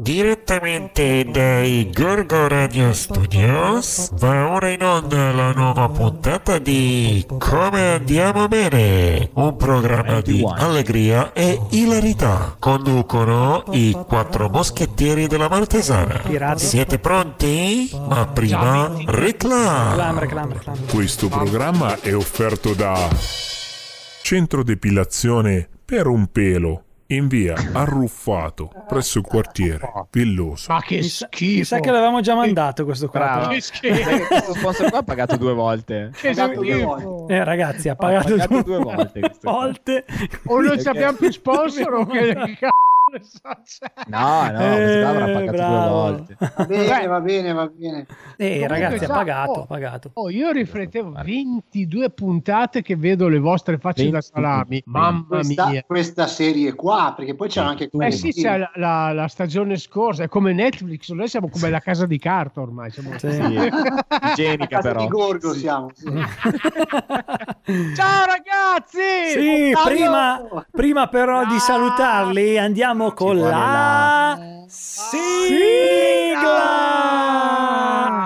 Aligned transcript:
Direttamente 0.00 1.26
dai 1.30 1.90
Gorgo 1.94 2.48
Radio 2.48 2.90
Studios 2.94 4.10
va 4.14 4.50
ora 4.50 4.70
in 4.70 4.82
onda 4.82 5.30
la 5.30 5.52
nuova 5.52 5.90
puntata 5.90 6.56
di 6.56 7.22
Come 7.36 7.96
andiamo 7.96 8.48
bene, 8.48 9.28
un 9.34 9.56
programma 9.56 10.22
di 10.22 10.42
allegria 10.56 11.34
e 11.34 11.60
ilarità. 11.72 12.56
Conducono 12.58 13.64
i 13.72 13.94
quattro 14.06 14.48
moschettieri 14.48 15.26
della 15.26 15.50
Maltesana. 15.50 16.22
Pirati. 16.26 16.64
Siete 16.64 16.98
pronti? 16.98 17.90
Ma 18.08 18.26
prima 18.26 18.90
reclama. 19.04 19.90
Reclam, 19.90 20.18
reclam, 20.18 20.52
reclam. 20.54 20.86
Questo 20.86 21.28
programma 21.28 22.00
è 22.00 22.16
offerto 22.16 22.72
da 22.72 23.06
Centro 24.22 24.62
Depilazione 24.62 25.68
per 25.84 26.06
un 26.06 26.26
pelo 26.32 26.84
in 27.10 27.28
via 27.28 27.54
Arruffato 27.72 28.70
presso 28.88 29.18
il 29.18 29.24
quartiere 29.24 29.90
Villoso. 30.10 30.72
Ma 30.72 30.80
che 30.80 31.02
schifo. 31.02 31.58
mi 31.58 31.64
sa 31.64 31.80
che 31.80 31.90
l'avevamo 31.90 32.20
già 32.20 32.34
mandato 32.34 32.84
questo 32.84 33.08
qua. 33.08 33.48
Che 33.50 33.60
schifo. 33.60 34.26
Questo 34.26 34.54
sponsor 34.54 34.90
qua 34.90 34.98
ha 34.98 35.02
pagato 35.02 35.36
due 35.36 35.52
volte. 35.52 36.10
Che 36.14 36.34
schifo. 36.34 37.28
Eh, 37.28 37.44
ragazzi, 37.44 37.88
ha 37.88 37.96
pagato, 37.96 38.36
pagato 38.36 38.62
due 38.62 38.78
volte 38.78 39.20
questo 39.20 39.38
qua. 39.40 39.52
volte. 39.52 40.04
O 40.46 40.60
non 40.60 40.78
abbiamo 40.84 41.16
più 41.16 41.30
sponsor 41.30 41.92
o 41.94 42.06
che 42.06 42.34
cazzo. 42.34 42.68
No, 44.06 44.50
no, 44.50 44.58
questo 44.58 44.98
qua 45.00 45.08
avrà 45.08 45.26
Eh, 45.28 45.32
pagato 45.32 45.50
bravo. 45.56 45.80
due 45.80 45.90
volte. 45.90 46.36
Va 46.38 46.64
bene, 46.66 47.06
va 47.06 47.20
bene, 47.20 47.52
va 47.52 47.66
bene. 47.68 48.06
Eh, 48.36 48.66
ragazzi, 48.68 49.04
ha 49.04 49.06
sa- 49.08 49.14
pagato, 49.14 49.50
oh. 49.52 49.62
ha 49.62 49.66
pagato. 49.66 50.10
Oh, 50.14 50.30
io 50.30 50.50
riflettevo 50.50 51.12
22 51.22 52.10
puntate 52.10 52.82
che 52.82 52.96
vedo 52.96 53.28
le 53.28 53.38
vostre 53.38 53.78
facce 53.78 54.04
da 54.10 54.18
22. 54.20 54.22
salami. 54.22 54.82
Mamma 54.86 55.24
Questa, 55.28 55.66
mia. 55.68 55.82
questa 55.86 56.26
serie 56.26 56.74
qua, 56.74 57.12
perché 57.16 57.34
poi 57.34 57.48
c'era 57.48 57.68
anche 57.68 57.84
Eh 57.84 57.90
quella. 57.90 58.10
sì, 58.10 58.32
c'è 58.32 58.58
la, 58.58 58.70
la- 58.74 59.12
la 59.12 59.28
stagione 59.28 59.76
scorsa, 59.76 60.22
è 60.24 60.28
come 60.28 60.52
Netflix, 60.52 61.10
noi 61.10 61.28
siamo 61.28 61.48
come 61.48 61.70
la 61.70 61.80
casa 61.80 62.06
di 62.06 62.18
carta 62.18 62.60
ormai. 62.60 62.90
Siamo... 62.90 63.10
Sì. 63.18 63.28
Sì. 63.30 63.70
Igienica 64.30 64.76
casa 64.78 64.88
però. 64.88 65.00
di 65.00 65.08
Gorgo 65.08 65.52
siamo. 65.54 65.90
sì. 65.94 66.06
Ciao 67.94 68.24
ragazzi! 68.24 69.30
Sì, 69.32 69.72
prima, 69.84 70.40
prima 70.70 71.06
però 71.08 71.44
di 71.46 71.58
salutarli 71.58 72.58
andiamo 72.58 72.99
con 73.08 73.14
vuole 73.14 73.40
la 73.40 73.48
la- 73.50 74.38
sigla. 74.68 76.38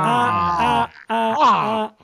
Ah, 0.07 0.29
ah, 0.59 0.89
ah, 1.09 1.35
ah, 1.39 1.91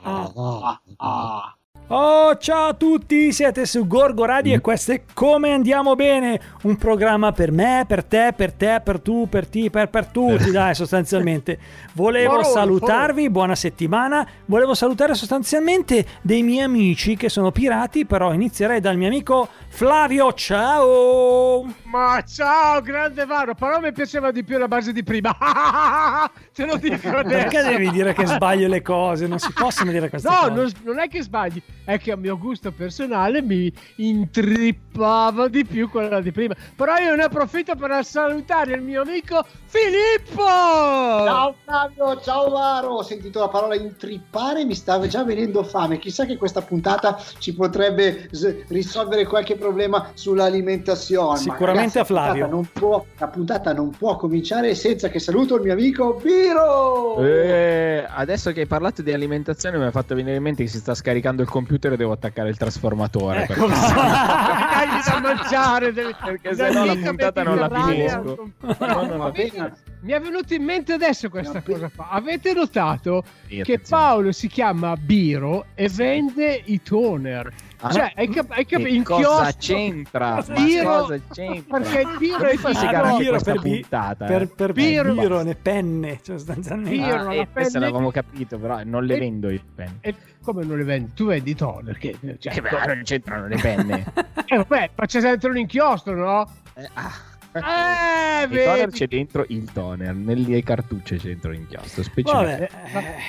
Oh, 1.93 2.37
ciao 2.37 2.69
a 2.69 2.73
tutti, 2.73 3.33
siete 3.33 3.65
su 3.65 3.85
Gorgo 3.85 4.23
Radio 4.23 4.55
e 4.55 4.61
questo 4.61 4.93
è 4.93 5.01
Come 5.13 5.51
Andiamo 5.51 5.93
Bene, 5.95 6.39
un 6.61 6.77
programma 6.77 7.33
per 7.33 7.51
me, 7.51 7.83
per 7.85 8.05
te, 8.05 8.31
per 8.33 8.53
te, 8.53 8.79
per 8.81 9.01
tu, 9.01 9.27
per 9.27 9.45
ti, 9.45 9.69
per, 9.69 9.89
per 9.89 10.05
tutti, 10.05 10.51
dai, 10.51 10.73
sostanzialmente. 10.73 11.59
Volevo 11.91 12.35
Forone, 12.35 12.53
salutarvi, 12.53 13.29
buona 13.29 13.55
settimana, 13.55 14.25
volevo 14.45 14.73
salutare 14.73 15.15
sostanzialmente 15.15 16.05
dei 16.21 16.43
miei 16.43 16.63
amici 16.63 17.17
che 17.17 17.27
sono 17.27 17.51
pirati, 17.51 18.05
però 18.05 18.31
inizierei 18.31 18.79
dal 18.79 18.95
mio 18.95 19.07
amico 19.07 19.49
Flavio, 19.67 20.31
ciao! 20.31 21.65
Ma 21.91 22.23
ciao, 22.25 22.79
grande 22.79 23.25
Varo, 23.25 23.53
però 23.53 23.81
mi 23.81 23.91
piaceva 23.91 24.31
di 24.31 24.45
più 24.45 24.57
la 24.57 24.69
base 24.69 24.93
di 24.93 25.03
prima. 25.03 25.35
Te 26.53 26.65
lo 26.65 26.75
dico 26.75 27.07
adesso. 27.07 27.23
Perché 27.49 27.61
devi 27.63 27.89
dire 27.91 28.13
che 28.13 28.25
sbaglio 28.25 28.67
le 28.67 28.81
cose? 28.81 29.25
Non 29.25 29.39
si 29.39 29.53
possono 29.53 29.89
dire 29.89 30.09
queste 30.09 30.27
No, 30.27 30.35
cose. 30.39 30.51
non, 30.51 30.71
non 30.83 30.99
è 30.99 31.07
che 31.07 31.23
sbagli, 31.23 31.61
è 31.85 31.97
che 31.97 32.11
a 32.11 32.17
mio 32.17 32.37
gusto 32.37 32.71
personale 32.73 33.41
mi 33.41 33.71
intrippava 33.95 35.47
di 35.47 35.63
più 35.65 35.89
quella 35.89 36.19
di 36.19 36.31
prima. 36.33 36.53
Però 36.75 36.97
io 36.97 37.15
ne 37.15 37.23
approfitto 37.23 37.75
per 37.75 38.03
salutare 38.03 38.73
il 38.73 38.81
mio 38.81 39.01
amico 39.03 39.45
Filippo! 39.65 40.43
Ciao 40.43 41.55
Fabio, 41.63 42.19
ciao 42.21 42.49
Varo, 42.49 42.87
ho 42.95 43.03
sentito 43.03 43.39
la 43.39 43.47
parola 43.47 43.75
intrippare, 43.75 44.65
mi 44.65 44.75
stava 44.75 45.07
già 45.07 45.23
venendo 45.23 45.63
fame. 45.63 45.99
Chissà 45.99 46.25
che 46.25 46.35
questa 46.35 46.61
puntata 46.61 47.17
ci 47.37 47.53
potrebbe 47.53 48.27
s- 48.31 48.65
risolvere 48.67 49.25
qualche 49.25 49.55
problema 49.55 50.11
sull'alimentazione. 50.13 51.37
Sicuramente 51.37 51.97
ragazzi, 51.97 51.97
a 51.99 52.03
Flavio. 52.03 52.41
La 52.43 52.49
puntata, 52.49 52.53
non 52.55 52.69
può, 52.73 53.05
la 53.17 53.27
puntata 53.27 53.73
non 53.73 53.89
può 53.91 54.15
cominciare 54.17 54.75
senza 54.75 55.07
che 55.07 55.19
saluto 55.19 55.55
il 55.55 55.61
mio 55.61 55.71
amico 55.73 56.15
Biro. 56.41 57.23
Eh, 57.23 58.05
adesso 58.07 58.51
che 58.51 58.61
hai 58.61 58.65
parlato 58.65 59.01
di 59.01 59.11
alimentazione 59.13 59.77
mi 59.77 59.85
ha 59.85 59.91
fatto 59.91 60.15
venire 60.15 60.35
in 60.37 60.43
mente 60.43 60.63
che 60.63 60.69
si 60.69 60.77
sta 60.79 60.93
scaricando 60.95 61.41
il 61.41 61.47
computer 61.49 61.93
e 61.93 61.97
devo 61.97 62.11
attaccare 62.13 62.49
il 62.49 62.57
trasformatore. 62.57 63.43
Ecco. 63.43 63.65
perché- 63.67 63.79
Dagli 63.93 65.01
da 65.05 65.19
mangiare, 65.21 65.93
devi- 65.93 66.15
Perché 66.23 66.55
se 66.55 66.71
no 66.71 66.85
la 66.85 66.95
puntata 66.95 67.43
non 67.43 67.57
la 67.57 67.69
finisco. 67.69 68.49
No, 68.61 68.75
non 68.79 69.07
Va 69.17 69.25
la 69.25 69.29
bene. 69.31 69.73
Mi 70.01 70.13
è 70.13 70.19
venuto 70.19 70.53
in 70.55 70.63
mente 70.63 70.93
adesso 70.93 71.29
questa 71.29 71.61
cosa 71.61 71.91
qua. 71.93 72.09
Avete 72.09 72.53
notato 72.53 73.23
che 73.47 73.61
attenzione. 73.61 73.81
Paolo 73.87 74.31
si 74.31 74.47
chiama 74.47 74.95
Biro 74.95 75.65
e 75.75 75.89
vende 75.89 76.59
i 76.65 76.81
toner? 76.81 77.51
Ah, 77.83 77.91
cioè, 77.91 78.13
hai, 78.15 78.27
cap- 78.29 78.51
hai 78.51 78.65
che 78.65 78.75
capito? 78.77 78.93
In 78.93 79.03
cosa 79.03 79.21
chiosco- 79.51 79.57
c'entra? 79.59 80.35
Ma 80.35 80.41
Biro- 80.63 80.89
cosa 80.89 81.19
c'entra? 81.31 81.79
Perché 81.79 81.99
il 82.01 82.17
Biro 82.19 82.37
Come 82.37 82.51
è 82.51 82.95
a 82.95 83.17
Biro, 83.17 83.39
per 83.41 83.59
puntata? 83.59 84.25
per, 84.25 84.41
eh? 84.43 84.47
per 84.47 84.71
Biro- 84.73 85.13
biro, 85.13 85.41
le 85.43 85.55
penne, 85.55 86.19
cioè, 86.21 86.37
sostanzialmente. 86.37 86.97
Biro. 86.97 87.15
Ah, 87.15 87.23
la 87.23 87.31
eh, 87.31 87.47
queste 87.51 87.71
penne- 87.73 87.85
l'avevamo 87.85 88.11
capito, 88.11 88.57
però 88.59 88.81
non 88.83 89.03
le 89.05 89.15
E- 89.15 89.19
vendo 89.19 89.49
io. 89.49 89.55
le 89.55 89.63
penne. 89.75 89.97
E 90.01 90.15
come 90.43 90.63
non 90.63 90.77
le 90.77 90.83
vendi? 90.83 91.11
Tu 91.13 91.25
vendi 91.25 91.49
i 91.51 91.55
toner? 91.55 91.97
Che, 91.97 92.15
cioè, 92.39 92.55
Eh, 92.55 92.61
beh, 92.61 92.69
non 92.85 93.01
c'entrano 93.03 93.47
le 93.47 93.57
penne. 93.57 94.05
eh, 94.45 94.57
vabbè, 94.57 94.89
ma 94.95 95.05
c'è 95.05 95.19
dentro 95.19 95.49
un 95.49 95.57
inchiostro, 95.57 96.15
no? 96.15 96.47
Eh, 96.75 96.89
ah. 96.93 97.11
Eh, 97.53 98.43
Il 98.49 98.63
toner 98.63 98.89
c'è 98.91 99.07
dentro 99.07 99.43
il 99.49 99.69
toner, 99.73 100.13
nelle 100.13 100.63
cartucce 100.63 101.17
c'è 101.17 101.27
dentro 101.27 101.51
l'inchiostro. 101.51 102.01
specifico. 102.01 102.41
Vabbè, 102.43 102.69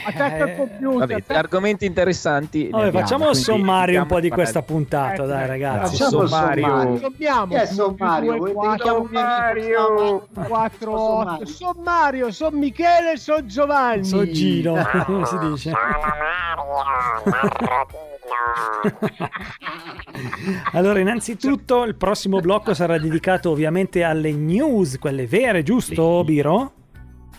Attacca 0.07 0.37
il 0.45 0.51
eh, 0.51 0.57
computer. 0.57 0.99
Vabbè, 0.99 1.15
attacca- 1.15 1.39
argomenti 1.41 1.87
interessanti. 1.87 2.69
vabbè, 2.69 2.87
abbiamo, 2.87 3.05
facciamo 3.07 3.31
il 3.31 3.37
sommario 3.37 4.01
un 4.03 4.07
po' 4.07 4.21
di 4.21 4.29
questa 4.31 4.63
puntata, 4.63 5.25
dai 5.27 5.47
ragazzi. 5.49 5.97
Facciamo 5.97 6.27
sommario. 6.27 6.67
sommario. 6.99 7.61
È 7.63 7.67
Sommario? 7.67 8.37
Vuoi 8.37 8.53
dedicare 8.69 8.91
un 8.99 9.07
Sommario 9.13 9.93
minuto? 9.95 10.29
4 10.47 10.97
Sommario. 10.97 11.33
8 11.35 11.47
Sommario, 11.47 12.31
son 12.31 12.55
Michele, 12.55 13.17
son 13.17 13.47
Giovanni. 13.49 14.05
Soggino, 14.05 14.75
come 15.05 15.27
si 15.27 15.39
dice. 15.39 15.73
Allora, 20.73 20.99
innanzitutto 20.99 21.85
il 21.85 21.95
prossimo 21.95 22.41
blocco 22.41 22.75
sarà 22.75 22.99
dedicato 22.99 23.51
ovviamente 23.51 24.03
alle 24.03 24.33
news, 24.33 24.99
quelle 24.99 25.27
vere, 25.27 25.63
giusto, 25.63 26.21
Sì. 26.21 26.25
Biro? 26.25 26.73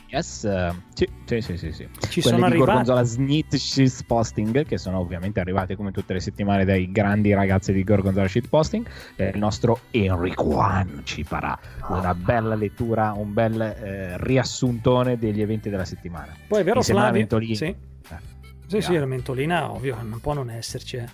Yes, 0.10 0.48
sì, 0.94 1.10
sì, 1.26 1.42
sì, 1.42 1.58
sì, 1.58 1.72
sì. 1.72 1.88
Ci 2.10 2.22
Quelle 2.22 2.22
sono 2.22 2.38
di 2.38 2.44
arrivati. 2.44 2.58
Gorgonzola 2.58 3.02
Snit 3.02 4.04
Posting, 4.06 4.64
che 4.64 4.78
sono 4.78 5.00
ovviamente 5.00 5.40
arrivate 5.40 5.76
come 5.76 5.92
tutte 5.92 6.14
le 6.14 6.20
settimane 6.20 6.66
dai 6.66 6.92
grandi 6.92 7.34
ragazzi 7.34 7.74
di 7.74 7.84
Gorgonzola 7.84 8.28
Shit 8.28 8.48
Posting. 8.48 8.86
Eh, 9.16 9.30
il 9.30 9.40
nostro 9.40 9.80
Enrico 9.90 10.56
One 10.56 11.02
ci 11.04 11.24
farà 11.24 11.58
una 11.88 12.14
bella 12.14 12.54
lettura, 12.54 13.14
un 13.18 13.34
bel 13.34 13.60
eh, 13.60 14.18
riassuntone 14.20 15.18
degli 15.18 15.42
eventi 15.42 15.72
della 15.72 15.86
settimana. 15.86 16.32
Poi 16.48 16.62
è 16.62 16.64
vero, 16.64 16.84
Flavio? 16.84 17.28
Sì, 17.56 17.76
sì, 18.82 18.92
sì, 18.94 18.98
la 18.98 19.06
mentolina, 19.06 19.72
ovvio, 19.72 19.98
non 20.02 20.20
può 20.20 20.34
non 20.34 20.50
esserci. 20.50 20.98
eh. 20.98 21.06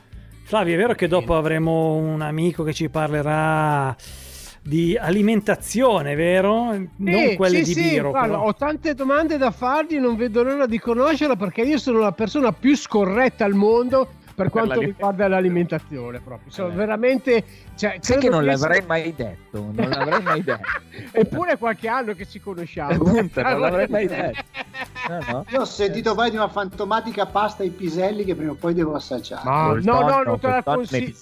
Flavio, 0.43 0.73
è 0.73 0.77
vero 0.77 0.93
che 0.95 1.07
dopo 1.07 1.35
avremo 1.37 1.95
un 1.95 2.21
amico 2.21 2.63
che 2.63 2.73
ci 2.73 2.89
parlerà 2.89 3.95
di 4.61 4.97
alimentazione, 4.97 6.15
vero? 6.15 6.71
Non 6.73 6.89
Sì, 7.27 7.35
quelle 7.35 7.63
sì, 7.63 7.73
di 7.75 7.81
sì, 7.81 7.89
Biro. 7.91 8.09
guarda, 8.09 8.39
ho 8.41 8.53
tante 8.55 8.93
domande 8.93 9.37
da 9.37 9.51
fargli, 9.51 9.97
non 9.97 10.15
vedo 10.15 10.43
l'ora 10.43 10.65
di 10.65 10.79
conoscerla 10.79 11.35
perché 11.35 11.61
io 11.61 11.77
sono 11.77 11.99
la 11.99 12.11
persona 12.11 12.51
più 12.51 12.75
scorretta 12.75 13.45
al 13.45 13.53
mondo 13.53 14.09
per 14.35 14.49
quanto 14.49 14.79
riguarda 14.79 15.27
l'alimentazione 15.27 16.19
proprio. 16.19 16.51
Sono 16.51 16.69
Eh. 16.71 16.75
veramente 16.75 17.43
cioè, 17.75 17.97
Sai 17.99 18.17
che 18.19 18.29
non 18.29 18.43
l'avrei 18.45 18.77
essere- 18.79 18.87
mai 18.87 19.13
detto, 19.15 19.71
non 19.73 19.89
l'avrei 19.89 20.21
mai 20.23 20.41
detto. 20.43 20.61
Eppure 21.11 21.57
qualche 21.57 21.87
anno 21.87 22.13
che 22.13 22.27
ci 22.27 22.39
conosciamo. 22.39 22.91
Appunto, 22.91 23.41
non 23.41 23.59
l'avrei 23.59 23.87
mai 23.87 24.07
detto. 24.07 24.41
No, 25.09 25.19
no. 25.31 25.45
Io 25.49 25.61
ho 25.61 25.65
sentito 25.65 26.09
parlare 26.09 26.29
di 26.31 26.35
una 26.37 26.47
fantomatica 26.49 27.25
pasta 27.25 27.63
ai 27.63 27.69
piselli 27.71 28.23
che 28.23 28.35
prima 28.35 28.51
o 28.51 28.55
poi 28.55 28.73
devo 28.73 28.93
assaggiare. 28.93 29.41
Ma 29.43 29.67
no, 29.67 29.73
no, 29.73 29.81
tonno, 29.81 30.23
non 30.23 30.39
te 30.39 30.47
la 30.47 30.63
consiglio. 30.63 31.13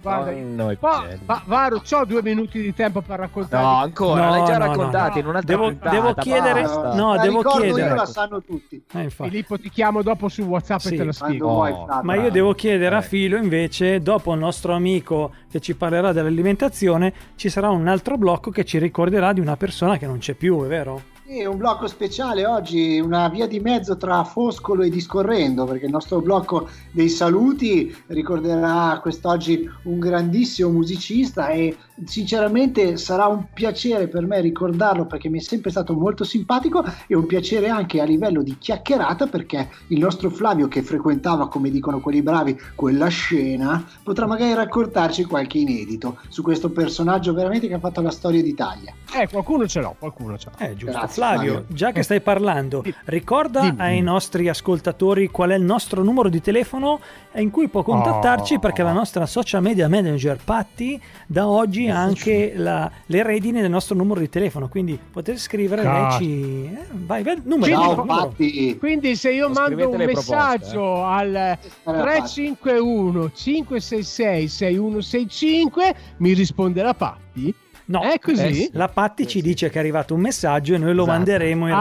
Guarda, 0.00 0.30
e 0.30 1.18
va- 1.24 1.42
Varo, 1.44 1.80
c'ho 1.88 2.04
due 2.04 2.22
minuti 2.22 2.60
di 2.60 2.74
tempo 2.74 3.00
per 3.02 3.18
raccontare. 3.20 3.62
No, 3.62 3.76
ancora, 3.76 4.24
No, 4.24 4.30
l'hai 4.30 4.44
già 4.46 4.58
no, 4.58 4.64
no, 4.64 4.70
raccontato 4.70 5.12
no. 5.14 5.18
in 5.20 5.26
un'altra 5.26 5.54
Devo- 5.56 5.68
puntata, 5.68 5.90
devo 5.90 6.14
chiedere- 6.14 6.62
basta. 6.62 6.94
no, 6.94 7.14
la 7.14 7.22
devo 7.22 7.36
ricordo 7.38 7.60
chiedere. 7.60 7.88
io, 7.88 7.94
la 7.94 8.06
sanno 8.06 8.42
tutti. 8.42 8.84
Eh, 8.92 9.02
infatti. 9.02 9.30
Filippo, 9.30 9.58
ti 9.58 9.70
chiamo 9.70 10.02
dopo 10.02 10.28
su 10.28 10.42
WhatsApp 10.42 10.78
Sì, 10.80 10.94
e 10.94 10.96
te 10.96 11.04
lo 11.04 11.12
spiego. 11.12 11.46
Oh. 11.48 11.54
vuoi. 11.54 11.74
Ma 12.02 12.14
io 12.16 12.30
devo 12.30 12.52
chiedere 12.54 12.94
a 12.94 12.98
Vabbè. 12.98 13.06
Filo 13.08 13.36
invece, 13.36 14.00
dopo 14.00 14.32
il 14.32 14.38
nostro 14.38 14.74
amico 14.74 15.32
che 15.50 15.60
ci 15.60 15.74
parlerà 15.74 16.12
dell'alimentazione, 16.12 17.12
ci 17.36 17.48
sarà 17.48 17.68
un 17.70 17.86
altro 17.88 18.16
blocco 18.16 18.50
che 18.50 18.64
ci 18.64 18.78
ricorderà 18.78 19.32
di 19.32 19.40
una 19.40 19.56
persona 19.56 19.96
che 19.98 20.06
non 20.06 20.18
c'è 20.18 20.34
più, 20.34 20.62
è 20.64 20.66
vero? 20.66 21.02
Sì, 21.30 21.44
un 21.44 21.58
blocco 21.58 21.86
speciale 21.86 22.44
oggi, 22.44 22.98
una 22.98 23.28
via 23.28 23.46
di 23.46 23.60
mezzo 23.60 23.96
tra 23.96 24.24
Foscolo 24.24 24.82
e 24.82 24.90
Discorrendo, 24.90 25.64
perché 25.64 25.84
il 25.84 25.92
nostro 25.92 26.20
blocco 26.20 26.68
dei 26.90 27.08
saluti 27.08 27.96
ricorderà 28.08 28.98
quest'oggi 29.00 29.70
un 29.84 30.00
grandissimo 30.00 30.70
musicista 30.70 31.50
e 31.50 31.76
sinceramente 32.04 32.96
sarà 32.96 33.26
un 33.26 33.46
piacere 33.52 34.08
per 34.08 34.26
me 34.26 34.40
ricordarlo 34.40 35.06
perché 35.06 35.28
mi 35.28 35.38
è 35.38 35.42
sempre 35.42 35.70
stato 35.70 35.94
molto 35.94 36.24
simpatico 36.24 36.84
e 37.06 37.14
un 37.14 37.26
piacere 37.26 37.68
anche 37.68 38.00
a 38.00 38.04
livello 38.04 38.42
di 38.42 38.56
chiacchierata 38.58 39.26
perché 39.26 39.68
il 39.88 39.98
nostro 39.98 40.30
Flavio 40.30 40.68
che 40.68 40.82
frequentava, 40.82 41.48
come 41.48 41.70
dicono 41.70 42.00
quelli 42.00 42.22
bravi, 42.22 42.58
quella 42.74 43.08
scena, 43.08 43.84
potrà 44.02 44.26
magari 44.26 44.54
raccontarci 44.54 45.24
qualche 45.24 45.58
inedito 45.58 46.18
su 46.28 46.42
questo 46.42 46.70
personaggio 46.70 47.32
veramente 47.32 47.68
che 47.68 47.74
ha 47.74 47.78
fatto 47.78 48.00
la 48.00 48.10
storia 48.10 48.42
d'Italia. 48.42 48.92
Eh, 49.18 49.28
qualcuno 49.28 49.66
ce 49.66 49.80
l'ho, 49.80 49.94
qualcuno 49.98 50.38
ce 50.38 50.50
l'ho. 50.50 50.64
Eh, 50.64 50.74
giusto. 50.76 50.96
Grazie, 50.98 51.14
Flavio, 51.14 51.52
Flavio. 51.52 51.66
già 51.74 51.92
che 51.92 52.02
stai 52.02 52.20
parlando, 52.20 52.82
ricorda 53.06 53.60
Dimmi. 53.60 53.80
ai 53.80 54.00
nostri 54.00 54.48
ascoltatori 54.48 55.28
qual 55.30 55.50
è 55.50 55.54
il 55.56 55.62
nostro 55.64 56.02
numero 56.02 56.28
di 56.28 56.40
telefono 56.40 57.00
in 57.34 57.50
cui 57.50 57.68
può 57.68 57.82
contattarci 57.82 58.54
Oh. 58.54 58.58
perché 58.58 58.82
la 58.82 58.92
nostra 58.92 59.26
social 59.26 59.62
media 59.62 59.88
manager 59.88 60.38
Patti 60.42 61.00
da 61.26 61.46
oggi 61.48 61.89
ha 61.90 61.98
anche 61.98 62.52
la- 62.56 62.90
le 63.06 63.22
redini 63.22 63.60
del 63.60 63.70
nostro 63.70 63.94
numero 63.96 64.20
di 64.20 64.28
telefono, 64.28 64.68
quindi 64.68 64.98
potete 65.10 65.38
scrivere, 65.38 65.82
lei 65.82 66.10
ci... 66.12 66.64
eh, 66.64 66.86
vai, 66.92 67.22
vai, 67.22 67.40
numero, 67.44 67.72
Quindi- 67.72 67.82
Ciao 67.82 67.94
numero. 67.96 68.78
Quindi 68.78 69.16
se 69.16 69.30
io 69.32 69.44
Non 69.48 69.52
mando 69.52 69.88
un 69.90 69.96
le 69.96 70.04
proposte, 70.06 70.34
messaggio 70.34 71.04
al 71.04 71.58
351 71.84 73.30
566 73.32 74.48
6165 74.48 75.94
mi 76.18 76.32
risponde 76.32 76.82
la 76.82 76.94
Patti? 76.94 77.54
No, 77.86 78.02
È 78.02 78.18
così? 78.20 78.70
la 78.74 78.86
Patti 78.88 79.26
ci 79.26 79.42
dice 79.42 79.68
che 79.68 79.76
è 79.76 79.78
arrivato 79.80 80.14
un 80.14 80.20
messaggio 80.20 80.74
e 80.74 80.78
noi 80.78 80.94
lo 80.94 81.02
Esatto. 81.02 81.16
manderemo 81.16 81.66
in 81.66 81.72
Ah, 81.74 81.80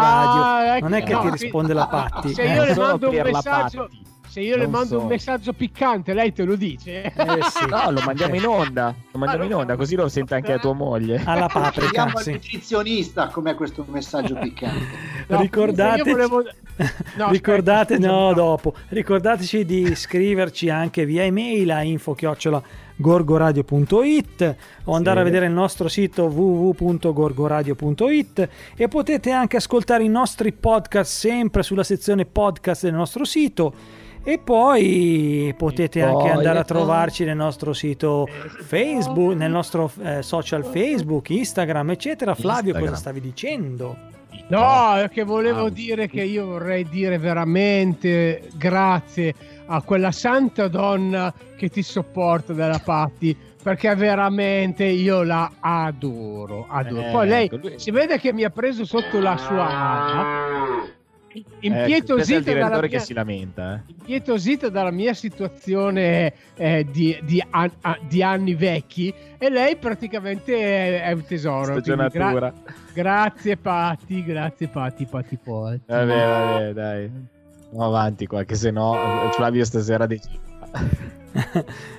radio. 0.63 0.75
ecco, 0.77 0.87
Non 0.87 0.93
è 0.97 1.03
che 1.03 1.13
no, 1.13 1.19
ti 1.21 1.29
risponde 1.29 1.73
la 1.73 1.87
Patti. 1.87 2.33
Se 2.33 2.41
eh. 2.41 2.53
io 2.55 2.63
le 2.65 2.75
mando 2.75 3.09
un 3.09 3.15
per 3.15 3.25
la 3.25 3.31
messaggio 3.31 3.81
Patti. 3.83 4.01
Se 4.29 4.41
io 4.41 4.55
le 4.57 4.63
Non 4.63 4.71
mando 4.71 4.95
un 4.97 5.01
so. 5.01 5.07
messaggio 5.07 5.53
piccante, 5.53 6.13
lei 6.13 6.31
te 6.31 6.43
lo 6.43 6.55
dice. 6.55 7.01
Eh, 7.03 7.11
sì. 7.11 7.65
No, 7.67 7.89
lo 7.91 8.01
mandiamo 8.05 8.35
in 8.35 8.45
onda. 8.45 8.93
Lo 9.11 9.19
mandiamo 9.19 9.43
in 9.43 9.53
onda, 9.55 9.75
così 9.75 9.95
lo 9.95 10.07
sente 10.07 10.35
anche 10.35 10.53
a 10.53 10.59
tua 10.59 10.73
moglie. 10.73 11.21
Alla 11.25 11.47
paprika, 11.47 11.79
Chiediamo 11.79 12.17
al 12.17 12.23
sì. 12.23 12.31
nutrizionista 12.33 13.27
com'è 13.27 13.55
questo 13.55 13.83
messaggio 13.89 14.35
piccante. 14.39 14.85
No, 15.27 15.41
Ricordate, 15.41 16.11
volevo- 16.11 16.43
No, 17.17 17.31
ricordate, 17.31 17.95
aspetta, 17.99 18.13
no, 18.13 18.33
dopo. 18.33 18.75
Ricordateci 18.89 19.65
di 19.65 19.95
scriverci 19.95 20.69
anche 20.69 21.05
via 21.05 21.23
email 21.23 21.71
a 21.71 21.81
info 21.81 22.15
gorgoradio.it 23.01 24.55
o 24.83 24.93
andare 24.93 25.21
a 25.21 25.23
vedere 25.23 25.45
il 25.45 25.53
nostro 25.53 25.87
sito 25.87 26.25
www.gorgoradio.it 26.25 28.49
e 28.75 28.87
potete 28.89 29.31
anche 29.31 29.55
ascoltare 29.57 30.03
i 30.03 30.09
nostri 30.09 30.51
podcast 30.51 31.09
sempre 31.11 31.63
sulla 31.63 31.83
sezione 31.83 32.25
podcast 32.25 32.83
del 32.83 32.93
nostro 32.93 33.23
sito 33.23 33.73
e 34.23 34.37
poi 34.37 35.53
potete 35.57 35.99
E 35.99 36.03
anche 36.03 36.15
poi, 36.17 36.29
andare 36.29 36.57
e 36.57 36.61
a 36.61 36.63
trovarci 36.63 37.23
nel 37.25 37.35
nostro 37.37 37.73
sito 37.73 38.27
Facebook, 38.65 39.35
nel 39.35 39.51
nostro 39.51 39.91
eh, 40.03 40.21
social 40.21 40.63
Facebook, 40.65 41.29
Instagram, 41.29 41.91
eccetera. 41.91 42.35
Flavio, 42.35 42.73
cosa 42.73 42.85
Instagram. 42.91 42.95
stavi 42.95 43.21
dicendo? 43.21 43.97
No, 44.49 44.95
è 44.95 45.09
che 45.09 45.23
volevo 45.23 45.65
Ah. 45.65 45.69
dire 45.69 46.07
che 46.07 46.23
io 46.23 46.45
vorrei 46.45 46.87
dire 46.87 47.17
veramente 47.17 48.49
grazie 48.55 49.33
a 49.67 49.81
quella 49.81 50.11
santa 50.11 50.67
donna 50.67 51.31
che 51.55 51.69
ti 51.69 51.81
sopporta 51.83 52.53
della 52.53 52.79
Patti, 52.83 53.35
perché 53.61 53.93
veramente 53.95 54.85
io 54.85 55.21
la 55.23 55.51
adoro, 55.59 56.65
adoro. 56.67 57.01
Eh, 57.07 57.11
Poi 57.11 57.27
lei 57.27 57.45
ecco, 57.45 57.57
lui- 57.57 57.73
si 57.79 57.91
vede 57.91 58.17
che 58.19 58.33
mi 58.33 58.43
ha 58.43 58.49
preso 58.49 58.85
sotto 58.85 59.19
la 59.19 59.37
sua 59.37 59.67
ala, 59.67 60.81
Ecco, 61.31 61.37
è 61.37 61.57
il 61.59 61.71
impietosita 61.73 62.53
dalla 62.53 62.81
mia, 62.81 62.99
si 62.99 63.13
lamenta. 63.13 63.75
Eh. 63.75 63.93
impietosita 63.99 64.69
dalla 64.69 64.91
mia 64.91 65.13
situazione 65.13 66.33
eh, 66.55 66.87
di, 66.91 67.17
di 67.21 67.43
an- 67.49 67.71
ah, 67.81 67.99
di 68.07 68.23
anni 68.23 68.55
vecchi 68.55 69.13
e 69.37 69.49
lei 69.49 69.75
praticamente 69.75 70.55
è, 70.55 71.03
è 71.03 71.11
un 71.11 71.23
tesoro. 71.25 71.73
gra- 71.73 71.81
Stagionatura. 72.09 72.53
grazie 72.93 73.57
Patti, 73.57 74.23
grazie 74.23 74.67
Patti, 74.67 75.05
Patti 75.05 75.37
Patti. 75.37 75.81
Vabbè, 75.85 76.05
vabbè, 76.05 76.73
dai. 76.73 77.11
Andiamo 77.65 77.85
avanti 77.85 78.25
qua, 78.25 78.43
che 78.43 78.55
se 78.55 78.71
no 78.71 78.95
eh, 78.95 79.31
Flavio 79.33 79.63
stasera 79.63 80.07
decide. 80.07 80.39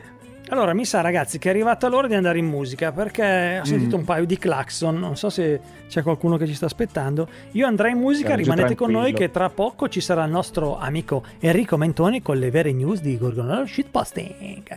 Allora, 0.50 0.74
mi 0.74 0.84
sa 0.84 1.00
ragazzi 1.00 1.38
che 1.38 1.46
è 1.48 1.52
arrivata 1.52 1.86
l'ora 1.88 2.08
di 2.08 2.14
andare 2.14 2.38
in 2.38 2.46
musica 2.46 2.90
perché 2.90 3.60
ho 3.62 3.64
sentito 3.64 3.96
Mm. 3.96 4.00
un 4.00 4.04
paio 4.04 4.24
di 4.26 4.36
clacson, 4.36 4.98
non 4.98 5.16
so 5.16 5.30
se 5.30 5.60
c'è 5.88 6.02
qualcuno 6.02 6.36
che 6.36 6.46
ci 6.48 6.54
sta 6.54 6.66
aspettando. 6.66 7.28
Io 7.52 7.66
andrei 7.68 7.92
in 7.92 7.98
musica, 7.98 8.30
giù 8.34 8.42
rimanete 8.42 8.74
con 8.74 8.90
noi 8.90 9.02
tranquillo. 9.12 9.28
che 9.28 9.32
tra 9.32 9.48
poco 9.48 9.88
ci 9.88 10.00
sarà 10.00 10.24
il 10.24 10.30
nostro 10.32 10.76
amico 10.76 11.22
Enrico 11.38 11.76
Mentoni 11.76 12.20
con 12.20 12.36
le 12.36 12.50
vere 12.50 12.72
news 12.72 13.00
di 13.00 13.16
Gorgonolo 13.16 13.64
Shitposting. 13.64 14.76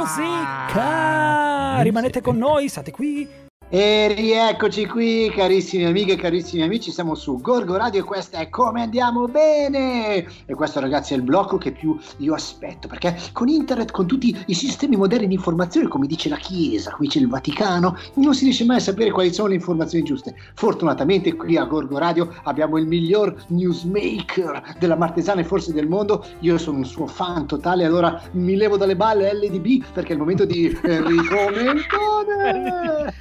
Musica! 0.00 1.80
Rimanete 1.82 2.20
con 2.20 2.36
noi, 2.36 2.68
state 2.68 2.90
qui. 2.90 3.48
E 3.72 4.12
rieccoci 4.16 4.84
qui, 4.84 5.30
carissime 5.32 5.86
amiche 5.86 6.14
e 6.14 6.16
carissimi 6.16 6.64
amici, 6.64 6.90
siamo 6.90 7.14
su 7.14 7.40
Gorgo 7.40 7.76
Radio 7.76 8.00
e 8.00 8.02
questa 8.02 8.38
è 8.38 8.48
Come 8.48 8.82
Andiamo 8.82 9.28
Bene! 9.28 10.26
E 10.44 10.54
questo 10.54 10.80
ragazzi 10.80 11.14
è 11.14 11.16
il 11.16 11.22
blocco 11.22 11.56
che 11.56 11.70
più 11.70 11.96
io 12.16 12.34
aspetto, 12.34 12.88
perché 12.88 13.16
con 13.30 13.46
internet, 13.46 13.92
con 13.92 14.08
tutti 14.08 14.36
i 14.46 14.54
sistemi 14.54 14.96
moderni 14.96 15.28
di 15.28 15.34
informazione, 15.34 15.86
come 15.86 16.08
dice 16.08 16.28
la 16.28 16.34
Chiesa, 16.34 16.90
come 16.90 17.06
dice 17.06 17.20
il 17.20 17.28
Vaticano, 17.28 17.96
non 18.14 18.34
si 18.34 18.42
riesce 18.42 18.64
mai 18.64 18.78
a 18.78 18.80
sapere 18.80 19.12
quali 19.12 19.32
sono 19.32 19.46
le 19.46 19.54
informazioni 19.54 20.02
giuste. 20.02 20.34
Fortunatamente 20.54 21.36
qui 21.36 21.56
a 21.56 21.62
Gorgo 21.62 21.96
Radio 21.96 22.34
abbiamo 22.42 22.76
il 22.76 22.88
miglior 22.88 23.36
newsmaker 23.50 24.78
della 24.80 24.96
Martesana 24.96 25.42
e 25.42 25.44
forse 25.44 25.72
del 25.72 25.86
mondo, 25.86 26.24
io 26.40 26.58
sono 26.58 26.78
un 26.78 26.84
suo 26.84 27.06
fan 27.06 27.46
totale, 27.46 27.84
allora 27.84 28.20
mi 28.32 28.56
levo 28.56 28.76
dalle 28.76 28.96
balle 28.96 29.32
LDB 29.32 29.84
perché 29.92 30.08
è 30.08 30.14
il 30.14 30.18
momento 30.18 30.44
di 30.44 30.66
Enrico 30.82 31.36
Mentone! 31.54 33.14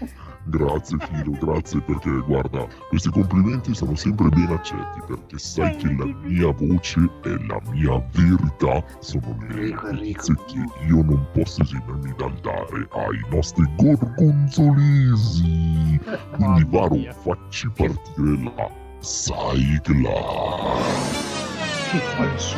Grazie 0.46 0.98
Filo, 1.00 1.32
grazie 1.40 1.82
perché 1.82 2.10
guarda, 2.26 2.66
questi 2.88 3.10
complimenti 3.10 3.76
sono 3.76 3.94
sempre 3.96 4.30
ben 4.30 4.50
accetti 4.50 5.02
perché 5.06 5.38
sai 5.38 5.76
che 5.76 5.94
la 5.96 6.06
mia 6.06 6.50
voce 6.52 7.02
e 7.24 7.46
la 7.46 7.60
mia 7.72 8.02
verità 8.14 8.84
sono 9.00 9.36
le 9.50 9.70
notizie 9.70 10.36
che 10.48 10.64
io 10.88 11.04
non 11.04 11.28
posso 11.34 11.62
esimermi 11.62 12.14
dal 12.18 12.34
dare 12.42 12.88
ai 12.92 13.20
nostri 13.30 13.66
gorgonzolesi. 13.76 16.00
Quindi 16.32 16.66
Varo, 16.70 16.96
facci 17.22 17.70
partire 17.76 18.54
la 18.56 18.72
sigla. 19.00 20.14
Che 21.92 22.00
falso. 22.16 22.58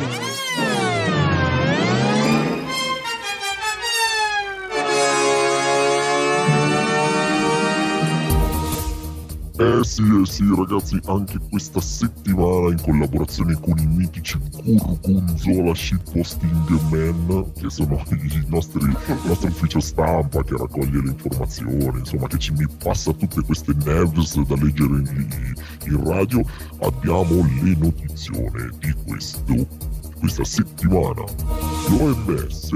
Eh 9.62 9.84
sì, 9.84 10.02
eh 10.02 10.26
sì 10.26 10.44
ragazzi, 10.56 10.98
anche 11.06 11.38
questa 11.48 11.80
settimana 11.80 12.70
in 12.70 12.80
collaborazione 12.82 13.56
con 13.60 13.78
i 13.78 13.86
mitici 13.86 14.36
Gorgonzola 14.60 15.72
Shitposting 15.72 16.80
Men, 16.90 17.52
che 17.56 17.70
sono 17.70 18.02
nostri, 18.48 18.80
il 18.82 19.20
nostro 19.24 19.48
ufficio 19.48 19.78
stampa 19.78 20.42
che 20.42 20.56
raccoglie 20.56 21.02
le 21.02 21.10
informazioni, 21.10 22.00
insomma 22.00 22.26
che 22.26 22.38
ci 22.38 22.52
mi 22.54 22.66
passa 22.82 23.12
tutte 23.12 23.40
queste 23.42 23.72
nevs 23.84 24.36
da 24.40 24.56
leggere 24.56 24.98
in, 24.98 25.54
in 25.86 26.04
radio, 26.08 26.44
abbiamo 26.80 27.46
le 27.62 27.76
notizione 27.78 28.68
di 28.80 28.92
questo, 29.06 29.64
questa 30.18 30.42
settimana. 30.42 31.22
L'OMS, 31.88 32.70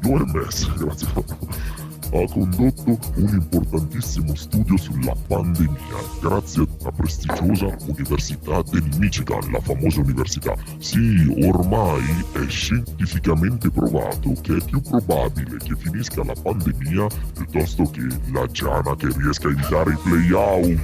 l'OMS, 0.00 0.74
grazie 0.74 1.77
ha 2.10 2.24
condotto 2.32 2.98
un 3.16 3.28
importantissimo 3.32 4.34
studio 4.34 4.76
sulla 4.78 5.14
pandemia 5.26 5.76
grazie 6.20 6.66
alla 6.80 6.92
prestigiosa 6.92 7.76
Università 7.86 8.62
del 8.70 8.88
Michigan, 8.98 9.50
la 9.50 9.60
famosa 9.60 10.00
università. 10.00 10.54
Sì, 10.78 11.34
ormai 11.42 12.02
è 12.32 12.46
scientificamente 12.48 13.70
provato 13.70 14.32
che 14.40 14.56
è 14.56 14.64
più 14.64 14.80
probabile 14.80 15.56
che 15.58 15.74
finisca 15.76 16.24
la 16.24 16.34
pandemia 16.40 17.06
piuttosto 17.34 17.84
che 17.90 18.06
la 18.32 18.46
Giana 18.46 18.96
che 18.96 19.08
riesca 19.16 19.48
a 19.48 19.50
evitare 19.50 19.92
i 19.92 19.98
playout. 20.02 20.76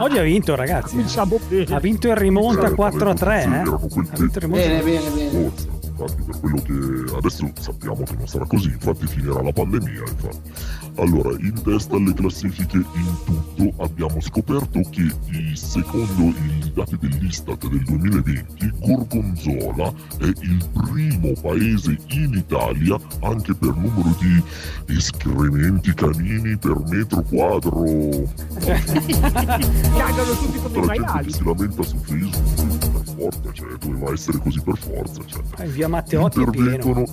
Oggi 0.00 0.18
ha 0.18 0.22
vinto 0.22 0.54
ragazzi. 0.54 0.96
Diciamo. 0.96 1.38
Ha 1.70 1.80
vinto 1.80 2.08
il 2.08 2.16
rimonta 2.16 2.66
Eh, 2.68 2.74
4 2.74 3.10
a 3.10 3.14
3. 3.14 3.42
sì, 3.42 3.48
Eh? 3.48 4.46
Bene, 4.46 4.82
bene, 4.82 5.10
bene. 5.10 5.30
Forza. 5.30 5.71
Infatti 6.02 6.22
per 6.22 6.40
quello 6.40 6.62
che 6.62 7.16
adesso 7.16 7.50
sappiamo 7.58 8.02
che 8.02 8.14
non 8.16 8.26
sarà 8.26 8.44
così, 8.46 8.68
infatti 8.68 9.06
finirà 9.06 9.42
la 9.42 9.52
pandemia. 9.52 10.00
Infatti. 10.00 10.50
Allora, 10.96 11.30
in 11.40 11.54
testa 11.62 11.96
alle 11.96 12.12
classifiche 12.12 12.76
in 12.76 13.16
tutto 13.24 13.82
abbiamo 13.82 14.20
scoperto 14.20 14.80
che 14.90 15.10
secondo 15.54 16.24
i 16.24 16.72
dati 16.74 16.98
dell'Istat 16.98 17.66
del 17.66 17.82
2020 17.82 18.72
Gorgonzola 18.78 19.92
è 20.18 20.24
il 20.24 20.68
primo 20.72 21.32
paese 21.40 21.96
in 22.08 22.34
Italia 22.34 22.98
anche 23.20 23.54
per 23.54 23.74
numero 23.74 24.14
di 24.18 24.42
escrementi 24.94 25.94
canini 25.94 26.56
per 26.58 26.78
metro 26.88 27.22
quadro. 27.22 27.84
Cagano 29.96 30.32
tutti 30.36 30.58
come 30.58 30.86
gente 30.86 31.00
maiali. 31.00 31.32
si 31.32 31.44
lamenta 31.44 31.82
su 31.82 31.96
Facebook 31.98 33.01
forza, 33.22 33.52
cioè 33.52 33.72
doveva 33.78 34.12
essere 34.12 34.38
così 34.38 34.60
per 34.62 34.76
forza. 34.78 35.22
Cioè. 35.24 35.42
Eh, 35.58 35.68
Via 35.68 35.88
Matteotti 35.88 36.42
è 36.42 36.50
pieno. 36.50 36.70
Intervengono 36.70 37.04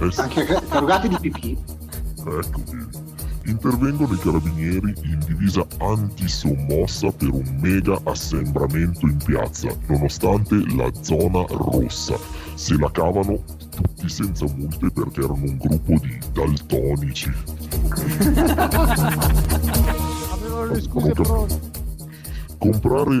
eh 0.00 0.12
sì, 0.12 0.20
Anche 0.20 0.44
carugati 0.68 1.08
di 1.08 1.16
pipì. 1.20 1.58
ecco, 2.16 2.62
vedi. 2.70 3.08
Intervengono 3.46 4.12
i 4.14 4.18
carabinieri 4.18 4.94
in 5.02 5.18
divisa 5.26 5.66
antisommossa 5.78 7.10
per 7.10 7.30
un 7.30 7.58
mega 7.60 7.98
assembramento 8.04 9.06
in 9.06 9.16
piazza, 9.16 9.74
nonostante 9.88 10.54
la 10.76 10.90
zona 11.00 11.44
rossa. 11.48 12.16
Se 12.54 12.76
la 12.76 12.90
cavano 12.90 13.42
tutti 13.70 14.08
senza 14.08 14.44
multe 14.54 14.90
perché 14.90 15.20
erano 15.20 15.42
un 15.44 15.56
gruppo 15.56 15.94
di 16.00 16.18
daltonici. 16.32 17.32
Avevano 20.30 20.66
le 20.66 20.80
scuse 20.82 21.12
pronte. 21.12 21.60
Comprare, 22.58 23.20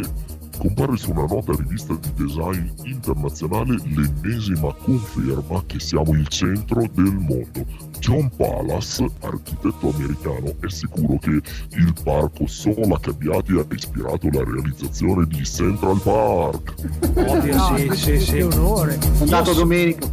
compare 0.60 0.94
su 0.98 1.10
una 1.10 1.24
nota 1.24 1.52
rivista 1.56 1.94
di 1.94 2.12
design 2.22 2.68
internazionale 2.84 3.76
l'ennesima 3.84 4.74
conferma 4.74 5.62
che 5.64 5.80
siamo 5.80 6.12
il 6.12 6.28
centro 6.28 6.82
del 6.92 7.14
mondo. 7.14 7.64
John 7.98 8.30
Palace, 8.36 9.08
architetto 9.20 9.88
americano, 9.88 10.54
è 10.60 10.68
sicuro 10.68 11.18
che 11.18 11.30
il 11.30 11.94
parco 12.04 12.46
Sola 12.46 12.98
Cabbiati 13.00 13.52
ha 13.52 13.64
ispirato 13.74 14.28
la 14.30 14.44
realizzazione 14.44 15.26
di 15.26 15.42
Central 15.44 15.98
Park. 16.02 16.74
Ovvio, 17.16 17.56
No, 17.56 17.76
sì, 17.76 17.86
questo 17.86 18.04
sì, 18.04 18.12
è 18.12 18.18
sì. 18.18 18.40
onore. 18.40 18.98
Andato 19.20 19.50
Io- 19.50 19.56
domenica. 19.56 20.08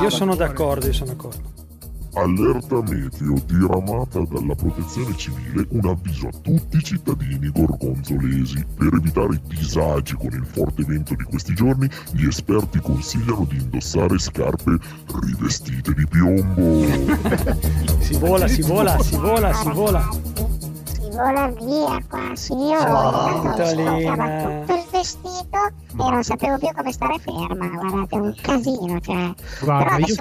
Io 0.00 0.10
sono 0.10 0.36
d'accordo, 0.36 0.86
io 0.86 0.92
sono 0.92 1.10
d'accordo. 1.10 1.58
Allerta 2.14 2.82
meteo 2.82 3.34
diramata 3.46 4.20
dalla 4.28 4.54
protezione 4.54 5.16
civile 5.16 5.66
un 5.70 5.86
avviso 5.88 6.26
a 6.28 6.32
tutti 6.42 6.76
i 6.76 6.82
cittadini 6.82 7.50
gorgonzolesi. 7.50 8.64
Per 8.76 8.92
evitare 8.94 9.34
i 9.34 9.40
disagi 9.46 10.14
con 10.16 10.32
il 10.32 10.44
forte 10.44 10.84
vento 10.84 11.14
di 11.14 11.24
questi 11.24 11.54
giorni, 11.54 11.88
gli 12.12 12.26
esperti 12.26 12.80
consigliano 12.80 13.46
di 13.48 13.58
indossare 13.58 14.18
scarpe 14.18 14.76
rivestite 15.20 15.94
di 15.94 16.06
piombo. 16.06 17.68
Si 18.00 18.18
vola, 18.18 18.48
si 18.48 18.62
vola, 18.62 18.98
si 18.98 19.16
vola, 19.16 19.52
si 19.54 19.70
vola. 19.70 20.08
Si 20.84 21.08
vola 21.10 21.48
via 21.60 22.02
qua, 22.08 22.34
Ciao, 22.34 23.36
intanto 23.36 23.50
Vitalina. 23.50 23.90
scoccava 24.00 24.60
tutto 24.60 24.74
il 24.74 24.84
vestito 24.90 25.58
e 25.92 26.10
non 26.10 26.24
sapevo 26.24 26.58
più 26.58 26.68
come 26.74 26.92
stare 26.92 27.18
ferma, 27.18 27.66
guardate, 27.68 28.14
un 28.16 28.34
casino, 28.40 29.00
cioè. 29.00 29.34
Guarda, 29.60 29.84
Però 29.84 30.06
io 30.06 30.14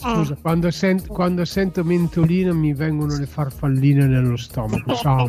adesso... 0.00 0.08
eh, 0.08 0.16
scusa, 0.16 0.36
quando, 0.40 0.70
sent- 0.70 1.06
quando 1.08 1.44
sento 1.44 1.84
mentolino 1.84 2.54
mi 2.54 2.72
vengono 2.74 3.16
le 3.16 3.26
farfalline 3.26 4.06
nello 4.06 4.36
stomaco. 4.36 4.94
Ciao, 4.94 5.26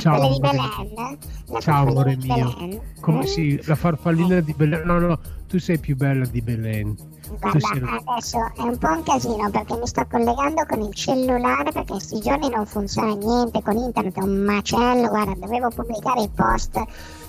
ciao, 0.00 0.20
amore. 0.36 1.18
Ciao, 1.60 1.88
amore 1.88 2.16
mio. 2.16 2.80
Come 3.00 3.22
Eh, 3.22 3.26
sì, 3.26 3.60
la 3.64 3.74
farfallina 3.74 4.40
di 4.40 4.52
Belen. 4.54 4.82
No, 4.84 4.98
no, 4.98 5.20
tu 5.48 5.58
sei 5.58 5.78
più 5.78 5.96
bella 5.96 6.24
di 6.26 6.40
Belen. 6.40 6.96
Guarda, 7.42 7.58
sei- 7.60 8.04
adesso 8.06 8.38
è 8.56 8.62
un 8.62 8.78
po' 8.78 8.88
un 8.88 9.02
casino 9.02 9.50
perché 9.50 9.76
mi 9.76 9.86
sto 9.86 10.06
collegando 10.08 10.64
con 10.68 10.80
il 10.80 10.94
cellulare 10.94 11.72
perché 11.72 11.92
questi 11.92 12.20
giorni 12.20 12.48
non 12.48 12.64
funziona 12.66 13.14
niente, 13.14 13.60
con 13.62 13.76
internet 13.76 14.16
è 14.16 14.22
un 14.22 14.44
macello, 14.44 15.08
guarda, 15.08 15.34
dovevo 15.34 15.68
pubblicare 15.70 16.22
i 16.22 16.30
post 16.34 16.80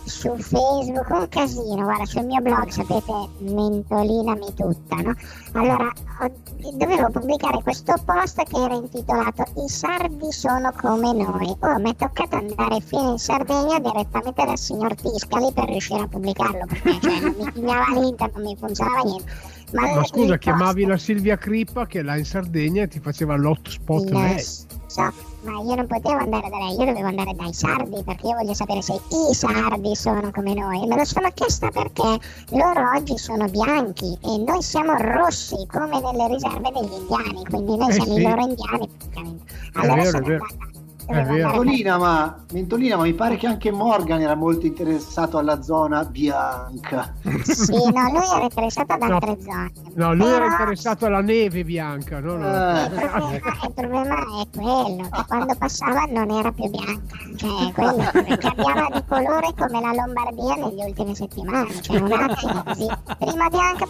su 0.06 0.36
Facebook, 0.38 1.10
un 1.10 1.28
casino, 1.30 1.84
guarda, 1.84 2.06
sul 2.06 2.26
mio 2.26 2.42
blog 2.42 2.68
sapete, 2.70 3.14
mentolinami 3.40 4.54
tutta, 4.54 4.96
no? 4.98 5.14
Allora, 5.54 5.92
ho- 6.22 6.32
dovevo 6.78 7.10
pubblicare 7.10 7.62
questo 7.64 7.94
post 8.06 8.44
che 8.44 8.58
era 8.64 8.74
intitolato 8.76 9.44
I 9.64 9.68
sardi 9.70 10.32
sono 10.32 10.72
come 10.80 11.12
noi. 11.14 11.56
Oh, 11.60 11.80
mi 11.80 11.92
è 11.92 11.96
toccato 11.96 12.36
andare 12.36 12.82
fino 12.82 13.12
in 13.12 13.18
Sardegna 13.18 13.80
direttamente 13.80 14.46
dal 14.46 14.58
signor 14.58 14.94
Tiscali 14.96 15.52
per 15.54 15.66
riuscire 15.66 16.02
a 16.02 16.08
pubblicarlo 16.08 16.66
perché 16.68 17.00
cioè, 17.02 17.20
non 17.22 17.36
mi 17.38 17.52
pigliava 17.52 18.00
l'inter, 18.00 18.32
non 18.34 18.44
mi 18.44 18.56
funzionava 18.58 19.02
niente. 19.04 19.32
Ma, 19.74 19.96
Ma 19.96 20.04
scusa, 20.06 20.38
chiamavi 20.38 20.86
la 20.86 20.98
Silvia 20.98 21.36
Crippa 21.38 21.88
che 21.88 22.00
è 22.00 22.04
là 22.04 22.16
in 22.16 22.26
Sardegna 22.26 22.84
e 22.84 22.88
ti 22.88 23.00
faceva 23.00 23.36
l'hotspot 23.36 24.10
Lo 24.10 24.20
lei. 24.20 24.40
so, 24.40 25.12
ma 25.42 25.60
io 25.62 25.76
non 25.76 25.88
potevo 25.88 26.18
andare 26.20 26.48
da 26.50 26.58
lei, 26.58 26.72
io 26.78 26.86
dovevo 26.86 27.08
andare 27.08 27.34
dai 27.36 27.52
sardi 27.54 28.04
perché 28.04 28.28
io 28.28 28.36
voglio 28.36 28.54
sapere 28.54 28.82
se 28.84 28.94
i 28.94 29.34
sardi 29.34 29.96
sono 29.96 30.30
come 30.32 30.54
noi. 30.54 30.86
Me 30.86 30.96
lo 30.96 31.06
sono 31.06 31.30
chiesta 31.34 31.70
perché 31.72 32.20
loro 32.52 32.92
oggi 32.96 33.18
sono 33.18 33.48
bianchi 33.50 34.16
e 34.22 34.38
noi 34.46 34.62
siamo 34.62 34.94
rossi 34.96 35.56
come 35.72 36.00
nelle 36.00 36.28
riserve 36.34 36.70
degli 36.72 36.94
indiani, 36.94 37.44
quindi 37.46 37.76
noi 37.78 37.90
Eh 37.90 37.94
siamo 37.94 38.14
sì. 38.14 38.20
i 38.20 38.24
loro 38.24 38.42
indiani 38.42 38.88
praticamente. 38.88 39.54
Allora 39.74 39.96
vero, 39.96 40.10
sono 40.12 40.24
è 40.24 40.28
vero. 40.28 40.46
andata. 40.50 40.82
Mentolina 41.08 41.98
ma, 41.98 42.36
Mentolina, 42.52 42.96
ma 42.98 43.04
mi 43.04 43.14
pare 43.14 43.36
che 43.36 43.46
anche 43.48 43.72
Morgan 43.72 44.22
era 44.22 44.36
molto 44.36 44.66
interessato 44.66 45.38
alla 45.38 45.62
zona 45.62 46.04
bianca. 46.06 47.14
Sì, 47.44 47.74
no, 47.74 48.10
lui 48.12 48.26
era 48.36 48.44
interessato 48.44 48.94
ad 48.94 49.02
No. 49.04 49.16
altre 49.16 49.38
zone. 49.42 49.72
No, 49.96 50.14
lui 50.14 50.28
era 50.28 50.38
Però- 50.40 50.52
interessato 50.52 51.06
alla 51.06 51.22
neve 51.22 51.64
bianca, 51.66 52.20
no? 52.20 52.38
no. 52.38 52.48
Eh, 52.48 52.84
Il 52.84 52.90
problema, 53.10 53.36
il 53.64 53.72
problema 53.74 54.16
è 54.16 54.48
quello, 54.56 55.10
che 55.12 55.24
quando 55.28 55.56
passava 55.58 56.06
non 56.10 56.30
era 56.32 56.52
più 56.52 56.70
bianca, 56.70 57.18
cioè 57.36 57.72
quello 57.74 58.38
cambiava 58.38 58.88
di 58.94 59.04
colore 59.08 59.54
come 59.58 59.82
la 59.82 59.94
Lombardia 59.94 60.56
negli 60.56 60.82
ultime 60.88 61.16
settimane, 61.16 61.82
cioè 61.82 62.00
un 62.00 62.12
attimo 62.12 62.64
così, 62.64 62.88
prima 63.20 63.50
bianca 63.50 63.86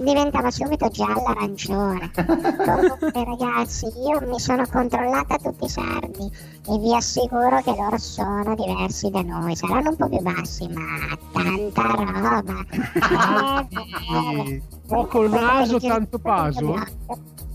diventava 0.00 0.50
subito 0.50 0.88
gialla 0.90 1.22
arancione. 1.24 2.10
Comunque 2.14 3.24
ragazzi, 3.24 3.86
io 3.86 4.26
mi 4.28 4.38
sono 4.38 4.64
controllata 4.70 5.36
tutti 5.38 5.64
i 5.64 5.68
sardi 5.68 6.30
e 6.66 6.78
vi 6.78 6.94
assicuro 6.94 7.60
che 7.62 7.70
loro 7.74 7.96
sono 7.98 8.54
diversi 8.54 9.10
da 9.10 9.22
noi, 9.22 9.54
saranno 9.56 9.90
un 9.90 9.96
po' 9.96 10.08
più 10.08 10.20
bassi, 10.20 10.68
ma 10.68 11.16
tanta 11.32 11.82
roba. 11.82 12.64
Ah, 13.10 13.66
Eh, 13.70 14.44
sì. 14.46 14.62
Poco 14.86 15.28
naso, 15.28 15.78
tanto 15.78 16.18
paso? 16.18 16.74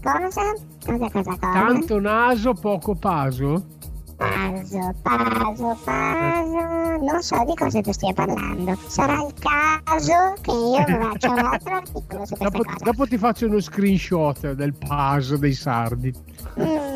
Cosa? 0.01 0.41
Cosa, 0.85 1.09
cosa, 1.09 1.09
cosa? 1.23 1.37
Tanto 1.39 1.99
naso, 1.99 2.53
poco 2.53 2.95
paso? 2.95 3.65
Paso, 4.15 4.93
paso, 5.01 5.77
paso. 5.83 7.01
Non 7.03 7.21
so 7.21 7.43
di 7.45 7.55
cosa 7.55 7.81
tu 7.81 7.91
stia 7.91 8.13
parlando. 8.13 8.77
Sarà 8.87 9.25
il 9.25 9.33
caso 9.39 10.33
che 10.41 10.51
io 10.51 10.83
faccia 11.09 11.31
un 11.31 11.39
altro 11.39 11.75
articolo 11.75 12.25
su 12.25 12.35
questa 12.35 12.49
Dopo, 12.49 12.63
cosa. 12.63 12.77
dopo 12.83 13.07
ti 13.07 13.17
faccio 13.17 13.47
uno 13.47 13.59
screenshot 13.59 14.51
del 14.53 14.73
paso 14.75 15.37
dei 15.37 15.53
sardi. 15.53 16.13
Mm, 16.59 16.92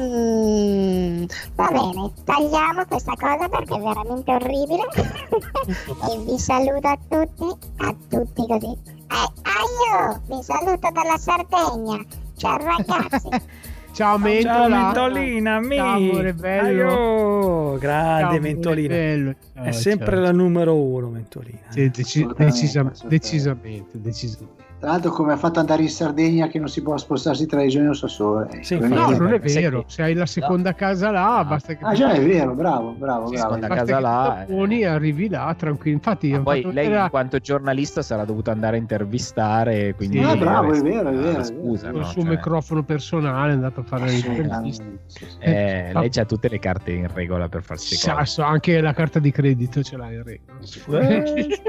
va 1.55 1.67
bene, 1.69 2.11
tagliamo 2.23 2.85
questa 2.87 3.13
cosa 3.15 3.47
perché 3.47 3.75
è 3.75 3.79
veramente 3.79 4.31
orribile. 4.31 4.83
e 6.11 6.19
vi 6.25 6.37
saluto 6.37 6.87
a 6.87 6.97
tutti, 7.07 7.67
a 7.77 7.95
tutti 8.09 8.45
così. 8.47 8.77
Eh, 9.09 9.31
aio, 9.43 10.21
vi 10.27 10.43
saluto 10.43 10.89
dalla 10.91 11.17
Sardegna. 11.17 12.03
Ciao 12.35 12.57
ragazzi. 12.57 13.29
Ciao 13.97 14.17
Mentola. 14.19 14.53
Ciao 14.53 14.69
Mentolina, 14.69 15.59
mi. 15.59 15.75
Ciao, 15.75 15.95
amore 15.95 16.33
bello. 16.35 16.87
Aio, 16.87 17.77
grande 17.79 18.33
Ciao, 18.35 18.41
Mentolina. 18.41 18.87
bello. 18.93 19.35
Ciao, 19.55 19.63
È 19.63 19.71
sempre 19.71 20.11
ciao. 20.15 20.19
la 20.21 20.31
numero 20.31 20.75
uno, 20.75 21.09
Mentolina. 21.09 21.61
Sì, 21.69 21.89
deci- 21.89 22.27
decisam- 22.35 22.93
decisamente, 23.07 23.99
decisamente. 23.99 24.65
Tra 24.79 24.91
l'altro 24.91 25.09
come 25.09 25.33
ha 25.33 25.37
fatto 25.37 25.59
andare 25.59 25.81
in 25.81 25.89
Sardegna 25.89 26.47
che 26.49 26.59
non 26.59 26.67
si 26.67 26.83
può 26.83 26.95
spostarsi 26.97 27.47
tra 27.47 27.59
regioni 27.61 27.87
o 27.87 27.93
Sassone. 27.93 28.63
Sì, 28.63 28.77
Quindi- 28.77 28.95
No, 28.95 29.07
Sì, 29.07 29.17
non 29.17 29.33
è 29.33 29.39
vero. 29.39 29.79
che- 29.79 29.85
Se 29.87 30.03
hai 30.03 30.13
la 30.13 30.27
seconda 30.27 30.73
casa 30.75 31.09
là, 31.09 31.43
basta 31.47 31.73
che 31.73 31.83
Ah 31.83 31.93
già 31.95 32.11
è 32.11 32.23
vero, 32.23 32.53
bravo, 32.53 32.91
bravo, 32.91 33.25
Sì, 33.27 33.33
bravo. 33.33 33.53
seconda 33.55 33.67
basta 33.69 33.83
casa 33.85 33.99
là, 33.99 34.35
tapponi 34.45 34.81
eh. 34.81 34.85
arrivi 34.85 35.29
là 35.29 35.55
tranquillo. 35.57 35.95
Infatti, 35.95 36.31
ho 36.31 36.43
poi 36.43 36.61
fatto 36.61 36.73
lei 36.75 36.91
in 36.91 37.07
quanto 37.09 37.39
giornalista 37.39 38.03
sarà 38.03 38.23
dovuta 38.23 38.51
andare 38.51 38.75
a 38.77 38.79
intervistare, 38.79 39.95
quindi 39.95 40.19
Sì, 40.19 40.23
Ah, 40.23 40.35
bravo, 40.35 40.71
è 40.71 40.77
eh, 40.77 40.81
vero, 40.83 41.09
è 41.09 41.13
vero. 41.15 41.43
Scusa, 41.43 41.89
col 41.89 41.99
no? 42.01 42.05
suo 42.05 42.21
Cioè, 42.21 42.29
microfono 42.29 42.83
personale 42.83 43.49
è 43.51 43.53
andato 43.55 43.79
a 43.79 43.83
fare 43.83 44.05
le 44.05 44.11
interviste. 44.13 44.83
Assolutamente, 44.83 45.01
sì, 45.07 45.25
sì. 45.25 45.37
eh, 45.39 45.91
lei 45.93 46.09
ha 46.13 46.25
tutte 46.25 46.49
le 46.49 46.59
carte 46.59 46.91
in 46.91 47.07
regola 47.11 47.49
per 47.49 47.63
farsi. 47.63 47.95
Sasso, 47.95 48.43
anche 48.43 48.79
la 48.79 48.93
carta 48.93 49.17
di 49.17 49.31
credito 49.31 49.81
ce 49.81 49.97
l'ha 49.97 50.11
in 50.11 50.21
regola. 50.23 50.59
Eh, 51.01 51.61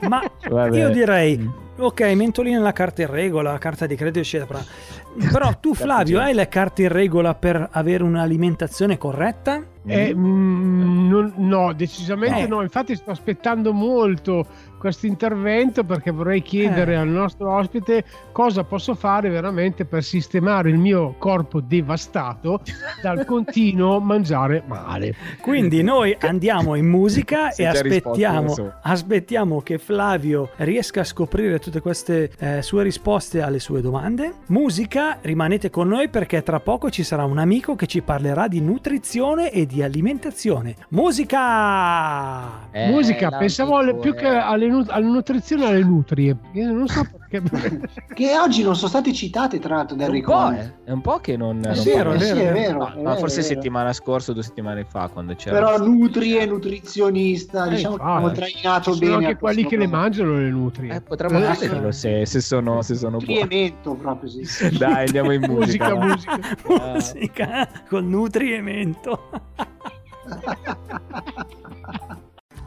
Ma 0.00 0.20
io 0.70 0.90
direi, 0.90 1.38
Mm. 1.38 1.48
Ok, 1.86 2.00
Mentolina 2.14 2.58
la 2.60 2.72
carta 2.72 3.02
in 3.02 3.10
regola, 3.10 3.52
la 3.52 3.58
carta 3.58 3.86
di 3.86 3.96
credito, 3.96 4.18
eccetera. 4.20 4.62
Però 5.32 5.58
tu, 5.58 5.74
Flavio, 5.74 6.20
hai 6.20 6.34
le 6.34 6.48
carte 6.48 6.82
in 6.82 6.88
regola 6.88 7.34
per 7.34 7.68
avere 7.72 8.02
un'alimentazione 8.04 8.96
corretta? 8.98 9.62
Eh, 9.86 10.14
mm, 10.14 11.08
non- 11.08 11.32
no, 11.36 11.72
decisamente 11.72 12.40
Eh. 12.42 12.46
no. 12.46 12.62
Infatti, 12.62 12.94
sto 12.94 13.10
aspettando 13.10 13.72
molto 13.72 14.46
questo 14.80 15.04
intervento 15.06 15.84
perché 15.84 16.10
vorrei 16.10 16.40
chiedere 16.40 16.92
Eh. 16.92 16.96
al 16.96 17.08
nostro 17.08 17.54
ospite 17.54 18.02
cosa 18.32 18.64
posso 18.64 18.94
fare 18.94 19.28
veramente 19.28 19.84
per 19.84 20.02
sistemare 20.02 20.70
il 20.70 20.78
mio 20.78 21.16
corpo 21.18 21.60
devastato 21.60 22.62
dal 23.02 23.24
continuo 23.28 24.00
mangiare 24.00 24.62
male. 24.66 25.14
Quindi 25.42 25.82
noi 25.82 26.16
andiamo 26.18 26.76
in 26.76 26.86
musica 26.86 27.50
Si 27.60 27.62
e 27.62 27.70
risposto 27.70 28.08
aspettiamo, 28.08 28.72
aspettiamo 28.80 29.60
che 29.60 29.76
Flavio 29.76 30.48
riesca 30.56 31.02
a 31.02 31.04
scoprire 31.04 31.58
tutte 31.58 31.80
queste 31.80 32.30
eh, 32.38 32.62
sue 32.62 32.82
risposte 32.82 33.42
alle 33.42 33.58
sue 33.58 33.82
domande. 33.82 34.32
Musica, 34.46 35.18
rimanete 35.20 35.68
con 35.68 35.88
noi 35.88 36.08
perché 36.08 36.42
tra 36.42 36.58
poco 36.58 36.88
ci 36.88 37.02
sarà 37.02 37.24
un 37.24 37.36
amico 37.36 37.76
che 37.76 37.86
ci 37.86 38.00
parlerà 38.00 38.48
di 38.48 38.62
nutrizione 38.62 39.50
e 39.50 39.66
di 39.66 39.82
alimentazione. 39.82 40.74
Musica! 40.88 42.68
Eh, 42.70 42.88
Musica, 42.88 43.30
pensavo 43.36 43.98
più 43.98 44.14
che 44.14 44.26
alle 44.26 44.68
nu- 44.70 44.86
alla 44.88 45.06
nutrizione 45.06 45.66
alle 45.66 45.82
nutrie. 45.82 46.36
Io 46.52 46.72
non 46.72 46.86
so 46.88 47.02
perché. 47.28 47.28
Che 48.20 48.38
oggi 48.38 48.62
non 48.62 48.74
sono 48.76 48.88
state 48.88 49.12
citate 49.12 49.58
tra 49.60 49.76
l'altro 49.76 49.96
da 49.96 50.04
È 50.04 50.08
un 50.08 50.14
Enrico. 50.14 50.32
po', 50.32 50.50
eh. 50.52 50.72
È 50.84 50.90
un 50.90 51.00
po' 51.00 51.18
che 51.20 51.36
non... 51.36 51.58
È 51.58 51.60
non 51.68 51.70
Eh 51.72 51.76
sì, 51.76 51.88
vero, 51.90 52.12
è 52.12 52.16
è 52.18 52.52
vero. 52.52 52.78
No, 52.78 53.02
vero, 53.02 53.14
forse 53.16 53.42
settimana 53.42 53.92
scorsa 53.92 54.30
o 54.32 54.34
due 54.34 54.42
settimane 54.42 54.84
fa 54.84 55.08
quando 55.08 55.34
c'era... 55.34 55.56
Però 55.58 55.84
nutrie, 55.84 56.44
nutrizionista, 56.46 57.66
Eh, 57.66 57.70
diciamo 57.70 57.96
che 57.96 58.02
infatti. 58.02 58.16
abbiamo 58.24 58.32
trainato 58.34 58.92
Ci 58.92 58.98
bene. 58.98 59.12
sono 59.12 59.16
anche 59.26 59.30
al 59.32 59.38
quelli 59.38 59.62
che 59.64 59.76
le 59.76 59.88
prossimo 59.88 59.96
mangiano 60.00 60.32
le 60.38 60.50
nutrie. 60.50 60.94
Eh, 60.94 61.00
potremmo 61.00 61.38
Eh, 61.38 61.52
chiederlo 61.52 61.92
se, 61.92 62.26
se 62.26 62.40
sono, 62.40 62.82
se 62.82 62.94
sono 62.96 63.18
buoni. 63.18 63.40
Nutriemento 63.40 63.94
proprio, 63.94 64.28
sì. 64.28 64.68
Dai, 64.76 65.06
andiamo 65.06 65.32
in 65.32 65.44
musica. 65.48 65.94
musica, 65.94 66.36
musica. 66.36 66.88
Musica 67.00 67.68
col 67.88 68.04
nutriemento. 68.04 69.28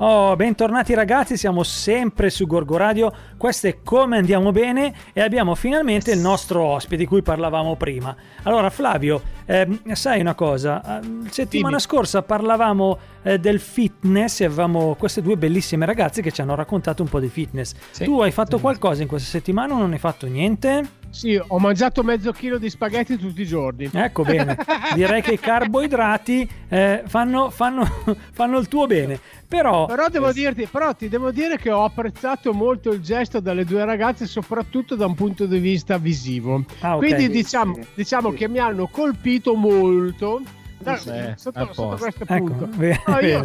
Oh, 0.05 0.35
bentornati 0.35 0.93
ragazzi, 0.93 1.37
siamo 1.37 1.63
sempre 1.63 2.29
su 2.29 2.45
Gorgo 2.45 2.75
Radio, 2.75 3.09
questo 3.37 3.67
è 3.67 3.77
Come 3.85 4.17
Andiamo 4.17 4.51
Bene 4.51 4.93
e 5.13 5.21
abbiamo 5.21 5.55
finalmente 5.55 6.11
il 6.11 6.19
nostro 6.19 6.61
ospite 6.61 6.97
di 6.97 7.05
cui 7.05 7.21
parlavamo 7.21 7.77
prima. 7.77 8.13
Allora 8.43 8.69
Flavio, 8.69 9.21
ehm, 9.45 9.93
sai 9.93 10.19
una 10.19 10.35
cosa, 10.35 10.99
Eh, 10.99 11.29
settimana 11.29 11.77
Dimmi. 11.77 11.79
scorsa 11.79 12.21
parlavamo 12.21 12.97
eh, 13.23 13.39
del 13.39 13.61
fitness 13.61 14.41
e 14.41 14.45
avevamo 14.45 14.95
queste 14.95 15.21
due 15.21 15.37
bellissime 15.37 15.85
ragazze 15.85 16.21
che 16.21 16.33
ci 16.33 16.41
hanno 16.41 16.55
raccontato 16.55 17.01
un 17.01 17.07
po' 17.07 17.21
di 17.21 17.29
fitness. 17.29 17.73
Sì. 17.91 18.03
Tu 18.03 18.19
hai 18.19 18.31
fatto 18.31 18.59
qualcosa 18.59 19.03
in 19.03 19.07
questa 19.07 19.29
settimana 19.29 19.73
o 19.73 19.77
non 19.77 19.93
hai 19.93 19.99
fatto 19.99 20.27
niente? 20.27 20.85
Sì, 21.13 21.39
ho 21.45 21.59
mangiato 21.59 22.01
mezzo 22.01 22.31
chilo 22.31 22.57
di 22.57 22.69
spaghetti 22.71 23.17
tutti 23.17 23.41
i 23.41 23.45
giorni. 23.45 23.87
Ecco 23.93 24.23
bene, 24.23 24.57
direi 24.95 25.21
che 25.21 25.33
i 25.33 25.39
carboidrati 25.39 26.49
eh, 26.67 27.03
fanno, 27.05 27.51
fanno- 27.51 27.85
fanno 28.33 28.57
il 28.57 28.67
tuo 28.67 28.87
bene, 28.87 29.19
però... 29.47 29.85
Però 29.85 30.07
devo 30.09 30.31
dirti, 30.31 30.65
però 30.65 30.93
ti 30.95 31.09
devo 31.09 31.29
dire 31.31 31.57
che 31.57 31.69
ho 31.71 31.83
apprezzato 31.83 32.51
molto 32.51 32.91
il 32.91 33.01
gesto 33.01 33.39
dalle 33.39 33.63
due 33.63 33.85
ragazze, 33.85 34.25
soprattutto 34.25 34.95
da 34.95 35.05
un 35.05 35.13
punto 35.13 35.45
di 35.45 35.59
vista 35.59 35.97
visivo. 35.97 36.65
Ah, 36.79 36.95
ok. 36.95 36.99
Quindi 36.99 37.23
Sì, 37.25 37.29
diciamo, 37.29 37.75
sì. 37.75 37.87
diciamo 37.93 38.31
Sì. 38.31 38.35
che 38.35 38.47
mi 38.49 38.57
hanno 38.57 38.87
colpito 38.87 39.53
molto 39.55 40.41
da- 40.79 40.95
Eh, 40.95 41.33
sotto, 41.37 41.69
sotto 41.73 41.95
questo 41.97 42.23
Ecco, 42.27 42.43
punto. 42.43 42.65
bene, 42.75 43.01
No, 43.05 43.19
io-. 43.19 43.43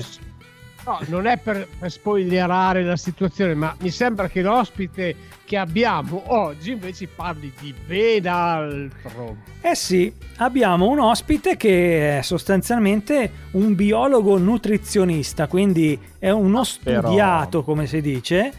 No, 0.89 0.99
non 1.09 1.27
è 1.27 1.37
per, 1.37 1.69
per 1.79 1.91
spoilerare 1.91 2.83
la 2.83 2.97
situazione, 2.97 3.55
ma 3.55 3.77
mi 3.81 3.91
sembra 3.91 4.29
che 4.29 4.41
l'ospite 4.41 5.15
che 5.45 5.57
abbiamo 5.57 6.23
oggi 6.27 6.73
invece 6.73 7.07
parli 7.07 7.53
di 7.61 7.75
ben 7.87 8.27
altro. 8.27 9.37
Eh 9.61 9.75
sì, 9.75 10.13
abbiamo 10.37 10.89
un 10.89 11.01
ospite 11.01 11.57
che 11.57 12.19
è 12.19 12.23
sostanzialmente 12.23 13.31
un 13.53 13.75
biologo 13.75 14.39
nutrizionista, 14.39 15.47
quindi 15.47 15.99
è 16.19 16.31
uno 16.31 16.63
però- 16.83 17.01
studiato, 17.01 17.63
come 17.63 17.87
si 17.87 18.01
dice, 18.01 18.53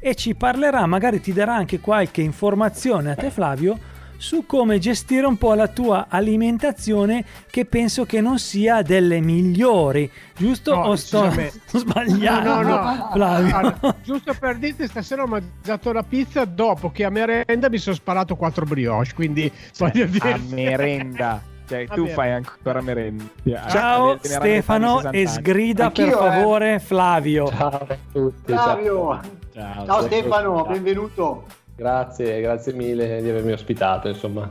e 0.00 0.14
ci 0.14 0.34
parlerà, 0.34 0.86
magari 0.86 1.20
ti 1.20 1.32
darà 1.32 1.54
anche 1.54 1.80
qualche 1.80 2.22
informazione 2.22 3.12
a 3.12 3.14
te 3.14 3.30
Flavio 3.30 3.96
su 4.18 4.44
come 4.46 4.78
gestire 4.78 5.26
un 5.26 5.38
po' 5.38 5.54
la 5.54 5.68
tua 5.68 6.06
alimentazione 6.08 7.24
che 7.50 7.64
penso 7.64 8.04
che 8.04 8.20
non 8.20 8.38
sia 8.38 8.82
delle 8.82 9.20
migliori, 9.20 10.10
giusto 10.36 10.74
No, 10.74 10.88
o 10.88 10.96
sto 10.96 11.32
sbagliando? 11.70 12.54
No, 12.54 12.62
no, 12.62 12.68
no. 12.94 13.10
Flavio. 13.12 13.56
Allora, 13.56 13.94
giusto 14.02 14.34
per 14.38 14.56
dirti, 14.58 14.86
stasera 14.88 15.22
ho 15.22 15.26
mangiato 15.26 15.92
la 15.92 16.02
pizza 16.02 16.44
dopo 16.44 16.90
che 16.90 17.04
a 17.04 17.10
merenda 17.10 17.68
mi 17.70 17.78
sono 17.78 17.94
sparato 17.94 18.36
quattro 18.36 18.64
brioche, 18.64 19.14
quindi 19.14 19.50
voglio 19.78 20.04
dire... 20.06 20.32
A 20.32 20.40
merenda. 20.50 21.40
Cioè, 21.68 21.84
tu 21.86 22.00
merenda. 22.00 22.14
fai 22.14 22.32
ancora 22.32 22.80
merenda. 22.80 23.24
Ciao 23.68 24.12
Ah, 24.12 24.18
Stefano 24.22 25.10
e 25.12 25.26
sgrida 25.26 25.90
per 25.90 26.04
Anch'io, 26.08 26.18
eh. 26.18 26.30
favore 26.30 26.78
Flavio. 26.80 27.48
Ciao 27.48 27.86
a 27.88 27.96
tutti. 28.10 28.52
Flavio, 28.52 29.20
Ciao. 29.52 29.84
ciao 29.86 30.02
Stefano, 30.02 30.64
benvenuto. 30.66 31.44
Grazie, 31.78 32.40
grazie 32.40 32.72
mille 32.72 33.22
di 33.22 33.28
avermi 33.28 33.52
ospitato, 33.52 34.08
insomma. 34.08 34.48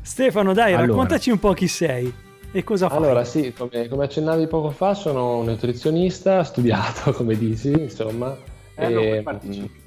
Stefano, 0.00 0.52
dai, 0.52 0.74
Allora. 0.74 0.86
raccontaci 0.86 1.30
un 1.32 1.40
po' 1.40 1.52
chi 1.54 1.66
sei 1.66 2.12
e 2.52 2.62
cosa 2.62 2.88
fai. 2.88 2.98
Allora, 2.98 3.24
sì, 3.24 3.52
come, 3.52 3.88
come 3.88 4.04
accennavi 4.04 4.46
poco 4.46 4.70
fa, 4.70 4.94
sono 4.94 5.38
un 5.38 5.46
nutrizionista, 5.46 6.44
studiato, 6.44 7.10
come 7.18 7.36
dici, 7.36 7.72
insomma. 7.72 8.36
Eh, 8.76 8.88
no, 8.88 9.00
E, 9.00 9.22
partecipi. 9.24 9.60
mm, 9.72 9.78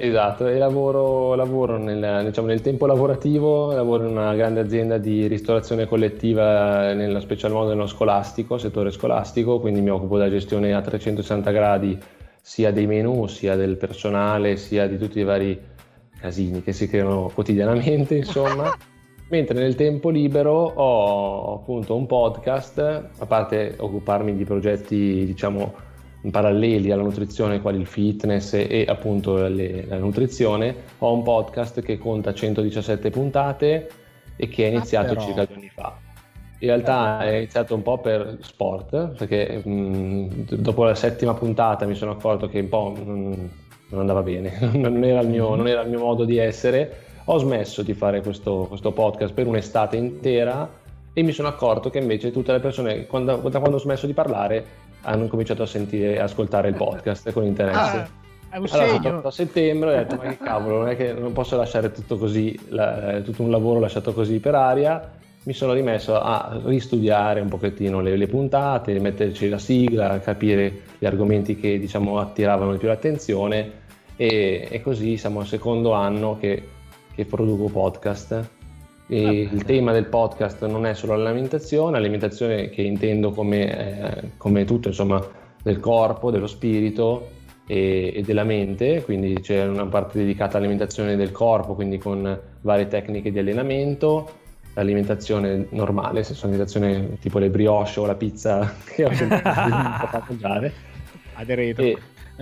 Esatto, 0.00 0.46
e 0.46 0.58
lavoro, 0.58 1.34
lavoro 1.34 1.78
nel, 1.78 2.26
diciamo, 2.26 2.46
nel 2.48 2.60
tempo 2.60 2.84
lavorativo, 2.84 3.72
lavoro 3.72 4.04
in 4.04 4.10
una 4.10 4.34
grande 4.34 4.60
azienda 4.60 4.98
di 4.98 5.26
ristorazione 5.26 5.86
collettiva, 5.86 6.92
nello 6.92 7.18
special 7.20 7.50
modo 7.52 7.70
nello 7.70 7.86
scolastico, 7.86 8.58
settore 8.58 8.90
scolastico, 8.90 9.58
quindi 9.58 9.80
mi 9.80 9.88
occupo 9.90 10.18
della 10.18 10.30
gestione 10.30 10.74
a 10.74 10.82
360 10.82 11.50
gradi 11.50 11.98
sia 12.40 12.70
dei 12.72 12.86
menu, 12.86 13.26
sia 13.26 13.56
del 13.56 13.76
personale, 13.76 14.56
sia 14.56 14.86
di 14.86 14.98
tutti 14.98 15.18
i 15.18 15.24
vari 15.24 15.60
casini 16.18 16.62
che 16.62 16.72
si 16.72 16.88
creano 16.88 17.30
quotidianamente, 17.32 18.16
insomma. 18.16 18.74
Mentre 19.30 19.58
nel 19.58 19.74
tempo 19.74 20.08
libero 20.08 20.52
ho 20.52 21.54
appunto 21.56 21.94
un 21.94 22.06
podcast, 22.06 22.78
a 22.78 23.26
parte 23.26 23.74
occuparmi 23.76 24.34
di 24.34 24.44
progetti, 24.44 25.26
diciamo, 25.26 25.74
paralleli 26.30 26.90
alla 26.90 27.02
nutrizione, 27.02 27.60
quali 27.60 27.78
il 27.78 27.86
fitness 27.86 28.54
e, 28.54 28.66
e 28.70 28.84
appunto 28.88 29.46
le- 29.46 29.84
la 29.86 29.98
nutrizione, 29.98 30.74
ho 30.98 31.12
un 31.12 31.22
podcast 31.22 31.82
che 31.82 31.98
conta 31.98 32.32
117 32.32 33.10
puntate 33.10 33.90
e 34.36 34.48
che 34.48 34.64
è 34.64 34.68
iniziato 34.68 35.14
però. 35.14 35.20
circa 35.20 35.44
due 35.44 35.54
anni 35.56 35.70
fa. 35.74 35.98
In 36.60 36.68
realtà 36.68 37.20
è 37.20 37.36
iniziato 37.36 37.74
un 37.74 37.82
po' 37.82 37.98
per 37.98 38.38
sport, 38.40 39.10
perché 39.16 39.62
mh, 39.62 40.54
dopo 40.56 40.84
la 40.84 40.94
settima 40.94 41.34
puntata 41.34 41.86
mi 41.86 41.94
sono 41.94 42.12
accorto 42.12 42.48
che 42.48 42.60
un 42.60 42.68
po' 42.68 42.94
non, 43.04 43.50
non 43.88 44.00
andava 44.00 44.22
bene, 44.22 44.58
non 44.74 45.02
era, 45.04 45.20
il 45.20 45.28
mio, 45.28 45.54
non 45.54 45.66
era 45.68 45.82
il 45.82 45.88
mio 45.88 46.00
modo 46.00 46.24
di 46.24 46.36
essere. 46.38 47.04
Ho 47.24 47.38
smesso 47.38 47.82
di 47.82 47.92
fare 47.92 48.22
questo, 48.22 48.66
questo 48.68 48.92
podcast 48.92 49.34
per 49.34 49.46
un'estate 49.46 49.96
intera 49.96 50.68
e 51.12 51.22
mi 51.22 51.32
sono 51.32 51.48
accorto 51.48 51.90
che 51.90 51.98
invece 51.98 52.30
tutte 52.30 52.52
le 52.52 52.60
persone, 52.60 53.06
quando, 53.06 53.36
da 53.36 53.58
quando 53.58 53.76
ho 53.76 53.80
smesso 53.80 54.06
di 54.06 54.14
parlare, 54.14 54.64
hanno 55.02 55.26
cominciato 55.28 55.62
a 55.62 55.66
sentire 55.66 56.14
e 56.14 56.18
ascoltare 56.20 56.68
il 56.68 56.74
podcast 56.74 57.30
con 57.32 57.44
interesse. 57.44 57.96
Ah, 57.96 58.08
Allora, 59.10 59.28
a 59.28 59.30
settembre 59.30 59.88
ho 59.92 59.96
detto, 59.96 60.16
ma 60.16 60.22
che 60.22 60.38
cavolo, 60.38 60.78
non 60.78 60.88
è 60.88 60.96
che 60.96 61.12
non 61.12 61.32
posso 61.32 61.56
lasciare 61.56 61.92
tutto 61.92 62.16
così, 62.16 62.58
la- 62.68 63.20
tutto 63.22 63.42
un 63.42 63.50
lavoro 63.50 63.78
lasciato 63.78 64.14
così 64.14 64.38
per 64.38 64.54
aria. 64.54 65.16
Mi 65.48 65.54
sono 65.54 65.72
rimesso 65.72 66.14
a 66.14 66.60
ristudiare 66.64 67.40
un 67.40 67.48
pochettino 67.48 68.02
le, 68.02 68.18
le 68.18 68.26
puntate, 68.26 69.00
metterci 69.00 69.48
la 69.48 69.56
sigla, 69.56 70.20
capire 70.20 70.82
gli 70.98 71.06
argomenti 71.06 71.56
che 71.56 71.78
diciamo 71.78 72.18
attiravano 72.18 72.72
di 72.72 72.76
più 72.76 72.86
l'attenzione 72.86 73.70
e, 74.16 74.68
e 74.70 74.82
così 74.82 75.16
siamo 75.16 75.40
al 75.40 75.46
secondo 75.46 75.92
anno 75.94 76.36
che, 76.38 76.62
che 77.14 77.24
produco 77.24 77.64
podcast. 77.70 78.46
E 79.08 79.48
il 79.50 79.64
tema 79.64 79.92
del 79.92 80.04
podcast 80.04 80.66
non 80.66 80.84
è 80.84 80.92
solo 80.92 81.16
l'alimentazione, 81.16 81.92
l'alimentazione 81.92 82.68
che 82.68 82.82
intendo 82.82 83.30
come, 83.30 84.16
eh, 84.16 84.30
come 84.36 84.66
tutto, 84.66 84.88
insomma, 84.88 85.26
del 85.62 85.80
corpo, 85.80 86.30
dello 86.30 86.46
spirito 86.46 87.26
e, 87.66 88.12
e 88.16 88.20
della 88.20 88.44
mente, 88.44 89.02
quindi 89.02 89.40
c'è 89.40 89.66
una 89.66 89.86
parte 89.86 90.18
dedicata 90.18 90.58
all'alimentazione 90.58 91.16
del 91.16 91.32
corpo, 91.32 91.74
quindi 91.74 91.96
con 91.96 92.38
varie 92.60 92.86
tecniche 92.86 93.32
di 93.32 93.38
allenamento, 93.38 94.44
l'alimentazione 94.74 95.66
normale, 95.70 96.22
se 96.22 96.34
sono 96.34 96.52
alimentazione 96.52 97.18
tipo 97.20 97.38
le 97.38 97.50
brioche 97.50 98.00
o 98.00 98.06
la 98.06 98.14
pizza 98.14 98.74
che 98.84 99.04
ho 99.04 99.10
fatto 99.10 100.24
mangiare, 100.28 100.72
Adereto. 101.34 101.82
e, 101.82 101.98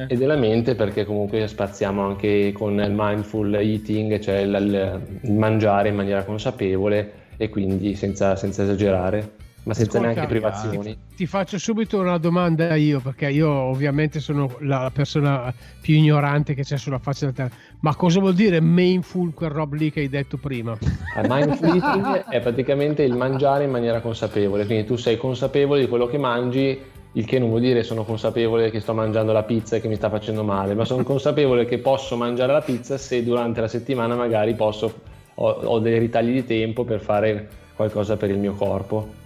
e 0.09 0.17
della 0.17 0.37
mente 0.37 0.75
perché 0.75 1.05
comunque 1.05 1.47
spaziamo 1.49 2.05
anche 2.05 2.53
con 2.53 2.79
il 2.79 2.93
mindful 2.95 3.55
eating, 3.55 4.19
cioè 4.21 4.39
il, 4.39 4.55
il- 4.61 5.19
il 5.23 5.33
mangiare 5.33 5.89
in 5.89 5.95
maniera 5.95 6.25
consapevole 6.25 7.25
e 7.39 7.49
quindi 7.49 7.95
senza, 7.95 8.37
senza 8.37 8.63
esagerare, 8.63 9.36
ma 9.67 9.75
senza 9.75 9.99
Ascolta, 9.99 10.15
neanche 10.15 10.33
privazioni. 10.33 10.99
Ti 11.17 11.27
faccio 11.27 11.59
subito 11.59 11.99
una 11.99 12.19
domanda 12.19 12.77
io, 12.77 13.01
perché 13.01 13.29
io 13.31 13.51
ovviamente 13.51 14.21
sono 14.21 14.57
la 14.61 14.91
persona 14.95 15.53
più 15.81 15.97
ignorante 15.97 16.55
che 16.55 16.63
c'è 16.63 16.79
sulla 16.79 17.01
faccia 17.01 17.27
della 17.27 17.49
terra. 17.49 17.63
Ma 17.81 17.97
cosa 17.97 18.21
vuol 18.21 18.35
dire 18.35 18.61
mainful 18.61 19.35
quel 19.35 19.51
rob 19.51 19.75
lì 19.75 19.91
che 19.91 20.01
hai 20.01 20.09
detto 20.09 20.37
prima? 20.37 20.79
Il 20.81 21.27
mindful 21.29 21.67
eating 21.69 22.29
è 22.29 22.41
praticamente 22.41 23.03
il 23.03 23.17
mangiare 23.17 23.65
in 23.65 23.71
maniera 23.71 24.01
consapevole, 24.01 24.67
quindi 24.67 24.85
tu 24.85 24.95
sei 24.95 25.17
consapevole 25.17 25.81
di 25.81 25.89
quello 25.89 26.07
che 26.07 26.19
mangi 26.19 26.81
il 27.13 27.25
che 27.25 27.39
non 27.41 27.49
vuol 27.49 27.63
dire 27.63 27.83
sono 27.83 28.05
consapevole 28.05 28.71
che 28.71 28.79
sto 28.79 28.95
mangiando 28.95 29.33
la 29.33 29.43
pizza 29.43 29.77
e 29.77 29.81
che 29.81 29.89
mi 29.89 29.97
sta 29.97 30.11
facendo 30.11 30.45
male, 30.45 30.75
ma 30.75 30.85
sono 30.85 31.03
consapevole 31.03 31.65
che 31.65 31.79
posso 31.79 32.15
mangiare 32.15 32.53
la 32.53 32.61
pizza 32.61 32.99
se 32.99 33.25
durante 33.25 33.61
la 33.61 33.69
settimana 33.69 34.15
magari 34.15 34.55
posso, 34.55 35.01
ho, 35.35 35.49
ho 35.49 35.79
dei 35.81 35.99
ritagli 35.99 36.33
di 36.33 36.45
tempo 36.45 36.85
per 36.85 37.01
fare 37.01 37.49
qualcosa 37.75 38.17
per 38.17 38.31
il 38.31 38.39
mio 38.39 38.53
corpo. 38.53 39.25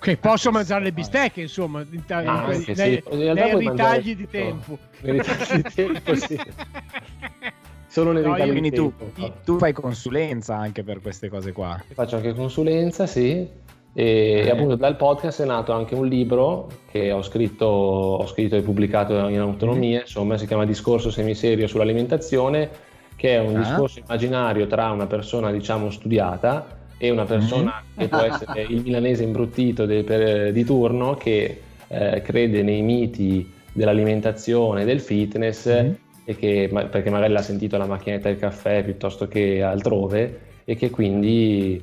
Che 0.00 0.16
posso 0.16 0.50
mangiare 0.50 0.84
le 0.84 0.92
bistecche, 0.92 1.42
insomma, 1.42 1.84
in 1.90 2.04
ta- 2.06 2.18
Ah, 2.18 2.52
in- 2.54 2.64
nei, 2.66 3.02
sì. 3.02 3.02
Nei 3.16 3.58
ritagli 3.58 4.16
di 4.16 4.24
tutto. 4.24 4.30
tempo. 4.30 4.78
Nei 5.02 5.12
ritagli 5.18 5.60
di 5.62 5.72
tempo, 5.74 6.14
sì. 6.14 6.40
Solo 7.86 8.12
nei 8.12 8.22
No, 8.22 8.32
ritagli 8.34 8.50
Quindi 8.50 8.70
tu, 8.70 8.92
tempo. 8.96 9.32
tu 9.44 9.58
fai 9.58 9.72
consulenza 9.72 10.56
anche 10.56 10.82
per 10.84 11.00
queste 11.00 11.28
cose 11.28 11.52
qua. 11.52 11.78
Faccio 11.92 12.16
anche 12.16 12.32
consulenza, 12.34 13.06
sì. 13.06 13.46
E 13.92 14.42
Eh. 14.46 14.48
appunto 14.50 14.76
dal 14.76 14.96
podcast 14.96 15.42
è 15.42 15.44
nato 15.44 15.72
anche 15.72 15.96
un 15.96 16.06
libro 16.06 16.68
che 16.92 17.10
ho 17.10 17.22
scritto, 17.22 17.66
ho 17.66 18.26
scritto 18.26 18.54
e 18.54 18.62
pubblicato 18.62 19.14
in 19.18 19.24
Mm-hmm. 19.24 19.40
autonomia, 19.40 20.00
insomma, 20.02 20.38
si 20.38 20.46
chiama 20.46 20.64
Discorso 20.64 21.10
semiserio 21.10 21.66
sull'alimentazione, 21.66 22.70
che 23.16 23.34
è 23.34 23.38
un 23.40 23.56
Ah. 23.56 23.58
discorso 23.58 23.98
immaginario 23.98 24.66
tra 24.68 24.90
una 24.92 25.06
persona, 25.08 25.50
diciamo, 25.50 25.90
studiata 25.90 26.78
e 27.02 27.10
una 27.10 27.24
persona 27.24 27.82
Mm-hmm. 27.82 27.96
che 27.96 28.08
può 28.08 28.18
essere 28.18 28.62
il 28.68 28.82
milanese 28.82 29.22
imbruttito 29.22 29.86
de- 29.86 30.04
per- 30.04 30.52
di 30.52 30.64
turno 30.64 31.14
che 31.14 31.60
eh, 31.88 32.20
crede 32.22 32.62
nei 32.62 32.82
miti 32.82 33.50
dell'alimentazione 33.72 34.84
del 34.84 35.00
fitness 35.00 35.66
Mhm. 35.66 35.96
e 36.24 36.36
che, 36.36 36.68
ma- 36.70 36.84
perché 36.84 37.08
magari 37.10 37.32
l'ha 37.32 37.40
sentito 37.42 37.76
alla 37.76 37.86
macchinetta 37.86 38.28
del 38.28 38.38
caffè 38.38 38.84
piuttosto 38.84 39.26
che 39.28 39.62
altrove 39.62 40.40
e 40.64 40.76
che 40.76 40.90
quindi 40.90 41.82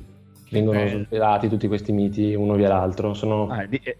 vengono 0.50 0.78
Bello. 0.78 1.02
superati 1.02 1.48
tutti 1.48 1.66
questi 1.68 1.92
miti 1.92 2.34
uno 2.34 2.54
via 2.54 2.68
l'altro. 2.68 3.14
Sono... 3.14 3.48
Ah, 3.48 3.66
di- 3.66 3.80
eh, 3.84 3.96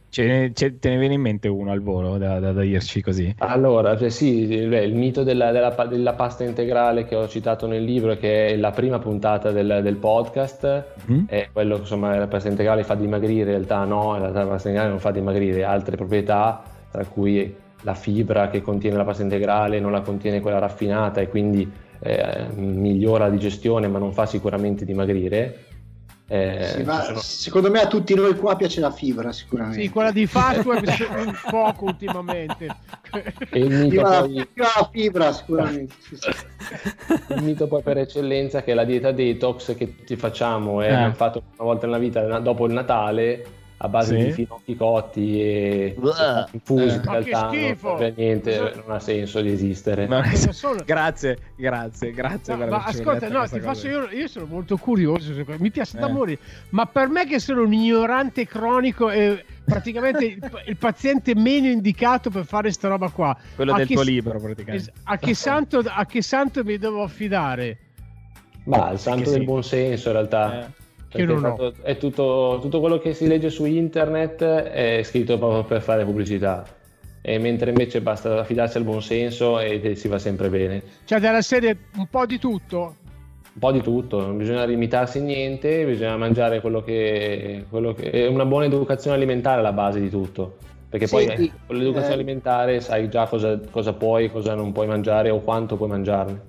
ce- 0.54 0.78
te 0.78 0.88
ne 0.88 0.98
viene 0.98 1.14
in 1.14 1.20
mente 1.20 1.48
uno 1.48 1.70
al 1.70 1.80
volo 1.80 2.16
da, 2.18 2.38
da- 2.40 2.52
da 2.52 2.60
dirci 2.62 3.00
così? 3.02 3.34
Allora, 3.38 3.96
cioè, 3.96 4.08
sì, 4.08 4.42
il, 4.50 4.68
beh, 4.68 4.82
il 4.84 4.94
mito 4.94 5.22
della, 5.22 5.50
della 5.52 5.70
della 5.88 6.12
pasta 6.14 6.44
integrale 6.44 7.04
che 7.04 7.14
ho 7.16 7.28
citato 7.28 7.66
nel 7.66 7.82
libro, 7.84 8.16
che 8.16 8.48
è 8.48 8.56
la 8.56 8.70
prima 8.70 8.98
puntata 8.98 9.50
del, 9.50 9.80
del 9.82 9.96
podcast, 9.96 10.84
Mhm. 11.06 11.24
è 11.28 11.48
quello 11.52 11.74
che 11.76 11.80
insomma 11.82 12.16
la 12.16 12.26
pasta 12.26 12.48
integrale 12.48 12.82
fa 12.84 12.94
dimagrire, 12.94 13.42
in 13.50 13.56
realtà 13.56 13.84
no, 13.84 14.14
in 14.14 14.20
realtà 14.20 14.40
la 14.40 14.48
pasta 14.48 14.68
integrale 14.68 14.90
non 14.90 15.00
fa 15.00 15.10
dimagrire, 15.10 15.64
altre 15.64 15.96
proprietà, 15.96 16.62
tra 16.90 17.04
cui 17.04 17.54
la 17.82 17.94
fibra 17.94 18.48
che 18.48 18.60
contiene 18.60 18.96
la 18.96 19.04
pasta 19.04 19.22
integrale 19.22 19.78
non 19.78 19.92
la 19.92 20.00
contiene 20.00 20.40
quella 20.40 20.58
raffinata 20.58 21.20
e 21.20 21.28
quindi 21.28 21.70
eh, 22.00 22.46
migliora 22.54 23.24
la 23.26 23.30
digestione 23.30 23.86
ma 23.88 23.98
non 23.98 24.12
fa 24.12 24.26
sicuramente 24.26 24.84
dimagrire. 24.84 25.64
Eh, 26.30 26.82
va- 26.84 27.16
Secondo 27.16 27.70
me 27.70 27.80
a 27.80 27.86
tutti 27.86 28.14
noi 28.14 28.36
qua 28.36 28.54
piace 28.54 28.80
la 28.80 28.90
fibra, 28.90 29.32
sicuramente. 29.32 29.80
Sì, 29.80 29.88
quella 29.88 30.10
di 30.12 30.26
Fastweb 30.26 30.84
un 31.24 31.34
poco 31.50 31.86
ultimamente. 31.86 32.66
E 33.50 33.58
il 33.58 33.70
mito, 33.70 34.02
poi, 34.02 34.48
la 34.54 34.90
fibra, 34.92 35.32
sicuramente. 35.32 35.94
sì, 36.00 36.16
sì. 36.16 37.32
il 37.34 37.42
mito 37.42 37.66
poi 37.66 37.80
per 37.82 37.96
eccellenza 37.96 38.62
che 38.62 38.72
è 38.72 38.74
la 38.74 38.84
dieta 38.84 39.10
detox 39.10 39.74
che 39.74 39.96
tutti 39.96 40.16
facciamo 40.16 40.82
e 40.82 40.88
Eh. 40.88 40.92
abbiamo 40.92 41.14
fatto 41.14 41.42
una 41.56 41.64
volta 41.70 41.86
nella 41.86 41.98
vita 41.98 42.38
dopo 42.40 42.66
il 42.66 42.74
Natale 42.74 43.46
a 43.80 43.88
base 43.88 44.18
Sì. 44.18 44.24
di 44.26 44.32
finocchi 44.32 44.76
cotti 44.76 45.40
e 45.40 45.94
infusi 46.52 46.82
Eh. 46.88 46.92
in 46.94 47.02
Ma 47.04 47.18
che 47.18 47.30
realtà 47.30 47.40
non 47.42 47.54
schifo! 47.54 47.94
a 47.94 48.12
niente, 48.16 48.72
non 48.84 48.94
ha 48.96 48.98
senso 48.98 49.40
di 49.40 49.52
esistere. 49.52 50.06
No, 50.08 50.20
Cosa 50.28 50.52
sono? 50.52 50.82
grazie, 50.84 51.38
grazie, 51.54 52.10
grazie 52.10 52.56
No, 52.56 52.66
ma 52.66 52.82
ascolta, 52.84 53.28
no, 53.28 53.44
io, 53.84 54.08
io 54.10 54.26
sono 54.26 54.46
molto 54.46 54.76
curioso, 54.78 55.32
mi 55.58 55.70
piace 55.70 55.96
da 55.96 56.08
Eh. 56.08 56.12
morire, 56.12 56.40
ma 56.70 56.86
per 56.86 57.08
me 57.08 57.24
che 57.26 57.38
sono 57.38 57.62
un 57.62 57.72
ignorante 57.72 58.46
cronico 58.48 59.10
e 59.10 59.44
praticamente 59.64 60.24
il, 60.24 60.38
il 60.66 60.76
paziente 60.76 61.36
meno 61.36 61.68
indicato 61.68 62.30
per 62.30 62.46
fare 62.46 62.72
sta 62.72 62.88
roba 62.88 63.10
qua, 63.10 63.36
Quello 63.54 63.74
a 63.74 63.76
del 63.76 63.86
che 63.86 63.94
tuo 63.94 64.02
libro 64.02 64.40
praticamente. 64.40 64.92
a 65.04 65.16
che, 65.18 65.34
santo, 65.34 65.82
a 65.86 66.04
che 66.04 66.20
santo 66.22 66.64
mi 66.64 66.78
devo 66.78 67.04
affidare? 67.04 67.78
Ma 68.64 68.90
il 68.90 68.98
santo 68.98 69.22
Che 69.22 69.30
del 69.30 69.38
sì. 69.38 69.44
buon 69.46 69.62
senso 69.62 70.08
in 70.08 70.14
realtà. 70.14 70.60
Eh. 70.66 70.86
Perché 71.10 71.26
non 71.26 71.44
ho. 71.44 71.72
è 71.82 71.96
tutto, 71.96 72.58
tutto 72.60 72.80
quello 72.80 72.98
che 72.98 73.14
si 73.14 73.26
legge 73.26 73.48
su 73.50 73.64
internet 73.64 74.42
è 74.42 75.02
scritto 75.02 75.38
proprio 75.38 75.64
per 75.64 75.80
fare 75.80 76.04
pubblicità. 76.04 76.64
E 77.20 77.38
mentre 77.38 77.70
invece 77.70 78.00
basta 78.00 78.40
affidarsi 78.40 78.76
al 78.76 78.84
buon 78.84 79.02
senso 79.02 79.58
e 79.58 79.94
si 79.96 80.08
va 80.08 80.18
sempre 80.18 80.48
bene. 80.48 80.82
Cioè 81.04 81.18
della 81.18 81.42
serie 81.42 81.76
un 81.96 82.06
po' 82.08 82.26
di 82.26 82.38
tutto? 82.38 82.94
Un 83.54 83.60
po' 83.60 83.72
di 83.72 83.82
tutto, 83.82 84.20
non 84.20 84.36
bisogna 84.36 84.64
limitarsi 84.64 85.20
niente, 85.20 85.84
bisogna 85.84 86.16
mangiare 86.16 86.60
quello 86.60 86.82
che, 86.82 87.64
quello 87.68 87.92
che 87.92 88.10
è 88.10 88.26
una 88.26 88.44
buona 88.44 88.66
educazione 88.66 89.16
alimentare 89.16 89.58
alla 89.58 89.72
base 89.72 90.00
di 90.00 90.08
tutto. 90.10 90.56
Perché 90.88 91.06
poi 91.06 91.26
Senti, 91.26 91.44
eh, 91.44 91.52
con 91.66 91.76
l'educazione 91.76 92.14
eh, 92.14 92.18
alimentare 92.20 92.80
sai 92.80 93.10
già 93.10 93.26
cosa, 93.26 93.60
cosa 93.70 93.92
puoi, 93.92 94.30
cosa 94.30 94.54
non 94.54 94.72
puoi 94.72 94.86
mangiare 94.86 95.28
o 95.28 95.40
quanto 95.40 95.76
puoi 95.76 95.88
mangiarne. 95.88 96.40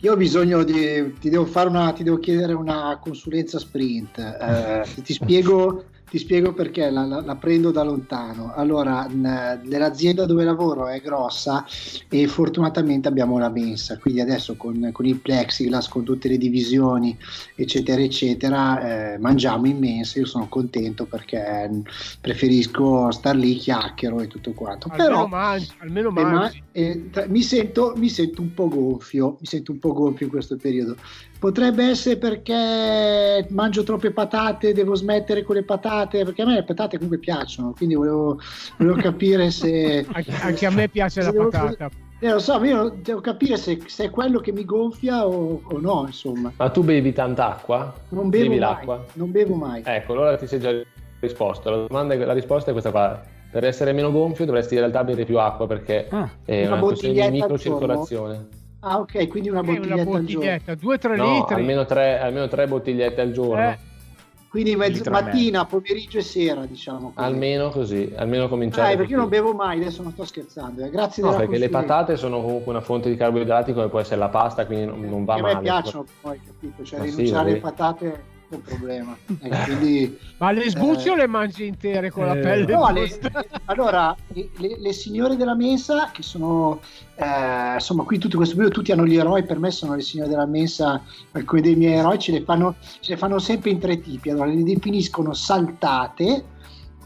Io 0.00 0.12
ho 0.12 0.16
bisogno 0.16 0.62
di. 0.62 1.14
Ti 1.18 1.28
devo, 1.28 1.44
fare 1.44 1.68
una, 1.68 1.92
ti 1.92 2.04
devo 2.04 2.18
chiedere 2.18 2.52
una 2.52 2.98
consulenza 3.02 3.58
sprint. 3.58 4.18
Eh, 4.18 5.02
ti, 5.02 5.12
spiego, 5.12 5.86
ti 6.08 6.18
spiego 6.18 6.54
perché 6.54 6.88
la, 6.90 7.04
la- 7.04 7.20
la 7.20 7.36
prendo 7.36 7.70
da 7.70 7.82
lontano. 7.82 8.52
Allora, 8.54 9.06
n- 9.06 9.60
nell'azienda 9.64 10.24
dove 10.26 10.44
lavoro 10.44 10.88
è 10.88 11.00
grossa 11.00 11.64
e 12.08 12.26
fortunatamente 12.26 13.08
abbiamo 13.08 13.38
la 13.38 13.50
mensa. 13.50 13.98
Quindi 13.98 14.20
adesso 14.20 14.56
con, 14.56 14.88
con 14.92 15.04
il 15.06 15.20
plexiglass, 15.20 15.88
con 15.88 16.04
tutte 16.04 16.28
le 16.28 16.38
divisioni, 16.38 17.16
eccetera, 17.54 18.00
eccetera, 18.00 19.12
eh, 19.14 19.18
mangiamo 19.18 19.66
in 19.66 19.78
mensa. 19.78 20.18
Io 20.18 20.26
sono 20.26 20.48
contento 20.48 21.06
perché 21.06 21.70
preferisco 22.20 23.10
star 23.10 23.36
lì, 23.36 23.54
chiacchiero 23.56 24.20
e 24.20 24.26
tutto 24.26 24.52
quanto. 24.52 24.88
Almeno 24.90 25.08
Però, 25.10 25.26
mangi, 25.26 25.74
almeno 25.78 26.08
eh, 26.08 26.12
ma- 26.12 26.30
mangi. 26.32 26.62
eh, 26.72 27.08
tra- 27.10 27.26
mi, 27.28 27.42
sento, 27.42 27.92
mi 27.96 28.08
sento 28.08 28.42
un 28.42 28.52
po' 28.54 28.68
gonfio, 28.68 29.36
mi 29.40 29.46
sento 29.46 29.72
un 29.72 29.78
po' 29.78 29.92
gonfio 29.92 30.26
in 30.26 30.32
questo 30.32 30.56
periodo. 30.56 30.96
Potrebbe 31.38 31.84
essere 31.84 32.16
perché 32.16 33.46
mangio 33.50 33.84
troppe 33.84 34.10
patate, 34.10 34.72
devo 34.72 34.94
smettere 34.96 35.44
con 35.44 35.54
le 35.54 35.62
patate, 35.62 36.24
perché 36.24 36.42
a 36.42 36.46
me 36.46 36.54
le 36.54 36.64
patate 36.64 36.96
comunque 36.96 37.18
piacciono, 37.18 37.72
quindi 37.76 37.94
volevo, 37.94 38.40
volevo 38.76 38.96
capire 39.00 39.50
se... 39.50 40.04
Anche, 40.42 40.66
a 40.66 40.70
me 40.70 40.88
piace 40.88 41.22
la 41.22 41.32
patata. 41.32 41.88
Eh, 42.20 42.32
lo 42.32 42.40
so, 42.40 42.62
io 42.64 42.92
devo 43.00 43.20
capire 43.20 43.56
se, 43.56 43.78
se 43.86 44.06
è 44.06 44.10
quello 44.10 44.40
che 44.40 44.50
mi 44.50 44.64
gonfia 44.64 45.24
o, 45.24 45.60
o 45.62 45.78
no, 45.78 46.02
insomma. 46.06 46.52
Ma 46.56 46.68
tu 46.70 46.82
bevi 46.82 47.12
tanta 47.12 47.50
acqua? 47.50 47.94
Non 48.08 48.28
bevo 48.28 48.42
bevi 48.42 48.48
mai, 48.48 48.58
l'acqua? 48.58 49.04
non 49.12 49.30
bevo 49.30 49.54
mai. 49.54 49.82
Ecco, 49.84 50.14
allora 50.14 50.36
ti 50.36 50.48
sei 50.48 50.58
già 50.58 50.72
risposto. 51.20 51.70
La, 51.70 51.76
domanda 51.86 52.14
è- 52.14 52.18
la 52.18 52.32
risposta 52.32 52.70
è 52.70 52.72
questa 52.72 52.90
qua. 52.90 53.22
Per 53.50 53.64
essere 53.64 53.92
meno 53.92 54.10
gonfio 54.10 54.44
dovresti 54.44 54.74
in 54.74 54.80
realtà 54.80 55.04
bere 55.04 55.24
più 55.24 55.38
acqua 55.38 55.68
perché 55.68 56.08
Ah, 56.10 56.28
è 56.44 56.66
Una 56.66 56.74
una 56.74 56.82
questione 56.82 57.30
di 57.30 57.40
microcircolazione. 57.40 58.46
Ah, 58.80 58.98
ok, 59.00 59.26
quindi 59.28 59.48
una 59.48 59.62
bottiglietta, 59.62 59.92
una 59.92 60.18
al 60.18 60.24
giorno. 60.24 60.46
bottiglietta, 60.46 60.74
2-3 60.74 61.16
No, 61.16 61.32
litri. 61.38 61.54
almeno 61.54 61.84
tre, 61.84 62.18
almeno 62.20 62.46
tre 62.48 62.66
bottigliette 62.68 63.20
al 63.20 63.32
giorno. 63.32 63.70
Eh, 63.70 63.78
Quindi 64.48 64.72
e 64.72 65.10
mattina, 65.10 65.66
pomeriggio 65.66 66.18
e 66.18 66.22
sera, 66.22 66.64
diciamo. 66.64 67.12
così. 67.14 67.26
Almeno 67.28 67.68
così, 67.70 68.12
almeno 68.16 68.48
cominciare. 68.48 68.94
Ah, 68.94 68.96
perché 68.96 69.12
io 69.12 69.18
non 69.18 69.28
bevo 69.28 69.52
mai, 69.52 69.78
adesso 69.80 70.02
non 70.02 70.12
sto 70.12 70.24
scherzando. 70.24 70.84
eh. 70.84 70.90
Grazie 70.90 71.22
No, 71.22 71.30
della 71.30 71.42
perché 71.42 71.58
le 71.58 71.68
patate 71.68 72.16
sono 72.16 72.40
comunque 72.40 72.70
una 72.70 72.80
fonte 72.80 73.10
di 73.10 73.16
carboidrati 73.16 73.74
come 73.74 73.88
può 73.88 73.98
essere 73.98 74.16
la 74.20 74.28
pasta, 74.28 74.64
quindi 74.64 74.86
non, 74.86 75.00
non 75.00 75.24
va 75.24 75.34
Che 75.34 75.40
a 75.40 75.42
male. 75.42 75.54
me 75.56 75.60
piacciono 75.60 76.04
poi, 76.22 76.40
capito? 76.46 76.82
Cioè 76.84 76.98
Ma 77.00 77.04
sì, 77.06 77.10
rinunciare 77.10 77.50
alle 77.50 77.58
vabbè. 77.60 77.74
patate 77.74 78.24
un 78.50 78.62
problema. 78.62 79.16
Eh, 79.40 79.50
quindi, 79.64 80.18
ma 80.38 80.50
le 80.50 80.68
sbucce 80.70 81.08
Eh. 81.08 81.10
o 81.12 81.14
le 81.14 81.26
mangi 81.26 81.66
intere 81.66 82.10
con 82.10 82.24
la 82.26 82.34
Eh, 82.34 82.40
pelle? 82.40 82.72
no, 82.72 82.90
le- 82.90 83.18
allora, 83.66 84.14
le, 84.28 84.48
le- 84.56 84.78
le 84.78 84.92
signore 84.92 85.36
della 85.36 85.54
mensa, 85.54 86.10
che 86.10 86.22
sono 86.22 86.80
eh, 87.16 87.74
insomma, 87.74 88.02
qui 88.04 88.18
tutto 88.18 88.36
questo 88.36 88.54
periodo 88.56 88.74
tutti 88.76 88.90
hanno 88.92 89.06
gli 89.06 89.16
eroi, 89.16 89.44
per 89.44 89.58
me 89.58 89.70
sono 89.70 89.94
le 89.94 90.02
signore 90.02 90.30
della 90.30 90.46
mensa, 90.46 91.02
alcuni 91.32 91.60
dei 91.62 91.76
miei 91.76 91.94
eroi 91.98 92.18
ce 92.18 92.32
le 92.32 92.42
fanno, 92.42 92.74
ce 92.80 93.12
le 93.12 93.16
fanno 93.16 93.38
sempre 93.38 93.70
in 93.70 93.78
tre 93.78 94.00
tipi. 94.00 94.30
Allora, 94.30 94.46
le 94.46 94.62
definiscono 94.62 95.32
saltate, 95.34 96.44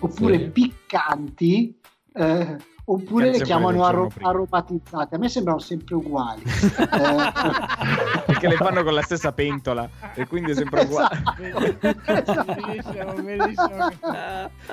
oppure 0.00 0.38
Sì. 0.38 0.44
piccanti. 0.50 1.76
eh, 2.14 2.56
oppure 2.84 3.30
le 3.30 3.40
chiamano 3.42 3.84
arro- 3.84 4.10
aromatizzate. 4.20 5.14
A 5.14 5.18
me 5.18 5.28
sembrano 5.28 5.58
sempre 5.58 5.94
uguali. 5.94 6.42
Eh, 7.02 8.22
Perché 8.26 8.48
le 8.48 8.56
fanno 8.56 8.82
con 8.82 8.94
la 8.94 9.02
stessa 9.02 9.32
pentola 9.32 9.88
e 10.14 10.26
quindi 10.26 10.52
è 10.52 10.54
sempre 10.54 10.82
uguale. 10.82 11.22
Esatto. 11.40 12.44
Bellissimo, 12.54 13.12
bellissimo. 13.22 13.90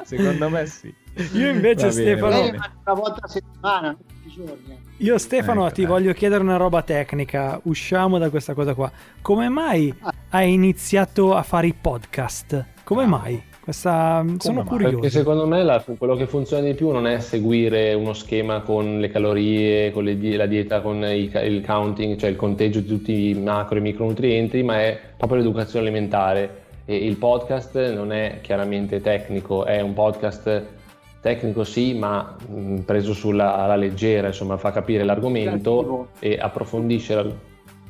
Secondo 0.03 0.49
me 0.49 0.65
sì. 0.65 0.93
Io 1.33 1.49
invece, 1.49 1.87
bene, 1.89 1.91
Stefano- 1.91 2.39
una 2.39 2.93
volta 2.93 3.19
a 3.23 3.27
settimana, 3.27 3.87
non 3.87 3.97
tutti 3.97 4.27
i 4.27 4.31
giorni. 4.33 4.71
eh. 4.71 4.77
Io 5.03 5.17
Stefano 5.17 5.65
Ecco, 5.65 5.73
ti 5.75 5.81
dai. 5.81 5.89
voglio 5.91 6.13
chiedere 6.13 6.41
una 6.43 6.57
roba 6.57 6.81
tecnica, 6.83 7.59
usciamo 7.63 8.17
da 8.17 8.29
questa 8.29 8.53
cosa 8.53 8.73
qua. 8.73 8.91
Come 9.21 9.49
mai 9.49 9.93
hai 10.29 10.53
iniziato 10.53 11.35
a 11.35 11.43
fare 11.43 11.67
i 11.67 11.73
podcast? 11.73 12.65
Come 12.83 13.05
mai? 13.05 13.43
Questa... 13.61 14.25
Sono 14.37 14.59
mai? 14.61 14.65
curioso. 14.65 14.93
Perché 14.95 15.09
secondo 15.09 15.45
me 15.45 15.63
la- 15.63 15.83
quello 15.97 16.15
che 16.15 16.25
funziona 16.27 16.63
di 16.65 16.73
più 16.73 16.89
non 16.91 17.05
è 17.05 17.19
seguire 17.19 17.93
uno 17.93 18.13
schema 18.13 18.61
con 18.61 18.99
le 18.99 19.09
calorie, 19.09 19.91
con 19.91 20.03
le 20.03 20.35
la 20.35 20.45
dieta, 20.45 20.81
con 20.81 21.03
i 21.03 21.29
ca- 21.29 21.41
il 21.41 21.63
counting, 21.65 22.17
cioè 22.17 22.29
il 22.29 22.35
conteggio 22.35 22.79
di 22.79 22.87
tutti 22.87 23.29
i 23.29 23.33
macro 23.35 23.77
e 23.77 23.81
micronutrienti, 23.81 24.63
ma 24.63 24.79
è 24.81 24.99
proprio 25.17 25.39
l'educazione 25.39 25.85
alimentare. 25.87 26.63
E 26.85 26.95
il 26.95 27.17
podcast 27.17 27.93
non 27.93 28.11
è 28.11 28.39
chiaramente 28.41 28.99
tecnico, 29.01 29.65
è 29.65 29.79
un 29.81 29.93
podcast 29.93 30.63
tecnico 31.21 31.63
sì, 31.63 31.93
ma 31.93 32.35
mh, 32.47 32.77
preso 32.79 33.13
sulla 33.13 33.57
alla 33.57 33.75
leggera, 33.75 34.27
insomma, 34.27 34.57
fa 34.57 34.71
capire 34.71 35.03
l'argomento 35.03 36.07
e 36.19 36.37
approfondisce, 36.41 37.35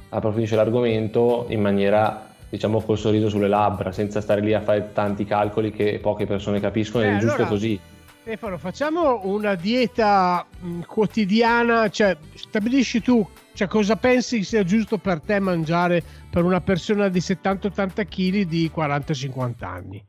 approfondisce 0.09 0.55
l'argomento 0.57 1.45
in 1.47 1.61
maniera, 1.61 2.28
diciamo, 2.49 2.81
col 2.81 2.97
sorriso 2.97 3.29
sulle 3.29 3.47
labbra, 3.47 3.91
senza 3.91 4.21
stare 4.21 4.41
lì 4.41 4.53
a 4.53 4.61
fare 4.61 4.89
tanti 4.93 5.25
calcoli 5.25 5.71
che 5.71 5.99
poche 6.01 6.25
persone 6.25 6.59
capiscono, 6.59 7.03
Eh, 7.03 7.09
è 7.15 7.17
giusto 7.17 7.35
allora- 7.35 7.49
così. 7.49 7.79
Stefano, 8.21 8.57
facciamo 8.57 9.21
una 9.23 9.55
dieta 9.55 10.45
mh, 10.59 10.81
quotidiana, 10.81 11.89
cioè 11.89 12.15
stabilisci 12.35 13.01
tu 13.01 13.25
cioè, 13.53 13.67
cosa 13.67 13.95
pensi 13.95 14.43
sia 14.43 14.63
giusto 14.63 14.97
per 14.97 15.19
te 15.19 15.39
mangiare 15.39 16.03
per 16.29 16.43
una 16.43 16.61
persona 16.61 17.09
di 17.09 17.19
70-80 17.19 18.05
kg 18.07 18.41
di 18.43 18.71
40-50 18.73 19.53
anni. 19.65 20.05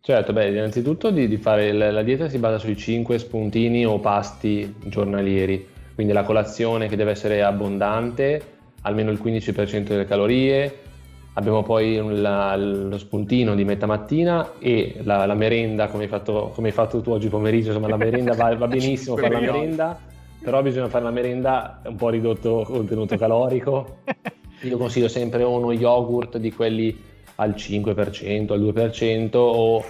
Certo, 0.00 0.32
beh, 0.32 0.48
innanzitutto 0.50 1.10
di, 1.10 1.26
di 1.26 1.36
fare 1.38 1.72
la, 1.72 1.90
la 1.90 2.02
dieta 2.02 2.28
si 2.28 2.38
basa 2.38 2.58
sui 2.58 2.76
5 2.76 3.18
spuntini 3.18 3.84
o 3.84 3.98
pasti 3.98 4.74
giornalieri, 4.84 5.66
quindi 5.94 6.12
la 6.12 6.22
colazione 6.22 6.86
che 6.88 6.96
deve 6.96 7.10
essere 7.12 7.42
abbondante, 7.42 8.42
almeno 8.82 9.10
il 9.10 9.20
15% 9.22 9.82
delle 9.88 10.04
calorie, 10.06 10.78
abbiamo 11.38 11.62
poi 11.62 11.96
la- 12.20 12.56
lo 12.56 12.98
spuntino 12.98 13.54
di 13.54 13.64
metà 13.64 13.86
mattina 13.86 14.54
e 14.58 14.96
la, 15.04 15.24
la 15.24 15.34
merenda 15.34 15.86
come 15.86 16.02
hai, 16.02 16.08
fatto, 16.08 16.50
come 16.52 16.68
hai 16.68 16.74
fatto 16.74 17.00
tu 17.00 17.12
oggi 17.12 17.28
pomeriggio, 17.28 17.68
insomma 17.68 17.88
la 17.88 17.96
merenda 17.96 18.34
va, 18.34 18.54
va 18.56 18.66
benissimo 18.68 19.16
fare 19.16 19.32
la 19.32 19.40
merenda, 19.40 19.98
però 20.42 20.60
bisogna 20.62 20.88
fare 20.88 21.04
la 21.04 21.10
merenda 21.12 21.80
un 21.86 21.94
po' 21.94 22.08
ridotto 22.08 22.64
contenuto 22.66 23.16
calorico. 23.16 23.98
Io 24.62 24.76
consiglio 24.76 25.06
sempre 25.06 25.44
uno 25.44 25.70
yogurt 25.70 26.38
di 26.38 26.52
quelli 26.52 27.00
al 27.36 27.50
5%, 27.50 28.52
al 28.52 28.60
2% 28.60 29.36
o, 29.36 29.84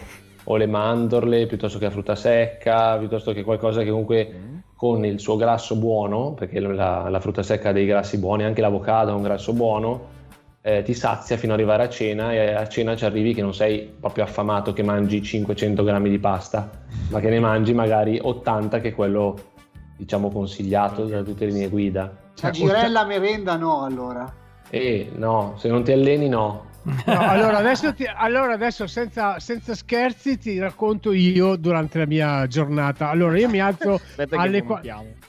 o 0.45 0.57
le 0.57 0.67
mandorle 0.67 1.47
piuttosto 1.47 1.79
che 1.79 1.87
la 1.87 1.91
frutta 1.91 2.15
secca, 2.15 2.99
piuttosto 2.99 3.33
che 3.33 3.43
qualcosa 3.43 3.83
che 3.83 3.89
comunque 3.89 4.33
con 4.77 5.03
il 5.07 5.19
suo 5.19 5.37
grasso 5.37 5.77
buono, 5.77 6.33
perché 6.33 6.61
la, 6.61 7.09
la 7.09 7.21
frutta 7.21 7.43
secca 7.43 7.71
ha 7.71 7.73
dei 7.73 7.87
grassi 7.87 8.19
buoni, 8.19 8.45
anche 8.45 8.61
l'avocado 8.61 9.13
ha 9.13 9.15
un 9.15 9.23
grasso 9.23 9.55
buono, 9.55 10.17
eh, 10.69 10.83
ti 10.83 10.93
sazia 10.93 11.39
fino 11.39 11.55
ad 11.55 11.59
arrivare 11.59 11.85
a 11.85 11.89
cena 11.89 12.31
e 12.31 12.53
a 12.53 12.69
cena 12.69 12.95
ci 12.95 13.07
arrivi 13.07 13.33
che 13.33 13.41
non 13.41 13.55
sei 13.55 13.91
proprio 13.99 14.25
affamato 14.25 14.75
che 14.75 14.83
mangi 14.83 15.23
500 15.23 15.83
grammi 15.83 16.11
di 16.11 16.19
pasta, 16.19 16.71
ma 17.09 17.21
che 17.21 17.31
ne 17.31 17.41
mangi 17.41 17.73
magari 17.73 18.19
80 18.23 18.79
che 18.81 18.89
è 18.89 18.95
quello 18.95 19.37
diciamo 19.97 20.31
consigliato 20.31 21.07
da 21.07 21.23
tutte 21.23 21.47
le 21.47 21.53
linee 21.53 21.69
guida. 21.69 22.15
La 22.43 22.51
girella 22.51 23.07
merenda 23.07 23.57
no, 23.57 23.83
allora. 23.83 24.31
E 24.69 25.11
no, 25.15 25.55
se 25.57 25.69
non 25.69 25.83
ti 25.85 25.93
alleni 25.93 26.29
no. 26.29 26.67
No, 26.83 26.95
allora 27.07 27.59
adesso, 27.59 27.93
ti- 27.93 28.07
allora 28.11 28.55
adesso 28.55 28.87
senza, 28.87 29.39
senza 29.41 29.75
scherzi 29.75 30.39
ti 30.39 30.59
racconto 30.59 31.13
io 31.13 31.57
durante 31.57 31.99
la 31.99 32.07
mia 32.07 32.47
giornata. 32.47 33.11
Allora 33.11 33.37
io 33.39 33.49
mi 33.49 33.61
alzo 33.61 34.01
alle, 34.31 34.63
qua- 34.63 34.81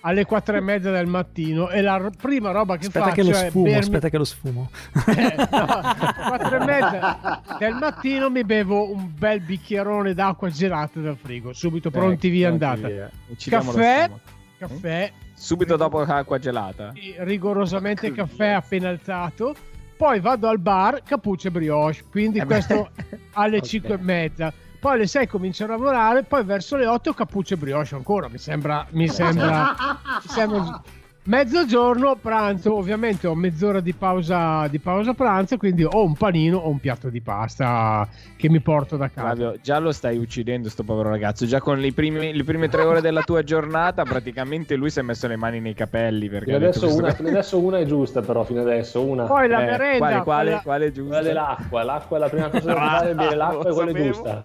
alle 0.01 0.25
4 0.25 0.55
e 0.55 0.61
mezza 0.61 0.89
del 0.91 1.07
mattino 1.07 1.69
e 1.69 1.81
la 1.81 1.97
r- 1.97 2.11
prima 2.15 2.51
roba 2.51 2.77
che 2.77 2.85
Aspetta 2.85 3.09
faccio 3.09 3.15
che 3.15 3.23
lo 3.29 3.37
è 3.37 3.47
sfumo, 3.49 3.63
bermi- 3.65 3.79
aspetta 3.79 4.09
che 4.09 4.17
lo 4.17 4.23
sfumo. 4.23 4.69
Eh, 5.07 5.35
no, 5.51 5.65
4 6.29 6.55
e 6.61 6.65
mezza 6.65 7.41
del 7.57 7.73
mattino 7.73 8.29
mi 8.29 8.43
bevo 8.45 8.91
un 8.93 9.11
bel 9.17 9.41
bicchierone 9.41 10.13
d'acqua 10.13 10.49
gelata 10.49 10.99
dal 11.01 11.17
frigo, 11.17 11.51
subito 11.51 11.89
pronti 11.91 12.27
Ecco, 12.27 12.35
via 12.35 12.47
andata. 12.49 12.87
via. 12.87 13.09
Caffè, 13.49 14.03
stomaco. 14.03 14.19
caffè, 14.57 15.11
Subito 15.33 15.75
dopo 15.75 16.01
l'acqua 16.03 16.37
gelata. 16.39 16.93
rigorosamente 17.17 18.13
caffè 18.13 18.47
appena 18.49 18.87
alzato. 18.89 19.55
Poi 19.99 20.21
vado 20.21 20.47
al 20.47 20.59
bar, 20.59 21.03
cappuccio 21.03 21.49
e 21.49 21.51
brioche, 21.51 22.05
quindi 22.09 22.37
Eh 22.39 22.45
beh. 22.45 22.53
questo 22.53 22.89
alle 23.33 23.57
Ok. 23.59 23.63
5 23.65 23.93
e 23.95 23.97
mezza. 23.97 24.53
Poi 24.79 24.93
alle 24.93 25.07
6 25.07 25.27
comincio 25.27 25.65
a 25.65 25.67
lavorare, 25.67 26.23
poi 26.23 26.41
verso 26.45 26.77
le 26.77 26.85
8 26.85 27.11
cappuccio 27.13 27.55
e 27.55 27.57
brioche 27.57 27.95
ancora, 27.95 28.29
mi 28.29 28.37
sembra, 28.37 28.87
mi 28.91 29.09
sembra, 29.09 29.75
mi 30.23 30.29
sembra 30.29 30.81
mezzogiorno, 31.29 32.15
pranzo, 32.19 32.75
ovviamente 32.75 33.27
ho 33.27 33.35
mezz'ora 33.35 33.79
di 33.81 33.93
pausa, 33.93 34.67
di 34.67 34.79
pausa 34.79 35.13
pranzo, 35.13 35.57
quindi 35.57 35.83
ho 35.83 36.03
un 36.03 36.15
panino 36.15 36.57
o 36.57 36.69
un 36.69 36.79
piatto 36.79 37.09
di 37.09 37.21
pasta 37.21 38.07
che 38.35 38.49
mi 38.49 38.59
porto 38.61 38.97
da 38.97 39.09
casa. 39.09 39.35
Flavio, 39.35 39.55
già 39.61 39.77
lo 39.77 39.91
stai 39.91 40.17
uccidendo 40.17 40.69
sto 40.69 40.83
povero 40.83 41.09
ragazzo. 41.09 41.45
Già 41.45 41.61
con 41.61 41.77
le 41.77 41.93
prime, 41.93 42.33
le 42.33 42.43
prime 42.43 42.67
tre 42.67 42.81
ore 42.83 42.99
della 43.01 43.21
tua 43.21 43.43
giornata, 43.43 44.03
praticamente 44.03 44.75
lui 44.75 44.89
si 44.89 44.99
è 44.99 45.01
messo 45.03 45.27
le 45.27 45.35
mani 45.35 45.59
nei 45.59 45.75
capelli. 45.75 46.27
Perché 46.29 46.51
detto 46.57 46.63
adesso, 46.65 46.79
questo- 46.97 47.21
una, 47.21 47.29
adesso 47.29 47.59
una 47.59 47.77
è 47.77 47.85
giusta 47.85 48.21
però, 48.21 48.43
fino 48.43 48.61
adesso 48.61 49.03
una. 49.03 49.25
Poi 49.25 49.47
la 49.47 49.61
Eh, 49.61 49.65
merenda, 49.65 49.97
quale, 49.99 50.21
quale, 50.23 50.43
quella- 50.49 50.61
quale 50.63 50.85
è 50.87 50.91
giusto? 50.91 51.09
Quella 51.13 51.21
dell'acqua, 51.27 51.83
l'acqua 51.83 52.17
è 52.17 52.19
la 52.19 52.29
prima 52.29 52.49
cosa 52.49 52.65
da 52.73 52.75
fare, 52.75 53.13
bere 53.13 53.35
l'acqua 53.35 53.69
è 53.69 53.73
quella 53.73 53.91
sapevo. 53.91 54.05
giusta. 54.11 54.43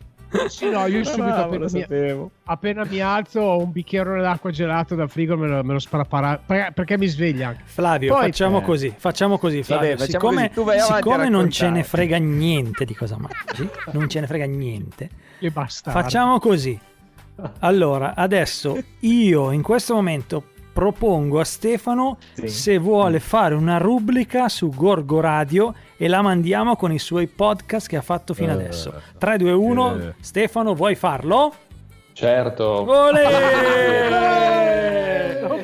Sì, 0.49 0.69
no, 0.71 0.87
io 0.87 1.03
subito 1.05 1.23
Bravo, 1.25 1.43
appena 1.43 1.65
lo 1.65 1.71
mi, 1.73 1.81
sapevo. 1.81 2.31
appena 2.45 2.85
mi 2.85 3.01
alzo 3.01 3.41
ho 3.41 3.59
un 3.63 3.73
bicchiere 3.73 4.21
d'acqua 4.21 4.51
gelato 4.51 4.95
dal 4.95 5.09
frigo 5.09 5.37
me 5.37 5.47
lo, 5.47 5.63
me 5.65 5.73
lo 5.75 5.79
sprapara 5.79 6.39
perché, 6.45 6.73
perché 6.73 6.99
mi 6.99 7.07
sveglia 7.07 7.49
anche. 7.49 7.63
Flavio, 7.65 8.13
Poi- 8.15 8.23
facciamo 8.25 8.59
Eh. 8.59 8.63
così, 8.63 8.95
facciamo 8.97 9.39
così, 9.39 9.63
Flavio. 9.63 9.89
Vabbè, 9.91 9.99
facciamo 10.01 10.31
siccome 10.33 10.51
così, 10.53 10.81
siccome 10.95 11.29
non 11.29 11.51
ce 11.51 11.71
ne 11.71 11.83
frega 11.85 12.17
niente 12.19 12.85
di 12.85 12.95
cosa 12.95 13.17
mangi, 13.19 13.69
non 13.93 14.09
ce 14.09 14.21
ne 14.21 14.27
frega 14.27 14.45
niente, 14.47 15.09
Che 15.39 15.51
bastardo. 15.51 16.01
facciamo 16.01 16.39
così. 16.39 16.79
Allora, 17.61 18.15
adesso 18.15 18.79
io 19.01 19.51
in 19.51 19.63
questo 19.63 19.95
momento 19.95 20.45
propongo 20.75 21.41
a 21.41 21.45
Stefano 21.45 22.19
Sì. 22.35 22.49
se 22.49 22.77
vuole 22.79 23.21
fare 23.21 23.55
una 23.55 23.79
rubrica 23.79 24.49
su 24.51 24.69
Gorgo 24.69 25.21
Radio 25.21 25.73
e 25.97 26.09
la 26.09 26.21
mandiamo 26.21 26.75
con 26.77 26.93
i 26.93 26.99
suoi 26.99 27.29
podcast 27.29 27.87
che 27.89 27.97
ha 27.97 28.03
fatto 28.03 28.35
fino 28.35 28.51
Eh, 28.51 28.55
adesso. 28.55 28.93
3, 29.17 29.39
2, 29.39 29.53
1, 29.53 29.95
eh. 29.97 30.15
Stefano, 30.21 30.75
vuoi 30.75 30.97
farlo? 30.97 31.55
Certo. 32.13 32.85
Olè! 32.91 33.23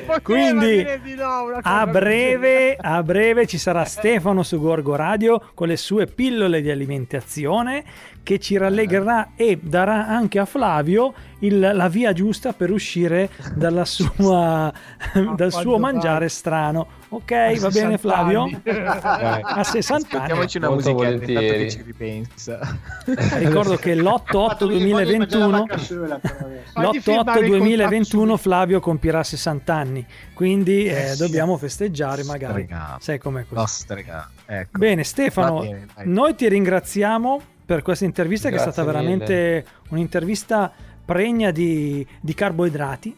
Quindi 0.21 0.85
no, 1.15 1.59
a 1.61 1.87
breve, 1.87 2.75
a 2.79 3.01
breve 3.03 3.45
ci 3.47 3.57
sarà 3.57 3.85
Stefano 3.85 4.43
su 4.43 4.59
Gorgo 4.59 4.95
Radio 4.95 5.41
con 5.53 5.67
le 5.67 5.77
sue 5.77 6.05
pillole 6.07 6.61
di 6.61 6.69
alimentazione 6.69 7.83
che 8.23 8.37
ci 8.39 8.55
rallegrerà 8.57 9.29
e 9.35 9.57
darà 9.61 10.05
anche 10.07 10.37
a 10.37 10.45
Flavio 10.45 11.11
il- 11.39 11.59
la 11.73 11.87
via 11.89 12.13
giusta 12.13 12.53
per 12.53 12.69
uscire 12.69 13.29
dalla 13.55 13.83
sua, 13.85 14.71
dal 15.35 15.51
suo 15.51 15.79
mangiare 15.79 16.19
vai. 16.19 16.29
strano. 16.29 16.87
Ok, 17.13 17.31
A 17.31 17.37
va 17.59 17.69
bene 17.69 17.97
60 17.97 17.97
Flavio? 17.97 18.49
Vai. 18.63 19.41
A 19.43 19.63
60 19.63 20.07
anni. 20.17 20.31
Ascoltiamoci 20.31 20.57
una 20.57 20.69
Molto 20.69 20.91
musichetta 20.93 21.13
intanto 21.13 21.33
volentieri. 21.33 21.63
che 21.63 21.69
ci 21.71 21.81
ripensa. 21.83 22.59
Ricordo 23.39 23.75
che 23.75 23.95
l'8-8-2021 23.95 25.65
Fagli 25.67 25.79
firmare 25.85 26.61
il 26.63 26.71
l'8-8-2021 26.75 28.09
contratto 28.11 28.37
Flavio 28.37 28.79
compirà 28.79 29.23
60 29.23 29.73
anni, 29.73 30.00
quindi 30.33 30.85
eh, 30.85 31.15
dobbiamo 31.17 31.57
festeggiare 31.57 32.23
magari. 32.23 32.63
Strega. 32.63 32.97
Sai 32.99 33.19
com'è 33.19 33.45
così. 33.47 33.85
No. 33.87 34.25
Ecco. 34.45 34.77
Bene 34.77 35.03
Stefano, 35.03 35.61
bene, 35.61 35.87
noi 36.03 36.35
ti 36.35 36.47
ringraziamo 36.47 37.41
per 37.65 37.81
questa 37.81 38.05
intervista 38.05 38.49
che 38.49 38.55
è 38.55 38.57
Grazie 38.57 38.73
stata 38.73 38.91
veramente 38.91 39.65
un'intervista 39.89 40.71
pregna 41.05 41.51
di, 41.51 42.05
di 42.19 42.33
carboidrati. 42.33 43.15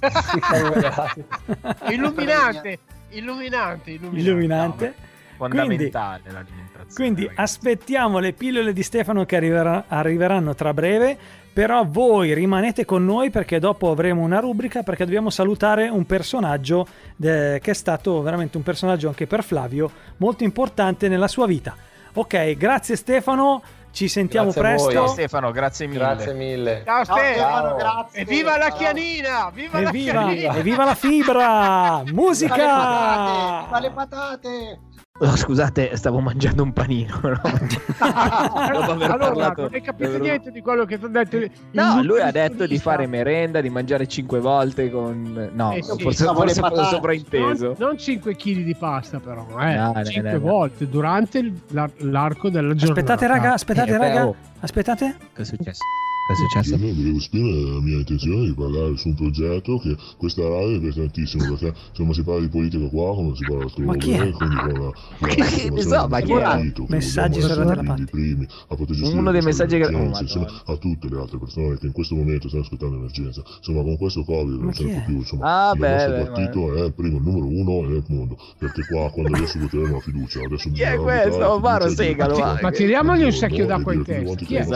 illuminante, 1.90 2.78
illuminante, 3.10 3.90
illuminante. 3.90 4.20
Illuminante. 4.20 4.94
Fondamentale 5.36 6.22
l'alimentazione. 6.24 6.94
Quindi 6.94 7.22
ragazzi. 7.22 7.40
aspettiamo 7.40 8.18
le 8.18 8.32
pillole 8.32 8.72
di 8.72 8.82
Stefano 8.82 9.24
che 9.24 9.36
arriverà- 9.36 9.84
arriveranno 9.86 10.54
tra 10.54 10.74
breve, 10.74 11.16
però 11.58 11.84
voi 11.84 12.34
rimanete 12.34 12.84
con 12.84 13.04
noi 13.04 13.30
perché 13.30 13.58
dopo 13.58 13.90
avremo 13.90 14.22
una 14.22 14.38
rubrica 14.38 14.84
perché 14.84 15.04
dobbiamo 15.04 15.28
salutare 15.28 15.88
un 15.88 16.06
personaggio 16.06 16.86
eh, 17.20 17.58
che 17.60 17.70
è 17.72 17.74
stato 17.74 18.22
veramente 18.22 18.56
un 18.58 18.62
personaggio 18.62 19.08
anche 19.08 19.26
per 19.26 19.42
Flavio 19.42 19.90
molto 20.18 20.44
importante 20.44 21.08
nella 21.08 21.26
sua 21.26 21.48
vita. 21.48 21.74
Ok, 22.12 22.52
grazie 22.56 22.94
Stefano, 22.94 23.60
ci 23.90 24.06
sentiamo 24.06 24.52
Grazie 24.52 24.60
a 24.60 24.76
voi. 24.76 24.84
presto. 24.84 25.00
Ciao 25.00 25.06
Stefano, 25.08 25.50
grazie 25.50 25.86
mille. 25.88 25.98
Grazie 25.98 26.34
mille. 26.34 26.82
Ciao 26.84 27.04
Ciao 27.04 27.16
Stefano. 27.16 27.56
Stefano, 27.56 27.74
grazie. 27.74 28.20
E 28.20 28.24
viva 28.24 28.56
la 28.56 28.68
Ciao. 28.68 28.78
chianina! 28.78 29.50
Viva 29.52 29.80
la 29.80 29.88
Evviva, 29.88 30.12
chianina! 30.12 30.54
evviva 30.54 30.84
la 30.84 30.94
fibra! 30.94 32.02
Viva 32.06 32.06
le 32.06 32.06
patate! 32.06 32.12
Musica! 32.12 33.64
Viva 33.64 33.80
le 33.80 33.90
patate! 33.90 34.80
Oh, 35.20 35.34
scusate, 35.36 35.96
stavo 35.96 36.20
mangiando 36.20 36.62
un 36.62 36.72
panino. 36.72 37.18
No, 37.22 37.30
Dopo 37.42 38.92
aver 38.92 39.10
allora, 39.10 39.16
parlato- 39.18 39.62
non 39.62 39.70
hai 39.74 39.80
capito 39.80 40.04
dovevo- 40.06 40.24
niente 40.24 40.50
di 40.52 40.60
quello 40.60 40.84
che 40.84 40.96
ti 40.98 41.04
ho 41.04 41.08
detto. 41.08 41.38
No, 41.72 42.02
lui 42.04 42.20
ha 42.20 42.30
detto 42.30 42.66
di 42.66 42.78
fare 42.78 43.06
merenda, 43.08 43.60
di 43.60 43.68
mangiare 43.68 44.06
5 44.06 44.38
volte 44.38 44.90
con... 44.90 45.50
No, 45.52 45.72
Eh 45.72 45.82
sì, 45.82 46.00
forse, 46.00 46.24
forse 46.24 46.60
patate. 46.60 46.88
sovrainteso. 46.94 47.74
Non, 47.78 47.88
non 47.88 47.98
5 47.98 48.36
kg 48.36 48.62
di 48.62 48.76
pasta, 48.76 49.18
però, 49.18 49.44
eh. 49.60 49.74
No, 49.74 49.92
no, 49.96 50.04
5 50.04 50.32
no, 50.32 50.38
volte 50.38 50.88
durante 50.88 51.52
l'arco 51.98 52.48
della 52.48 52.74
giornata. 52.74 53.00
Aspettate 53.00 53.26
raga, 53.26 53.52
aspettate 53.54 53.90
Eh, 53.94 53.98
raga, 53.98 54.26
oh. 54.28 54.34
aspettate. 54.60 55.16
Che 55.34 55.42
è 55.42 55.44
successo? 55.44 55.82
È 56.28 56.34
successo? 56.34 56.74
Io 56.76 56.94
volevo 56.94 57.16
esprimere 57.16 57.70
la 57.72 57.80
mia 57.80 57.96
intenzione 57.96 58.44
di 58.46 58.52
parlare 58.52 58.96
su 58.98 59.08
un 59.08 59.14
progetto 59.14 59.78
che 59.78 59.96
questa 60.18 60.42
radio 60.46 60.86
è 60.88 60.92
tantissimo 60.92 61.48
perché 61.56 61.72
insomma 61.88 62.12
si 62.12 62.22
parla 62.22 62.40
di 62.42 62.48
politica 62.48 62.86
qua 62.88 63.14
come 63.14 63.34
si 63.34 63.44
parla 63.46 63.62
altrove 63.64 63.86
Ma 63.86 63.96
chi 63.96 64.10
è? 64.10 64.30
quindi 64.30 64.56
con 64.56 64.72
la, 64.72 64.92
la 65.18 65.26
Che 65.74 65.82
so, 65.82 66.06
ma 66.08 66.20
chi 66.20 66.32
è? 66.32 66.72
Messaggi 66.88 67.38
essere 67.38 67.64
della 67.64 67.94
i 67.96 68.04
primi 68.04 68.46
a 68.68 68.74
poter 68.76 68.94
gestire 68.94 69.18
Uno 69.18 69.30
dei 69.32 69.40
messaggi 69.40 69.78
che- 69.78 69.86
oh, 69.86 70.18
insieme 70.20 70.46
a 70.66 70.76
tutte 70.76 71.08
le 71.08 71.18
altre 71.18 71.38
persone 71.38 71.78
che 71.78 71.86
in 71.86 71.92
questo 71.92 72.14
momento 72.14 72.48
stanno 72.48 72.62
aspettando 72.62 72.94
l'emergenza 72.96 73.42
insomma 73.56 73.82
con 73.82 73.96
questo 73.96 74.22
covid 74.24 74.60
non 74.60 74.70
chi 74.72 74.82
sempre 74.82 74.96
è? 75.00 75.04
più 75.06 75.16
insomma 75.16 75.68
Ah, 75.68 75.72
il 75.72 75.78
beh, 75.80 75.90
nostro 75.90 76.12
beh, 76.12 76.22
partito 76.24 76.74
è 76.74 76.84
il 76.84 76.92
primo 76.92 77.16
il 77.16 77.22
numero 77.22 77.46
uno 77.46 77.88
nel 77.88 78.04
mondo 78.08 78.36
perché 78.58 78.84
qua 78.86 79.10
quando 79.10 79.34
adesso 79.34 79.58
voteremo 79.58 79.94
la 79.94 80.00
fiducia 80.00 80.40
adesso 80.44 80.70
Chi 80.70 80.82
è 80.82 80.96
questo? 80.98 81.58
Varo 81.58 81.88
Segalo. 81.88 82.36
Ma 82.60 82.70
tiriamogli 82.70 83.22
un 83.22 83.32
secchio 83.32 83.64
d'acqua 83.64 83.94
in 83.94 84.02
testa. 84.04 84.44
Chi 84.44 84.54
è? 84.56 84.66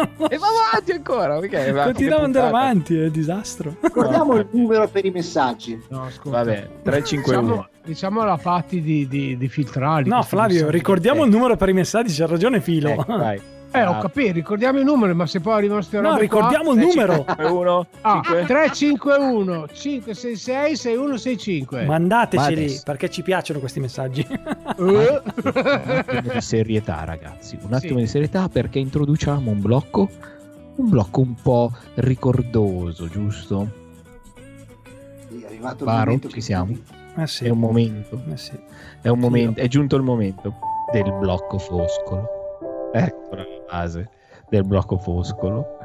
La 0.00 0.08
la. 0.16 0.28
E 0.28 0.38
va 0.38 0.46
avanti 0.70 0.92
ancora, 0.92 1.38
perché? 1.38 1.70
Va, 1.72 1.84
Continuiamo 1.84 2.20
ad 2.20 2.24
andare 2.26 2.46
avanti, 2.46 2.96
è 2.96 3.04
un 3.04 3.10
disastro. 3.10 3.76
Ricordiamo 3.80 4.36
il 4.36 4.48
numero 4.50 4.88
per 4.88 5.04
i 5.04 5.10
messaggi. 5.10 5.80
No, 5.88 6.04
ascolta. 6.04 6.38
Vabbè, 6.38 6.68
351. 6.82 7.40
Diciamo, 7.42 7.68
diciamo 7.84 8.20
alla 8.22 8.36
Patti 8.36 8.80
di, 8.80 9.06
di, 9.08 9.36
di 9.36 9.48
filtrarli. 9.48 10.08
No, 10.08 10.22
Flavio, 10.22 10.54
messaggi. 10.54 10.72
ricordiamo 10.72 11.24
il 11.24 11.30
numero 11.30 11.56
per 11.56 11.68
i 11.68 11.72
messaggi, 11.72 12.14
c'ha 12.14 12.26
ragione 12.26 12.60
Filo. 12.60 12.88
Ecco, 12.90 13.16
vai. 13.16 13.40
Eh, 13.72 13.84
ho 13.86 13.98
capito, 13.98 14.32
ricordiamo 14.32 14.80
i 14.80 14.84
numeri, 14.84 15.14
ma 15.14 15.26
se 15.26 15.38
poi 15.40 15.54
arrivano 15.54 15.80
ste 15.80 16.00
No, 16.00 16.16
ricordiamo 16.16 16.72
qua... 16.72 16.74
il 16.74 16.78
numero. 16.88 17.24
1, 17.38 17.86
Ah, 18.00 18.20
5. 18.24 18.44
351 18.46 19.66
566 19.72 20.76
6165 20.76 21.84
Mandateceli 21.84 22.64
adesso. 22.64 22.82
perché 22.84 23.08
ci 23.10 23.22
piacciono 23.22 23.60
questi 23.60 23.78
messaggi. 23.78 24.26
Eh? 24.28 24.38
Un 24.82 26.04
attimo 26.06 26.32
di 26.32 26.40
serietà, 26.40 27.04
ragazzi. 27.04 27.56
Un 27.62 27.72
attimo 27.72 27.94
Sì. 27.98 28.00
di 28.04 28.06
serietà 28.08 28.48
perché 28.48 28.78
introduciamo 28.80 29.50
un 29.50 29.60
blocco. 29.60 30.08
Un 30.76 30.88
blocco 30.88 31.20
un 31.20 31.34
po' 31.34 31.70
ricordoso, 31.94 33.06
giusto? 33.08 33.68
Sì, 35.28 35.42
è 35.42 35.46
arrivato 35.46 35.84
il 35.84 35.90
Varo, 35.90 36.04
momento 36.06 36.28
ci 36.28 36.40
siamo. 36.40 36.76
Eh 37.16 37.26
sì. 37.26 37.44
È 37.44 37.48
un 37.50 37.58
momento. 37.58 38.20
Eh 38.32 38.36
sì. 38.36 38.58
È 39.00 39.08
un 39.08 39.18
momento. 39.18 39.60
È 39.60 39.68
giunto 39.68 39.94
il 39.96 40.02
momento 40.02 40.54
del 40.92 41.12
blocco 41.20 41.58
foscolo. 41.58 42.26
Ecco 42.92 43.34
la 43.36 43.44
base 43.70 44.08
del 44.50 44.64
blocco 44.64 44.98
foscolo. 44.98 45.79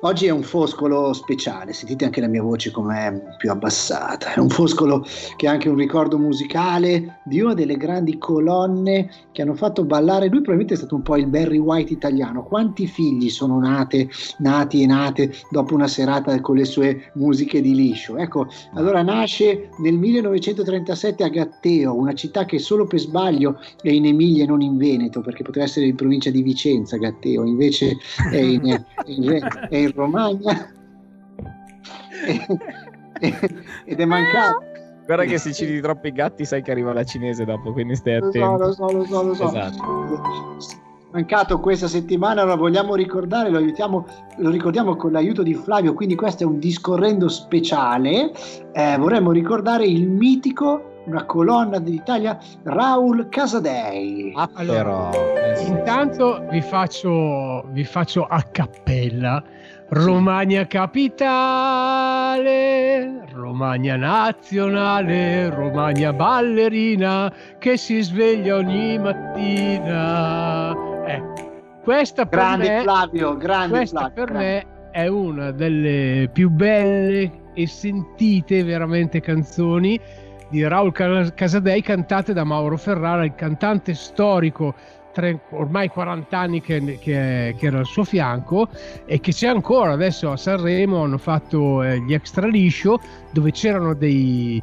Oggi 0.00 0.26
è 0.26 0.30
un 0.30 0.42
foscolo 0.42 1.12
speciale, 1.12 1.74
sentite 1.74 2.06
anche 2.06 2.22
la 2.22 2.26
mia 2.26 2.42
voce 2.42 2.70
com'è 2.70 3.34
più 3.36 3.50
abbassata. 3.50 4.32
È 4.32 4.38
un 4.38 4.48
foscolo 4.48 5.04
che 5.36 5.46
ha 5.46 5.50
anche 5.50 5.68
un 5.68 5.76
ricordo 5.76 6.16
musicale 6.16 7.20
di 7.24 7.42
una 7.42 7.52
delle 7.52 7.76
grandi 7.76 8.16
colonne 8.16 9.10
che 9.30 9.42
hanno 9.42 9.54
fatto 9.54 9.84
ballare. 9.84 10.28
Lui 10.28 10.38
probabilmente 10.38 10.72
è 10.72 10.76
stato 10.78 10.94
un 10.94 11.02
po' 11.02 11.16
il 11.16 11.26
Barry 11.26 11.58
White 11.58 11.92
italiano. 11.92 12.44
Quanti 12.44 12.86
figli 12.86 13.28
sono 13.28 13.58
nate, 13.58 14.08
nati 14.38 14.82
e 14.82 14.86
nate 14.86 15.34
dopo 15.50 15.74
una 15.74 15.88
serata 15.88 16.38
con 16.40 16.56
le 16.56 16.64
sue 16.64 17.10
musiche 17.14 17.60
di 17.60 17.74
liscio? 17.74 18.16
Ecco, 18.16 18.46
allora 18.74 19.02
nasce 19.02 19.68
nel 19.78 19.98
1937 19.98 21.24
a 21.24 21.28
Gatteo, 21.28 21.94
una 21.94 22.14
città 22.14 22.46
che 22.46 22.58
solo 22.58 22.86
per 22.86 23.00
sbaglio 23.00 23.60
è 23.82 23.90
in 23.90 24.06
Emilia 24.06 24.44
e 24.44 24.46
non 24.46 24.62
in 24.62 24.78
Veneto, 24.78 25.20
perché 25.20 25.42
poteva 25.42 25.66
essere 25.66 25.86
in 25.86 25.94
provincia 25.94 26.30
di 26.30 26.42
Vicenza, 26.42 26.96
Gatteo, 26.96 27.44
invece 27.44 27.98
è 28.30 28.36
in, 28.36 28.64
è 29.04 29.10
in- 29.10 29.73
è 29.76 29.80
in 29.80 29.92
Romagna 29.94 30.72
ed 33.84 34.00
è 34.00 34.04
mancato. 34.04 34.62
Guarda 35.06 35.24
che 35.24 35.38
se 35.38 35.52
citi 35.52 35.80
troppi 35.80 36.12
gatti 36.12 36.44
sai 36.44 36.62
che 36.62 36.70
arriva 36.70 36.92
la 36.94 37.04
cinese 37.04 37.44
dopo, 37.44 37.72
quindi 37.72 37.94
stai 37.94 38.18
Lo 38.20 38.30
so, 38.32 38.44
attento. 38.44 38.64
lo 38.64 38.72
so, 38.72 38.92
lo 38.92 39.04
so, 39.04 39.22
lo 39.22 39.34
so. 39.34 39.46
Esatto. 39.48 40.82
Mancato 41.12 41.60
questa 41.60 41.86
settimana, 41.86 42.42
lo 42.42 42.56
vogliamo 42.56 42.94
ricordare, 42.96 43.50
lo, 43.50 43.58
aiutiamo, 43.58 44.06
lo 44.38 44.50
ricordiamo 44.50 44.96
con 44.96 45.12
l'aiuto 45.12 45.42
di 45.42 45.54
Flavio, 45.54 45.94
quindi 45.94 46.16
questo 46.16 46.42
è 46.42 46.46
un 46.46 46.58
discorrendo 46.58 47.28
speciale. 47.28 48.32
Eh, 48.72 48.96
vorremmo 48.98 49.30
ricordare 49.30 49.84
il 49.84 50.08
mitico, 50.08 50.93
una 51.06 51.24
colonna 51.24 51.78
dell'Italia, 51.78 52.38
Raul 52.62 53.28
Casadei. 53.28 54.32
Ah, 54.34 54.48
Allora, 54.54 55.10
però. 55.10 55.10
eh 55.34 55.56
sì. 55.56 55.68
Intanto 55.70 56.44
vi 56.50 56.60
faccio, 56.60 57.64
vi 57.70 57.84
faccio 57.84 58.24
a 58.26 58.42
cappella. 58.42 59.42
Romagna 59.86 60.66
capitale, 61.94 63.24
Romagna 63.32 63.96
nazionale, 63.96 65.50
Romagna 65.50 66.12
ballerina 66.12 67.32
che 67.58 67.76
si 67.76 68.00
sveglia 68.00 68.56
ogni 68.56 68.98
mattina. 68.98 70.74
Ecco, 71.06 71.52
questa 71.82 72.24
per 72.26 72.38
Grande 72.38 72.68
me, 72.68 72.80
Flavio, 72.82 73.36
grande 73.36 73.76
questa 73.76 73.98
Flavio. 73.98 74.14
per 74.14 74.24
grande. 74.32 74.46
me 74.46 74.66
è 74.90 75.06
una 75.06 75.50
delle 75.50 76.28
più 76.32 76.48
belle 76.50 77.42
e 77.54 77.66
sentite 77.66 78.64
veramente 78.64 79.20
canzoni 79.20 80.00
di 80.54 80.66
Raul 80.68 80.92
Ca- 80.92 81.32
Casadei 81.34 81.82
cantate 81.82 82.32
da 82.32 82.44
Mauro 82.44 82.76
Ferrara, 82.76 83.24
il 83.24 83.34
cantante 83.34 83.92
storico 83.92 84.72
tre- 85.12 85.40
ormai 85.50 85.88
40 85.88 86.38
anni 86.38 86.60
che, 86.60 86.98
che- 87.00 87.56
che 87.58 87.66
era 87.66 87.78
al 87.80 87.86
suo 87.86 88.04
fianco 88.04 88.68
e 89.04 89.18
che 89.18 89.32
c'è 89.32 89.48
ancora. 89.48 89.92
Adesso 89.94 90.30
a 90.30 90.36
Sanremo 90.36 91.02
hanno 91.02 91.18
fatto 91.18 91.82
eh, 91.82 92.00
gli 92.02 92.14
extra 92.14 92.46
liscio 92.46 93.00
dove 93.32 93.50
c'erano 93.50 93.94
dei, 93.94 94.62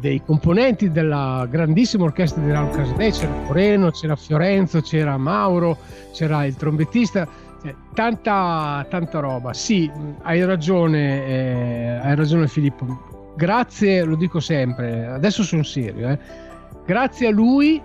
dei 0.00 0.20
componenti 0.20 0.90
della 0.90 1.46
grandissima 1.48 2.04
orchestra 2.04 2.42
di 2.42 2.50
Raul 2.50 2.70
Casadei. 2.70 3.12
C'era 3.12 3.32
Moreno, 3.46 3.90
c'era 3.92 4.16
Fiorenzo, 4.16 4.80
c'era 4.80 5.16
Mauro 5.16 5.78
c'era 6.12 6.44
il 6.44 6.56
trombettista 6.56 7.24
cioè, 7.62 7.72
tanta, 7.94 8.84
tanta 8.90 9.20
roba. 9.20 9.52
Sì, 9.52 9.88
hai 10.22 10.44
ragione 10.44 11.24
eh, 11.24 12.00
hai 12.02 12.16
ragione 12.16 12.48
Filippo 12.48 13.09
grazie, 13.40 14.04
lo 14.04 14.16
dico 14.16 14.38
sempre 14.38 15.06
adesso 15.06 15.42
sono 15.42 15.62
serio 15.62 16.10
eh. 16.10 16.18
grazie 16.84 17.28
a 17.28 17.30
lui 17.30 17.80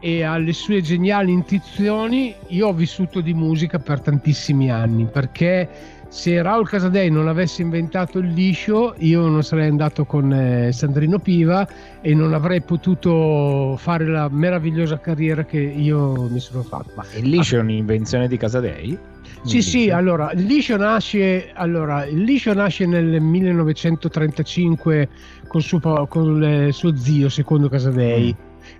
e 0.00 0.22
alle 0.24 0.52
sue 0.52 0.80
geniali 0.80 1.30
intuizioni 1.30 2.34
io 2.48 2.66
ho 2.66 2.72
vissuto 2.72 3.20
di 3.20 3.32
musica 3.32 3.78
per 3.78 4.00
tantissimi 4.00 4.72
anni 4.72 5.06
perché 5.06 5.68
se 6.08 6.42
Raul 6.42 6.68
Casadei 6.68 7.10
non 7.10 7.28
avesse 7.28 7.62
inventato 7.62 8.18
il 8.18 8.32
liscio 8.32 8.94
io 8.98 9.28
non 9.28 9.44
sarei 9.44 9.68
andato 9.68 10.04
con 10.04 10.32
eh, 10.32 10.72
Sandrino 10.72 11.20
Piva 11.20 11.66
e 12.00 12.12
non 12.14 12.34
avrei 12.34 12.60
potuto 12.60 13.76
fare 13.78 14.08
la 14.08 14.28
meravigliosa 14.28 14.98
carriera 14.98 15.44
che 15.44 15.60
io 15.60 16.28
mi 16.28 16.40
sono 16.40 16.64
fatto 16.64 16.90
Ma 16.96 17.04
il 17.14 17.28
liscio 17.28 17.56
è 17.56 17.60
un'invenzione 17.60 18.26
di 18.26 18.36
Casadei? 18.36 18.98
Sì, 19.44 19.62
sì, 19.62 19.90
allora 19.90 20.32
il 20.32 20.44
liscio 20.44 20.76
nasce, 20.76 21.50
allora, 21.52 22.04
liscio 22.04 22.54
nasce 22.54 22.86
nel 22.86 23.20
1935 23.20 25.08
con 25.48 25.60
suo, 25.60 26.06
con 26.06 26.42
il 26.42 26.72
suo 26.72 26.96
zio, 26.96 27.28
secondo 27.28 27.68
Casadei, 27.68 28.34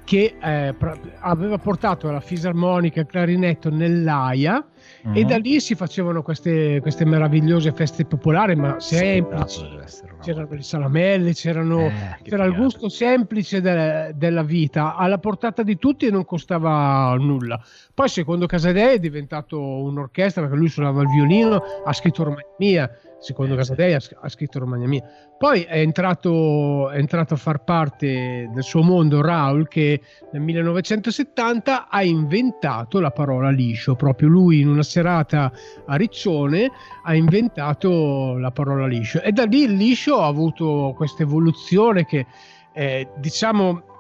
che 0.05 0.37
eh, 0.40 0.75
pra- 0.77 0.96
aveva 1.20 1.59
portato 1.59 2.11
la 2.11 2.20
fisarmonica 2.20 3.01
e 3.01 3.03
il 3.03 3.09
clarinetto 3.09 3.70
nell'AIA 3.70 4.64
e 5.04 5.22
Mhm. 5.22 5.26
da 5.26 5.36
lì 5.38 5.58
si 5.60 5.74
facevano 5.74 6.22
queste, 6.22 6.80
queste 6.80 7.04
meravigliose 7.04 7.72
feste 7.72 8.04
popolari, 8.04 8.54
ma 8.54 8.78
semplici. 8.78 9.66
Sì, 9.86 10.00
C'erano 10.22 10.46
le 10.50 10.62
salamelle, 10.62 11.32
c'erano, 11.32 11.86
Eh, 11.88 12.22
c'era 12.22 12.44
il 12.44 12.54
gusto 12.54 12.88
semplice 12.88 13.60
de- 13.60 14.12
della 14.14 14.42
vita, 14.44 14.94
alla 14.94 15.18
portata 15.18 15.64
di 15.64 15.76
tutti 15.78 16.06
e 16.06 16.10
non 16.10 16.24
costava 16.24 17.12
nulla. 17.18 17.60
Poi, 17.92 18.08
secondo 18.08 18.46
Casadei, 18.46 18.94
è 18.94 18.98
diventato 19.00 19.60
un'orchestra 19.60 20.42
perché 20.42 20.56
lui 20.56 20.68
suonava 20.68 21.02
il 21.02 21.08
violino, 21.08 21.60
ha 21.84 21.92
scritto 21.92 22.22
Romagna 22.22 22.46
Mia. 22.58 22.90
Secondo 23.22 23.54
Eh, 23.54 23.56
Casadei 23.56 23.94
ha, 23.94 24.00
ha 24.20 24.28
scritto 24.28 24.58
Romagna 24.58 24.88
Mia. 24.88 25.02
Poi 25.38 25.62
è 25.62 25.78
entrato, 25.78 26.90
è 26.90 26.98
entrato 26.98 27.35
a 27.35 27.37
far 27.37 27.62
parte 27.62 28.50
del 28.52 28.62
suo 28.64 28.82
mondo 28.82 29.22
Raul 29.22 29.68
che 29.68 30.00
nel 30.32 30.42
1970 30.42 31.88
ha 31.88 32.02
inventato 32.02 32.98
la 32.98 33.12
parola 33.12 33.50
liscio. 33.50 33.94
Proprio 33.94 34.28
lui 34.28 34.61
in 34.61 34.68
una 34.68 34.82
serata 34.82 35.52
a 35.87 35.94
Riccione 35.94 36.68
ha 37.04 37.14
inventato 37.14 38.37
la 38.38 38.50
parola 38.50 38.87
liscio. 38.88 39.22
E 39.22 39.30
da 39.30 39.44
lì 39.44 39.62
il 39.62 39.74
liscio 39.74 40.20
ha 40.20 40.26
avuto 40.26 40.92
questa 40.96 41.22
evoluzione 41.22 42.04
che 42.04 42.26
eh, 42.74 43.08
diciamo. 43.18 43.90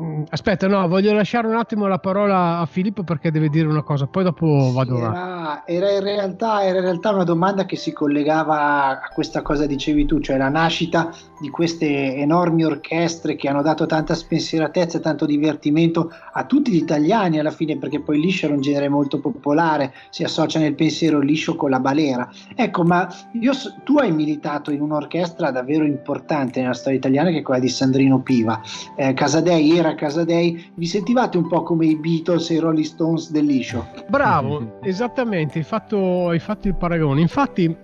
Mm, 0.00 0.22
Aspetta, 0.30 0.66
no, 0.66 0.86
voglio 0.88 1.12
lasciare 1.12 1.46
un 1.46 1.56
attimo 1.56 1.86
la 1.86 1.98
parola 1.98 2.58
a 2.58 2.66
Filippo 2.66 3.02
perché 3.04 3.30
deve 3.30 3.48
dire 3.48 3.66
una 3.66 3.82
cosa, 3.82 4.06
poi 4.06 4.24
dopo 4.24 4.72
vado 4.72 4.96
avanti. 4.96 5.72
Era, 5.72 5.88
era 5.88 5.92
in 5.92 6.02
realtà, 6.02 6.64
era 6.64 6.78
in 6.78 6.84
realtà 6.84 7.10
una 7.10 7.24
domanda 7.24 7.64
che 7.64 7.76
si 7.76 7.92
collegava 7.92 9.00
a 9.00 9.08
questa 9.12 9.42
cosa 9.42 9.66
dicevi 9.66 10.06
tu, 10.06 10.20
cioè 10.20 10.36
la 10.36 10.48
nascita 10.48 11.12
di 11.40 11.50
queste 11.50 12.14
enormi 12.16 12.64
orchestre 12.64 13.36
che 13.36 13.48
hanno 13.48 13.62
dato 13.62 13.86
tanta 13.86 14.14
spensieratezza 14.14 14.98
e 14.98 15.00
tanto 15.00 15.26
divertimento 15.26 16.12
a 16.32 16.44
tutti 16.44 16.70
gli 16.70 16.76
italiani 16.76 17.38
alla 17.38 17.50
fine, 17.50 17.76
perché 17.76 18.00
poi 18.00 18.20
liscio 18.20 18.46
era 18.46 18.54
un 18.54 18.60
genere 18.60 18.88
molto 18.88 19.20
popolare, 19.20 19.92
si 20.10 20.24
associa 20.24 20.58
nel 20.58 20.74
pensiero 20.74 21.20
liscio 21.20 21.56
con 21.56 21.70
la 21.70 21.80
balera. 21.80 22.28
Ecco, 22.54 22.82
ma 22.84 23.08
io 23.32 23.52
tu 23.82 23.98
hai 23.98 24.12
militato 24.12 24.70
in 24.70 24.80
un'orchestra 24.80 25.50
davvero 25.50 25.84
importante 25.84 26.60
nella 26.60 26.72
storia 26.72 26.98
italiana 26.98 27.30
che 27.30 27.38
è 27.38 27.42
quella 27.42 27.60
di 27.60 27.68
Sandrino 27.68 28.20
Piva. 28.20 28.60
Eh, 28.96 29.12
Casadei 29.14 29.76
era 29.76 29.83
Casadei, 29.92 30.72
vi 30.74 30.86
sentivate 30.86 31.36
un 31.36 31.48
po' 31.48 31.62
come 31.62 31.86
i 31.86 31.96
Beatles 31.96 32.50
e 32.50 32.54
i 32.54 32.58
Rolling 32.58 32.86
Stones 32.86 33.30
del 33.30 33.44
liscio? 33.44 33.86
Bravo, 34.08 34.78
esattamente. 34.82 35.58
hai 35.58 35.64
fatto, 35.64 36.28
hai 36.28 36.38
fatto 36.38 36.68
il 36.68 36.76
paragone. 36.76 37.20
Infatti, 37.20 37.76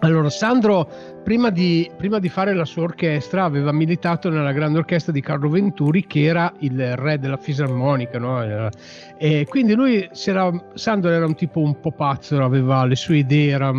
allora, 0.00 0.28
Sandro, 0.28 0.88
prima 1.24 1.50
di, 1.50 1.90
prima 1.96 2.18
di, 2.18 2.28
fare 2.28 2.54
la 2.54 2.64
sua 2.64 2.82
orchestra, 2.82 3.44
aveva 3.44 3.72
militato 3.72 4.28
nella 4.28 4.52
grande 4.52 4.78
orchestra 4.78 5.12
di 5.12 5.20
Carlo 5.20 5.48
Venturi, 5.48 6.06
che 6.06 6.24
era 6.24 6.52
il 6.58 6.96
re 6.96 7.18
della 7.18 7.38
fisarmonica. 7.38 8.18
No? 8.18 8.70
E 9.16 9.46
quindi 9.48 9.74
lui, 9.74 10.08
era, 10.26 10.52
Sandro 10.74 11.10
era 11.10 11.24
un 11.24 11.34
tipo 11.34 11.60
un 11.60 11.80
po' 11.80 11.92
pazzo, 11.92 12.42
aveva 12.42 12.84
le 12.84 12.96
sue 12.96 13.18
idee, 13.18 13.50
era, 13.50 13.72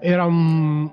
era 0.00 0.24
un, 0.26 0.88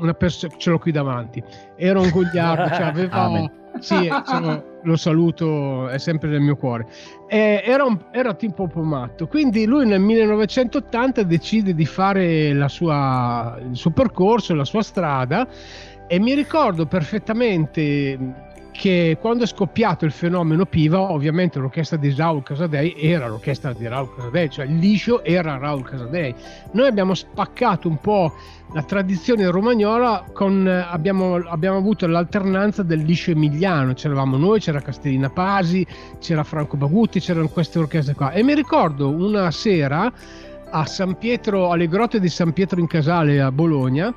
una 0.00 0.14
persona, 0.14 0.52
ce 0.56 0.70
l'ho 0.70 0.78
qui 0.78 0.92
davanti, 0.92 1.42
era 1.76 2.00
un 2.00 2.10
gogliardo, 2.12 2.74
cioè 2.74 2.86
aveva... 2.86 3.50
sì, 3.78 4.06
insomma, 4.06 4.62
lo 4.82 4.96
saluto, 4.96 5.88
è 5.88 5.98
sempre 5.98 6.28
nel 6.28 6.40
mio 6.40 6.56
cuore. 6.56 6.86
Eh, 7.28 7.62
era, 7.64 7.84
un, 7.84 7.98
era 8.10 8.34
tipo 8.34 8.62
un 8.62 8.68
po' 8.68 8.82
matto, 8.82 9.26
quindi 9.26 9.66
lui 9.66 9.86
nel 9.86 10.00
1980 10.00 11.22
decide 11.22 11.74
di 11.74 11.86
fare 11.86 12.52
sua, 12.68 13.58
il 13.68 13.76
suo 13.76 13.90
percorso, 13.90 14.54
la 14.54 14.64
sua 14.64 14.82
strada 14.82 15.46
e 16.12 16.18
mi 16.18 16.34
ricordo 16.34 16.86
perfettamente 16.86 18.18
che 18.80 19.18
quando 19.20 19.44
è 19.44 19.46
scoppiato 19.46 20.06
il 20.06 20.10
fenomeno 20.10 20.64
Piva, 20.64 20.98
ovviamente 20.98 21.58
l'orchestra 21.58 21.98
di 21.98 22.14
Raul 22.14 22.42
Casadei 22.42 22.94
era 22.96 23.28
l'orchestra 23.28 23.74
di 23.74 23.86
Raul 23.86 24.14
Casadei, 24.16 24.48
cioè 24.48 24.64
il 24.64 24.78
liscio 24.78 25.22
era 25.22 25.58
Raul 25.58 25.84
Casadei. 25.84 26.34
Noi 26.72 26.86
abbiamo 26.86 27.12
spaccato 27.12 27.88
un 27.88 27.98
po' 28.00 28.32
la 28.72 28.82
tradizione 28.82 29.50
romagnola 29.50 30.24
con, 30.32 30.66
abbiamo, 30.66 31.34
abbiamo 31.34 31.76
avuto 31.76 32.06
l'alternanza 32.06 32.82
del 32.82 33.00
liscio 33.00 33.32
emiliano, 33.32 33.92
c'eravamo 33.92 34.38
noi, 34.38 34.60
c'era 34.60 34.80
Castellina 34.80 35.28
Pasi, 35.28 35.86
c'era 36.18 36.42
Franco 36.42 36.78
Bagutti, 36.78 37.20
c'erano 37.20 37.48
queste 37.48 37.78
orchestre 37.80 38.14
qua. 38.14 38.30
E 38.30 38.42
mi 38.42 38.54
ricordo 38.54 39.10
una 39.10 39.50
sera 39.50 40.10
a 40.70 40.86
San 40.86 41.18
Pietro, 41.18 41.70
alle 41.70 41.86
grotte 41.86 42.18
di 42.18 42.30
San 42.30 42.54
Pietro 42.54 42.80
in 42.80 42.86
Casale 42.86 43.42
a 43.42 43.52
Bologna, 43.52 44.14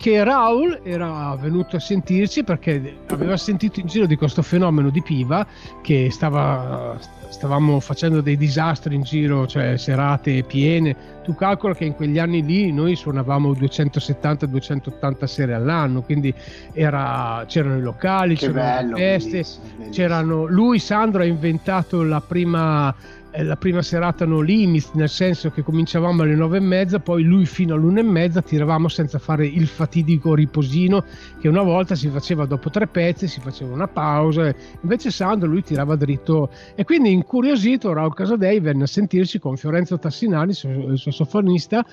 che 0.00 0.24
Raul 0.24 0.80
era 0.82 1.36
venuto 1.38 1.76
a 1.76 1.78
sentirci 1.78 2.42
perché 2.42 3.00
aveva 3.08 3.36
sentito 3.36 3.80
in 3.80 3.86
giro 3.86 4.06
di 4.06 4.16
questo 4.16 4.40
fenomeno 4.40 4.88
di 4.88 5.02
Piva 5.02 5.46
che 5.82 6.08
stava, 6.10 6.96
stavamo 7.28 7.78
facendo 7.80 8.22
dei 8.22 8.38
disastri 8.38 8.94
in 8.94 9.02
giro, 9.02 9.46
cioè 9.46 9.76
serate 9.76 10.42
piene. 10.44 11.18
Tu 11.22 11.34
calcola 11.34 11.74
che 11.74 11.84
in 11.84 11.94
quegli 11.94 12.18
anni 12.18 12.42
lì 12.42 12.72
noi 12.72 12.96
suonavamo 12.96 13.52
270-280 13.52 15.24
sere 15.24 15.52
all'anno, 15.52 16.00
quindi 16.00 16.32
era, 16.72 17.44
c'erano 17.46 17.76
i 17.76 17.82
locali, 17.82 18.36
che 18.36 18.46
c'erano 18.46 18.80
bello, 18.80 18.96
le 18.96 19.02
feste, 19.02 19.30
bellissimo, 19.30 19.64
bellissimo. 19.66 19.90
c'erano 19.90 20.46
lui 20.46 20.78
Sandro 20.78 21.20
ha 21.20 21.26
inventato 21.26 22.02
la 22.02 22.22
prima 22.26 22.94
la 23.32 23.56
prima 23.56 23.80
serata 23.82 24.24
no 24.24 24.40
limit, 24.40 24.90
nel 24.94 25.08
senso 25.08 25.50
che 25.50 25.62
cominciavamo 25.62 26.22
alle 26.22 26.34
nove 26.34 26.56
e 26.56 26.60
mezza, 26.60 26.98
poi 26.98 27.22
lui 27.22 27.46
fino 27.46 27.74
all'una 27.74 28.00
e 28.00 28.02
mezza 28.02 28.42
tiravamo 28.42 28.88
senza 28.88 29.18
fare 29.18 29.46
il 29.46 29.66
fatidico 29.66 30.34
riposino 30.34 31.04
che 31.40 31.48
una 31.48 31.62
volta 31.62 31.94
si 31.94 32.08
faceva 32.08 32.44
dopo 32.44 32.70
tre 32.70 32.86
pezzi, 32.86 33.28
si 33.28 33.40
faceva 33.40 33.72
una 33.72 33.88
pausa, 33.88 34.52
invece 34.82 35.10
Sandro 35.10 35.48
lui 35.48 35.62
tirava 35.62 35.94
dritto. 35.96 36.50
E 36.74 36.84
quindi 36.84 37.12
incuriosito 37.12 37.92
Raul 37.92 38.14
Casadei 38.14 38.58
venne 38.60 38.84
a 38.84 38.88
sentirci 38.88 39.38
con 39.38 39.56
Fiorenzo 39.56 39.98
Tassinari, 39.98 40.50
il 40.50 40.98
suo 40.98 41.10
soffonista 41.10 41.84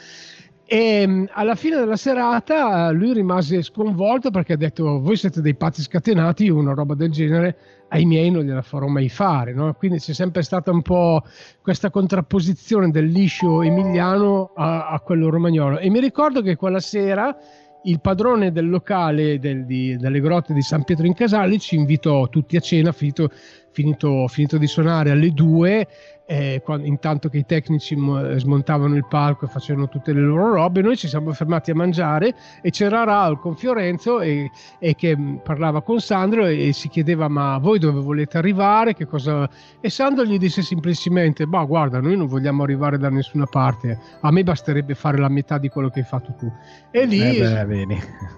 e 0.70 1.28
alla 1.32 1.56
fine 1.56 1.78
della 1.78 1.96
serata 1.96 2.92
lui 2.92 3.14
rimase 3.14 3.62
sconvolto 3.62 4.32
perché 4.32 4.54
ha 4.54 4.58
detto 4.58 5.00
voi 5.00 5.16
siete 5.16 5.40
dei 5.40 5.56
pazzi 5.56 5.82
scatenati, 5.82 6.50
una 6.50 6.74
roba 6.74 6.94
del 6.94 7.10
genere 7.10 7.58
ai 7.90 8.06
miei 8.06 8.30
non 8.32 8.44
gliela 8.44 8.62
farò 8.62 8.88
mai 8.88 9.10
fare. 9.10 9.54
No? 9.54 9.74
Quindi 9.74 10.00
c'è 10.00 10.14
sempre 10.14 10.42
stata 10.42 10.72
un 10.72 10.82
po' 10.82 11.24
questa 11.62 11.90
contrapposizione 11.90 12.90
del 12.92 13.08
liscio 13.08 13.62
emiliano 13.62 14.52
a, 14.56 14.90
a 14.90 15.00
quello 15.00 15.30
romagnolo. 15.30 15.80
E 15.80 15.90
mi 15.90 16.00
ricordo 16.00 16.42
che 16.42 16.56
quella 16.56 16.80
sera 16.80 17.36
il 17.84 18.02
padrone 18.02 18.52
del 18.52 18.70
locale 18.70 19.40
del, 19.40 19.66
di, 19.66 19.96
delle 19.98 20.20
grotte 20.20 20.54
di 20.54 20.62
San 20.62 20.84
Pietro 20.84 21.06
in 21.06 21.14
Casale 21.14 21.58
ci 21.58 21.76
invitò 21.76 22.28
tutti 22.28 22.58
a 22.58 22.60
cena, 22.60 22.92
finito, 22.92 23.30
finito, 23.72 24.28
finito 24.28 24.58
di 24.58 24.68
suonare 24.68 25.12
alle 25.12 25.32
due 25.32 25.88
eh, 26.30 26.62
quando, 26.64 26.86
intanto 26.86 27.30
che 27.30 27.38
i 27.38 27.46
tecnici 27.46 27.96
smontavano 27.96 28.96
il 28.96 29.06
palco 29.08 29.46
e 29.46 29.48
facevano 29.48 29.88
tutte 29.88 30.12
le 30.12 30.20
loro 30.20 30.54
robe, 30.56 30.82
noi 30.82 30.98
ci 30.98 31.08
siamo 31.08 31.32
fermati 31.32 31.72
a 31.72 31.76
mangiare 31.76 32.36
e 32.62 32.70
c'era 32.70 33.06
Raul 33.06 33.40
con 33.40 33.56
Fiorenzo 33.56 34.20
e, 34.20 34.52
e 34.78 34.94
che 34.96 35.18
parlava 35.42 35.82
con 35.82 36.02
Sandro 36.02 36.46
e, 36.46 36.68
e, 36.68 36.74
si 36.74 36.90
chiedeva 36.90 37.30
ma 37.30 37.58
voi 37.60 37.80
dove 37.80 38.02
volete 38.02 38.38
arrivare? 38.38 38.94
Che 38.94 39.06
cosa... 39.06 39.50
E 39.80 39.90
Sandro 39.90 40.26
gli 40.26 40.38
disse 40.38 40.62
semplicemente, 40.62 41.46
ma 41.46 41.64
guarda, 41.64 42.02
noi 42.02 42.18
non 42.18 42.28
vogliamo 42.28 42.64
arrivare 42.64 42.98
da 42.98 43.10
nessuna 43.10 43.46
parte, 43.46 43.98
a 44.20 44.30
me 44.30 44.44
basterebbe 44.44 44.96
fare 44.96 45.18
la 45.18 45.30
metà 45.30 45.58
di 45.58 45.70
quello 45.70 45.90
che 45.90 46.00
hai 46.00 46.06
fatto 46.06 46.34
tu. 46.38 46.52
E 46.92 47.06
lì... 47.06 47.38
Eh 47.38 47.66
beh, 47.66 47.86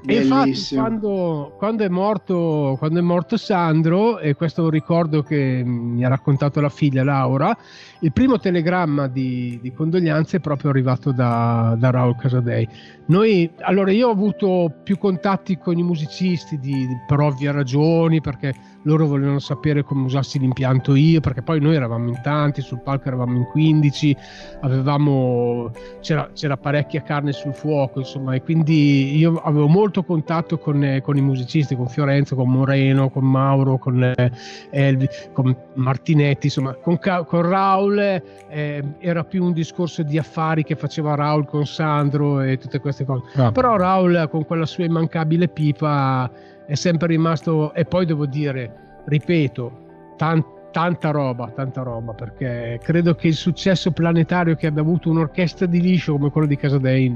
e 0.05 0.21
infatti 0.21 0.75
quando, 0.75 1.55
quando, 1.57 1.83
è 1.83 1.89
morto, 1.89 2.75
quando 2.77 2.99
è 2.99 3.01
morto 3.01 3.35
Sandro, 3.35 4.19
e 4.19 4.35
questo 4.35 4.61
è 4.61 4.63
un 4.65 4.69
ricordo 4.69 5.23
che 5.23 5.63
mi 5.65 6.05
ha 6.05 6.07
raccontato 6.07 6.61
la 6.61 6.69
figlia 6.69 7.03
Laura, 7.03 7.57
il 8.01 8.11
primo 8.13 8.39
telegramma 8.39 9.07
di, 9.07 9.59
di 9.61 9.71
condoglianze 9.71 10.37
è 10.37 10.39
proprio 10.39 10.69
arrivato 10.69 11.11
da, 11.11 11.75
da 11.77 11.89
Raul 11.89 12.15
Casadei. 12.15 12.67
Noi, 13.07 13.49
allora 13.59 13.91
io 13.91 14.07
ho 14.07 14.11
avuto 14.11 14.73
più 14.83 14.97
contatti 14.97 15.57
con 15.57 15.77
i 15.77 15.83
musicisti 15.83 16.59
di, 16.59 16.87
per 17.07 17.19
ovvie 17.19 17.51
ragioni, 17.51 18.21
perché 18.21 18.53
loro 18.83 19.07
volevano 19.07 19.39
sapere 19.39 19.83
come 19.83 20.05
usassi 20.05 20.39
l'impianto 20.39 20.95
io, 20.95 21.19
perché 21.19 21.41
poi 21.41 21.59
noi 21.59 21.75
eravamo 21.75 22.09
in 22.09 22.19
tanti, 22.21 22.61
sul 22.61 22.81
palco 22.81 23.07
eravamo 23.07 23.37
in 23.37 23.45
15, 23.45 24.15
avevamo, 24.61 25.71
c'era, 26.01 26.29
c'era 26.33 26.57
parecchia 26.57 27.01
carne 27.01 27.31
sul 27.31 27.53
fuoco, 27.53 27.99
insomma, 27.99 28.35
e 28.35 28.41
quindi 28.41 29.17
io 29.17 29.35
avevo 29.43 29.67
molto 29.67 30.03
contatto 30.03 30.57
con, 30.57 30.83
eh, 30.83 31.01
con 31.01 31.17
i 31.17 31.21
musicisti, 31.21 31.75
con 31.75 31.87
Fiorenzo, 31.87 32.35
con 32.35 32.49
Moreno, 32.49 33.09
con 33.09 33.25
Mauro, 33.25 33.77
con 33.77 34.03
eh, 34.03 34.31
Elvi, 34.69 35.07
con 35.33 35.55
Martinetti, 35.75 36.47
insomma, 36.47 36.73
con, 36.73 36.97
con 36.99 37.41
Raul 37.41 37.99
eh, 37.99 38.83
era 38.99 39.23
più 39.23 39.43
un 39.43 39.53
discorso 39.53 40.03
di 40.03 40.17
affari 40.17 40.63
che 40.63 40.75
faceva 40.75 41.15
Raul 41.15 41.45
con 41.45 41.65
Sandro 41.65 42.41
e 42.41 42.57
tutte 42.57 42.79
queste 42.79 43.05
cose. 43.05 43.23
Ah. 43.35 43.51
Però 43.51 43.75
Raul 43.75 44.27
con 44.29 44.45
quella 44.45 44.65
sua 44.65 44.85
immancabile 44.85 45.47
pipa 45.47 46.29
è 46.69 46.75
sempre 46.75 47.07
rimasto, 47.07 47.73
e 47.73 47.83
poi 47.83 48.05
devo 48.05 48.27
dire, 48.27 49.01
ripeto, 49.05 49.71
tan- 50.17 50.45
tanta 50.71 51.09
roba, 51.09 51.51
tanta 51.55 51.81
roba, 51.81 52.13
perché 52.13 52.79
credo 52.83 53.15
che 53.15 53.25
il 53.25 53.33
successo 53.33 53.89
planetario 53.89 54.53
che 54.53 54.67
abbia 54.67 54.83
avuto 54.83 55.09
un'orchestra 55.09 55.65
di 55.65 55.81
liscio 55.81 56.11
come 56.11 56.29
quello 56.29 56.45
di 56.45 56.55
Casadei, 56.57 57.09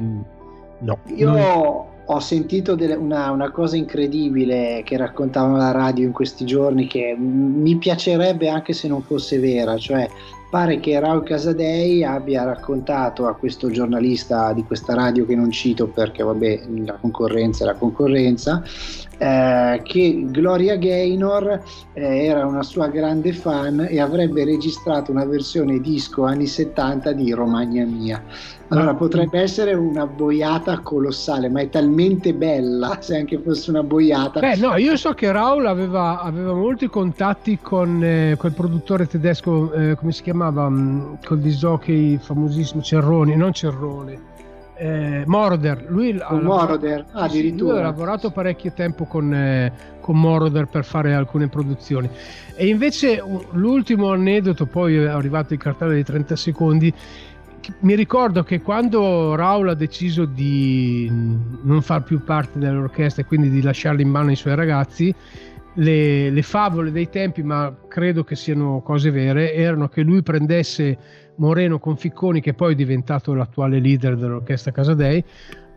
no. 0.79 0.97
Io 1.15 1.29
non... 1.29 1.85
ho 2.03 2.19
sentito 2.19 2.73
delle, 2.73 2.95
una, 2.95 3.29
una, 3.29 3.51
cosa 3.51 3.75
incredibile 3.75 4.81
che 4.83 4.97
raccontavano 4.97 5.57
la 5.57 5.69
radio 5.69 6.07
in 6.07 6.13
questi 6.13 6.45
giorni 6.45 6.87
che 6.87 7.15
mi 7.15 7.75
piacerebbe 7.77 8.49
anche 8.49 8.73
se 8.73 8.87
non 8.87 9.03
fosse 9.03 9.37
vera, 9.37 9.77
cioè 9.77 10.09
pare 10.53 10.79
che 10.79 10.99
Raul 10.99 11.23
Casadei 11.23 12.03
abbia 12.03 12.43
raccontato 12.43 13.25
a 13.25 13.33
questo 13.33 13.71
giornalista 13.71 14.53
di 14.53 14.63
questa 14.63 14.93
radio 14.93 15.25
che 15.25 15.35
non 15.35 15.49
cito 15.49 15.87
perché 15.87 16.21
vabbè 16.21 16.61
la 16.85 16.93
concorrenza 17.01 17.63
è 17.63 17.65
la 17.65 17.73
concorrenza 17.73 18.61
eh, 19.17 19.81
che 19.83 20.25
Gloria 20.27 20.75
Gaynor 20.75 21.59
eh, 21.93 22.25
era 22.25 22.45
una 22.45 22.61
sua 22.61 22.87
grande 22.89 23.33
fan 23.33 23.87
e 23.89 23.99
avrebbe 23.99 24.43
registrato 24.43 25.09
una 25.09 25.25
versione 25.25 25.79
disco 25.79 26.23
anni 26.23 26.45
70 26.45 27.13
di 27.13 27.31
Romagna 27.31 27.83
Mia 27.85 28.21
allora 28.73 28.91
ah. 28.91 28.95
potrebbe 28.95 29.39
essere 29.39 29.73
una 29.73 30.05
boiata 30.05 30.79
colossale, 30.79 31.49
ma 31.49 31.61
è 31.61 31.69
talmente 31.69 32.33
bella 32.33 32.97
se 33.01 33.17
anche 33.17 33.39
fosse 33.39 33.69
una 33.69 33.83
boiata. 33.83 34.39
Beh, 34.39 34.55
no, 34.55 34.75
io 34.75 34.95
so 34.97 35.13
che 35.13 35.31
Raul 35.31 35.65
aveva, 35.65 36.21
aveva 36.21 36.53
molti 36.53 36.87
contatti 36.87 37.59
con 37.61 38.03
eh, 38.03 38.35
quel 38.37 38.53
produttore 38.53 39.07
tedesco, 39.07 39.71
eh, 39.73 39.95
come 39.95 40.11
si 40.11 40.23
chiamava, 40.23 40.65
um, 40.65 41.17
col 41.23 41.39
disjockey 41.39 42.17
famosissimo 42.17 42.81
Cerroni, 42.81 43.35
non 43.35 43.53
Cerrone. 43.53 44.31
Eh, 44.75 45.23
Moroder, 45.27 45.85
lui 45.87 46.17
con 46.17 46.41
Moroder, 46.41 47.05
ah, 47.11 47.23
addirittura. 47.23 47.73
Lui 47.73 47.79
ha 47.79 47.83
lavorato 47.83 48.31
parecchio 48.31 48.73
tempo 48.73 49.05
con, 49.05 49.31
eh, 49.31 49.71
con 50.01 50.19
Moroder 50.19 50.65
per 50.65 50.83
fare 50.83 51.13
alcune 51.13 51.47
produzioni. 51.47 52.09
E 52.55 52.67
invece 52.67 53.23
l'ultimo 53.51 54.11
aneddoto, 54.11 54.65
poi 54.65 54.97
è 54.97 55.05
arrivato 55.05 55.53
il 55.53 55.59
cartello 55.59 55.93
di 55.93 56.03
30 56.03 56.35
secondi 56.35 56.93
mi 57.79 57.95
ricordo 57.95 58.43
che 58.43 58.61
quando 58.61 59.35
Raul 59.35 59.69
ha 59.69 59.73
deciso 59.73 60.25
di 60.25 61.09
non 61.09 61.81
far 61.81 62.03
più 62.03 62.23
parte 62.23 62.59
dell'orchestra 62.59 63.23
e 63.23 63.25
quindi 63.25 63.49
di 63.49 63.61
lasciarla 63.61 64.01
in 64.01 64.09
mano 64.09 64.29
ai 64.29 64.35
suoi 64.35 64.55
ragazzi, 64.55 65.13
le, 65.75 66.29
le, 66.29 66.41
favole 66.41 66.91
dei 66.91 67.09
tempi, 67.09 67.41
ma 67.41 67.75
credo 67.87 68.23
che 68.23 68.35
siano 68.35 68.81
cose 68.81 69.11
vere, 69.11 69.53
erano 69.53 69.87
che 69.87 70.01
lui 70.01 70.21
prendesse 70.21 70.97
Moreno 71.35 71.79
con 71.79 71.97
Ficconi, 71.97 72.41
che 72.41 72.53
poi 72.53 72.73
è 72.73 72.75
diventato 72.75 73.33
l'attuale 73.33 73.79
leader 73.79 74.15
dell'orchestra 74.17 74.71
Casadei, 74.71 75.23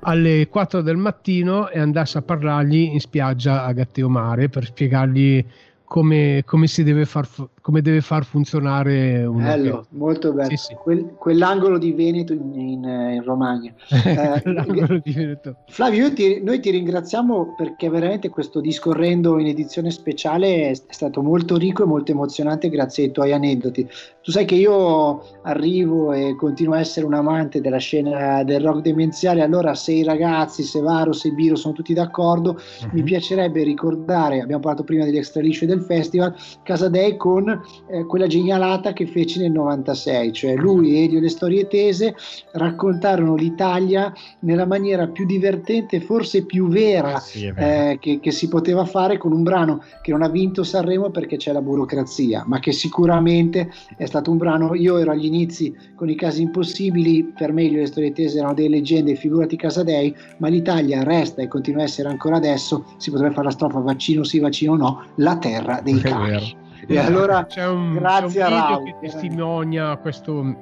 alle 0.00 0.48
4 0.48 0.82
del 0.82 0.96
mattino 0.96 1.68
e 1.68 1.78
andasse 1.78 2.18
a 2.18 2.22
parlargli 2.22 2.90
in 2.92 3.00
spiaggia 3.00 3.64
a 3.64 3.72
Gatteo 3.72 4.08
Mare 4.08 4.48
per 4.48 4.66
spiegargli 4.66 5.44
come, 5.84 6.42
come, 6.44 6.66
si 6.66 6.82
deve 6.82 7.06
far, 7.06 7.26
come 7.66 7.82
deve 7.82 8.00
far 8.00 8.24
funzionare 8.24 9.24
un 9.24 9.42
Bello, 9.42 9.86
molto 9.88 10.32
bello. 10.32 10.50
Sì, 10.50 10.56
sì. 10.56 10.74
Quel- 10.74 11.16
quell'angolo 11.18 11.78
di 11.78 11.90
Veneto 11.90 12.32
in, 12.32 12.54
in, 12.54 12.84
in 12.84 13.22
Romagna. 13.24 13.74
Eh, 14.06 14.40
L'angolo 14.44 15.00
di 15.02 15.12
Veneto. 15.12 15.56
Flavio, 15.66 16.06
io 16.06 16.12
ti- 16.12 16.40
noi 16.44 16.60
ti 16.60 16.70
ringraziamo 16.70 17.56
perché 17.56 17.90
veramente 17.90 18.28
questo 18.28 18.60
discorrendo 18.60 19.40
in 19.40 19.48
edizione 19.48 19.90
speciale 19.90 20.68
è, 20.68 20.70
è 20.70 20.92
stato 20.92 21.22
molto 21.22 21.56
ricco 21.56 21.82
e 21.82 21.86
molto 21.86 22.12
emozionante 22.12 22.68
grazie 22.68 23.04
ai 23.06 23.10
tuoi 23.10 23.32
aneddoti. 23.32 23.88
Tu 24.22 24.30
sai 24.30 24.44
che 24.44 24.54
io 24.54 25.22
arrivo 25.42 26.12
e 26.12 26.36
continuo 26.36 26.74
a 26.74 26.80
essere 26.80 27.04
un 27.04 27.14
amante 27.14 27.60
della 27.60 27.78
scena 27.78 28.44
del 28.44 28.60
rock 28.60 28.80
demenziale, 28.80 29.42
allora 29.42 29.74
se 29.74 29.92
i 29.92 30.04
ragazzi, 30.04 30.62
se 30.62 30.80
Varo, 30.80 31.12
se 31.12 31.30
Biro 31.30 31.56
sono 31.56 31.74
tutti 31.74 31.94
d'accordo, 31.94 32.60
mi 32.92 33.02
piacerebbe 33.02 33.62
ricordare, 33.64 34.40
abbiamo 34.40 34.62
parlato 34.62 34.84
prima 34.84 35.04
degli 35.04 35.16
extra 35.16 35.42
lisci 35.42 35.66
del 35.66 35.80
festival, 35.80 36.34
Casadei 36.62 37.16
con 37.16 37.55
eh, 37.88 38.04
quella 38.06 38.26
genialata 38.26 38.92
che 38.92 39.06
fece 39.06 39.40
nel 39.40 39.52
96, 39.52 40.32
cioè 40.32 40.54
lui 40.54 40.96
e 40.96 41.04
Elio 41.04 41.18
e 41.18 41.22
le 41.22 41.28
storie 41.28 41.66
tese 41.66 42.14
raccontarono 42.52 43.34
l'Italia 43.34 44.12
nella 44.40 44.66
maniera 44.66 45.06
più 45.08 45.26
divertente, 45.26 46.00
forse 46.00 46.44
più 46.44 46.68
vera 46.68 47.18
Sì, 47.18 47.52
eh, 47.54 47.98
che, 48.00 48.20
che 48.20 48.30
si 48.30 48.48
poteva 48.48 48.84
fare 48.84 49.18
con 49.18 49.32
un 49.32 49.42
brano 49.42 49.82
che 50.02 50.10
non 50.10 50.22
ha 50.22 50.28
vinto 50.28 50.62
Sanremo 50.62 51.10
perché 51.10 51.36
c'è 51.36 51.52
la 51.52 51.62
burocrazia, 51.62 52.44
ma 52.46 52.58
che 52.58 52.72
sicuramente 52.72 53.70
è 53.96 54.06
stato 54.06 54.30
un 54.30 54.36
brano. 54.36 54.74
Io 54.74 54.98
ero 54.98 55.12
agli 55.12 55.26
inizi 55.26 55.74
con 55.94 56.08
i 56.08 56.14
casi 56.14 56.42
impossibili, 56.42 57.32
per 57.36 57.52
me 57.52 57.70
le 57.70 57.86
storie 57.86 58.12
tese 58.12 58.38
erano 58.38 58.54
delle 58.54 58.68
leggende, 58.68 59.14
figurati 59.14 59.56
Casadei, 59.56 60.14
ma 60.38 60.48
l'Italia 60.48 61.02
resta 61.02 61.42
e 61.42 61.48
continua 61.48 61.82
a 61.82 61.84
essere 61.84 62.08
ancora 62.08 62.36
adesso. 62.36 62.84
Si 62.96 63.10
potrebbe 63.10 63.34
fare 63.34 63.46
la 63.46 63.52
strofa 63.52 63.80
vaccino 63.80 64.24
sì, 64.24 64.38
vaccino 64.38 64.76
no, 64.76 65.04
la 65.16 65.36
terra 65.38 65.80
dei 65.82 65.98
cani. 66.00 66.64
E 66.88 66.98
allora 66.98 67.44
C'è 67.46 67.66
un, 67.66 67.94
grazie 67.94 68.40
c'è 68.42 68.46
un 68.46 68.52
a 68.52 68.56
video 68.56 68.68
Raul. 68.76 68.84
che 68.84 68.94
testimonia 69.00 69.96
questo, 69.96 70.56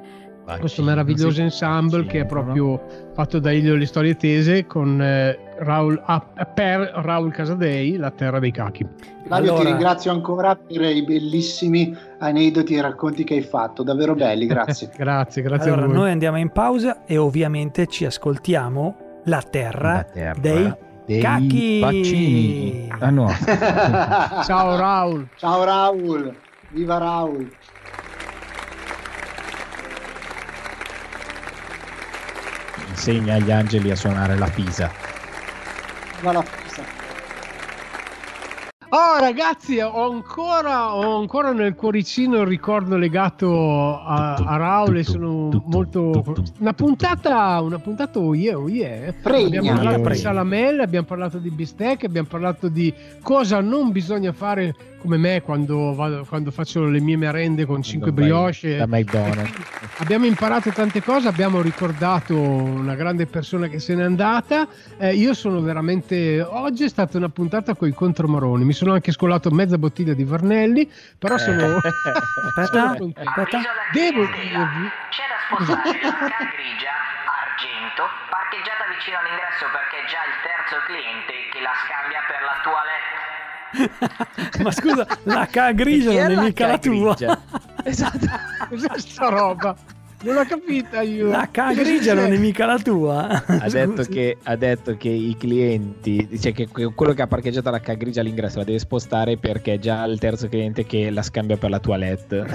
questo 0.58 0.82
meraviglioso 0.82 1.40
ensemble 1.42 2.02
Sì, 2.02 2.06
che 2.08 2.20
è 2.20 2.26
proprio 2.26 2.80
fatto 3.14 3.38
da 3.38 3.52
Elio 3.52 3.74
le 3.76 3.86
storie 3.86 4.16
tese 4.16 4.66
con 4.66 5.00
eh, 5.02 5.38
Raul, 5.58 6.00
ah, 6.04 6.20
per 6.54 6.90
Raul 6.96 7.30
Casadei, 7.32 7.96
la 7.96 8.10
terra 8.10 8.38
dei 8.38 8.50
cachi. 8.50 8.86
Flavio, 9.26 9.52
ti 9.54 9.58
Allora- 9.60 9.68
ringrazio 9.70 10.10
ancora 10.12 10.56
per 10.56 10.80
i 10.82 11.02
bellissimi 11.04 11.94
aneddoti 12.18 12.74
e 12.74 12.80
racconti 12.80 13.24
che 13.24 13.34
hai 13.34 13.42
fatto, 13.42 13.82
davvero 13.82 14.14
belli, 14.14 14.46
grazie. 14.46 14.90
grazie, 14.96 15.42
grazie 15.42 15.70
Allora, 15.70 15.84
a 15.86 15.88
voi. 15.88 15.96
noi 15.96 16.10
andiamo 16.10 16.38
in 16.38 16.50
pausa 16.50 17.04
e 17.06 17.16
ovviamente 17.18 17.86
ci 17.86 18.04
ascoltiamo 18.06 18.96
La 19.24 19.42
Terra, 19.42 19.92
La 19.92 20.02
terra 20.04 20.40
dei 20.40 20.74
dei 21.06 21.20
cacchi. 21.20 21.80
vaccini. 21.80 22.88
Ah 22.98 23.10
no. 23.10 23.28
Ciao 24.44 24.76
Raul. 24.76 25.28
Ciao 25.36 25.64
Raul, 25.64 26.34
viva 26.70 26.98
Raul. 26.98 27.50
Insegna 32.88 33.34
agli 33.34 33.50
angeli 33.50 33.90
a 33.90 33.96
suonare 33.96 34.36
la 34.36 34.48
pisa. 34.48 34.90
Viva 36.16 36.32
la 36.32 36.42
festa. 36.42 36.63
Oh 38.96 39.18
ragazzi, 39.18 39.80
ho 39.80 40.08
ancora, 40.08 40.94
ho 40.94 41.18
ancora 41.18 41.50
nel 41.50 41.74
cuoricino 41.74 42.42
il 42.42 42.46
ricordo 42.46 42.96
legato 42.96 43.98
a, 43.98 44.34
a 44.34 44.56
Raul 44.56 44.98
e 44.98 45.02
sono 45.02 45.64
molto... 45.66 46.22
Una 46.60 46.74
puntata, 46.74 47.60
una 47.60 47.80
puntata 47.80 48.20
oh 48.20 48.36
yeah, 48.36 48.56
oh 48.56 48.68
yeah. 48.68 49.12
Pregna. 49.20 49.58
Abbiamo 49.58 49.80
parlato 49.80 50.08
di 50.10 50.14
salamelle, 50.14 50.82
abbiamo 50.84 51.06
parlato 51.06 51.38
di 51.38 51.50
bistecche, 51.50 52.06
abbiamo 52.06 52.28
parlato 52.28 52.68
di 52.68 52.94
cosa 53.20 53.60
non 53.60 53.90
bisogna 53.90 54.32
fare 54.32 54.93
come 55.04 55.18
me 55.18 55.42
quando, 55.42 55.94
vado- 55.94 56.24
quando 56.24 56.50
faccio 56.50 56.84
le 56.86 56.98
mie 56.98 57.18
merende 57.18 57.66
con 57.66 57.82
5 57.82 58.10
vai 58.10 58.24
brioche. 58.24 58.76
da 58.78 58.86
McDonald's. 58.86 59.52
Abbiamo 60.00 60.24
imparato 60.24 60.70
tante 60.70 61.02
cose, 61.02 61.28
abbiamo 61.28 61.60
ricordato 61.60 62.34
una 62.34 62.94
grande 62.94 63.26
persona 63.26 63.68
che 63.68 63.78
se 63.78 63.94
n'è 63.94 64.02
andata. 64.02 64.66
Eh, 64.96 65.14
io 65.14 65.34
sono 65.34 65.60
veramente. 65.60 66.40
Oggi 66.40 66.84
è 66.84 66.88
stata 66.88 67.18
una 67.18 67.28
puntata 67.28 67.74
con 67.74 67.86
i 67.86 67.92
contromaroni. 67.92 68.64
Mi 68.64 68.72
sono 68.72 68.94
anche 68.94 69.12
scolato 69.12 69.50
mezza 69.50 69.76
bottiglia 69.76 70.14
di 70.14 70.24
Varnelli, 70.24 70.90
però 71.18 71.36
sono. 71.36 71.58
sono 71.78 71.80
Aspetta, 72.56 72.96
contento. 72.96 73.20
aspetta. 73.28 73.60
Devo 73.92 74.24
dirvi. 74.24 74.88
C'è 75.12 75.24
da 75.28 75.38
sposare 75.46 76.00
la 76.00 76.48
grigia 76.48 76.94
argento 77.54 78.02
parcheggiata 78.32 78.88
vicino 78.88 79.18
all'ingresso 79.20 79.68
perché 79.68 79.96
è 80.00 80.06
già 80.08 80.22
il 80.26 80.36
terzo 80.42 80.76
cliente 80.88 81.32
che 81.52 81.60
la 81.60 81.74
scambia 81.84 82.18
per 82.26 82.40
la 82.42 82.56
toilette. 82.64 83.33
Ma 84.62 84.70
scusa, 84.70 85.06
la 85.24 85.46
K 85.46 85.74
grigia 85.74 86.12
è 86.12 86.28
non 86.28 86.44
è 86.44 86.46
mica 86.46 86.66
la 86.66 86.78
tua. 86.78 87.16
Esatto. 87.86 88.26
Cos'è 88.70 88.88
sta 88.96 89.28
roba? 89.28 89.76
Non 90.22 90.36
l'ho 90.36 90.44
capita 90.46 91.02
io. 91.02 91.28
La 91.28 91.48
K 91.50 91.74
grigia 91.74 92.14
non 92.14 92.32
è 92.32 92.38
mica 92.38 92.64
la 92.64 92.78
tua. 92.78 93.44
Ha 93.46 93.68
detto, 93.68 94.04
che, 94.04 94.38
ha 94.42 94.56
detto 94.56 94.96
che 94.96 95.10
i 95.10 95.36
clienti, 95.38 96.40
cioè 96.40 96.54
che 96.54 96.66
que- 96.68 96.94
quello 96.94 97.12
che 97.12 97.20
ha 97.20 97.26
parcheggiato 97.26 97.68
la 97.68 97.80
K 97.80 97.94
grigia 97.96 98.20
all'ingresso 98.20 98.58
la 98.58 98.64
deve 98.64 98.78
spostare 98.78 99.36
perché 99.36 99.74
è 99.74 99.78
già 99.78 100.02
il 100.04 100.18
terzo 100.18 100.48
cliente 100.48 100.86
che 100.86 101.10
la 101.10 101.22
scambia 101.22 101.58
per 101.58 101.68
la 101.68 101.78
toilette. 101.78 102.46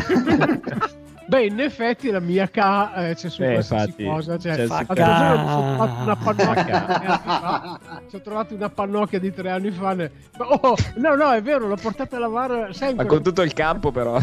Beh, 1.29 1.45
in 1.45 1.59
effetti 1.59 2.09
la 2.09 2.19
mia 2.19 2.47
K 2.49 2.57
eh, 2.95 3.13
c'è 3.15 3.29
su 3.29 3.43
Eh, 3.43 3.51
qualsiasi 3.51 3.85
infatti, 3.89 4.05
cosa. 4.05 4.37
Cioè, 4.39 4.55
c'è 4.55 4.65
su 4.65 4.85
K. 4.85 4.97
una 4.97 6.15
pannocchia 6.23 6.87
fa. 7.21 7.79
Ci 8.09 8.15
ho 8.15 8.21
trovato 8.21 8.55
una 8.55 8.69
pannocchia 8.69 9.19
di 9.19 9.31
tre 9.31 9.51
anni 9.51 9.69
fa. 9.69 9.93
ne- 9.93 10.09
Oh, 10.37 10.73
no, 10.95 11.15
no, 11.15 11.31
è 11.31 11.41
vero, 11.43 11.67
l'ho 11.67 11.75
portata 11.79 12.15
a 12.15 12.19
lavare. 12.19 12.71
In 12.81 12.95
Ma 12.95 13.05
con 13.05 13.21
tutto 13.21 13.43
il 13.43 13.53
campo 13.53 13.91
però. 13.91 14.19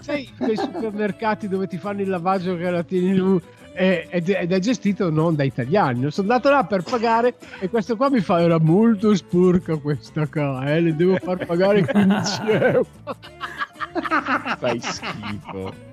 sai 0.00 0.26
quei 0.38 0.56
supermercati 0.56 1.48
dove 1.48 1.66
ti 1.66 1.76
fanno 1.76 2.00
il 2.00 2.08
lavaggio 2.08 2.56
che 2.56 2.70
la 2.70 2.82
tieni 2.82 3.14
giù 3.14 3.38
e- 3.74 4.06
ed, 4.08 4.30
è 4.30 4.58
gestito 4.58 5.10
non 5.10 5.36
da 5.36 5.44
italiani. 5.44 6.10
Sono 6.10 6.32
andato 6.32 6.48
là 6.50 6.64
per 6.64 6.82
pagare 6.82 7.34
e 7.60 7.68
questo 7.68 7.94
qua 7.96 8.08
mi 8.08 8.20
fa: 8.20 8.40
Era 8.40 8.58
molto 8.58 9.14
sporca 9.14 9.76
questa 9.76 10.26
K, 10.26 10.36
eh, 10.64 10.80
le 10.80 10.96
devo 10.96 11.16
far 11.16 11.44
pagare 11.44 11.84
15 11.84 12.40
euro. 12.48 12.86
Fai 14.58 14.80
schifo. 14.80 15.87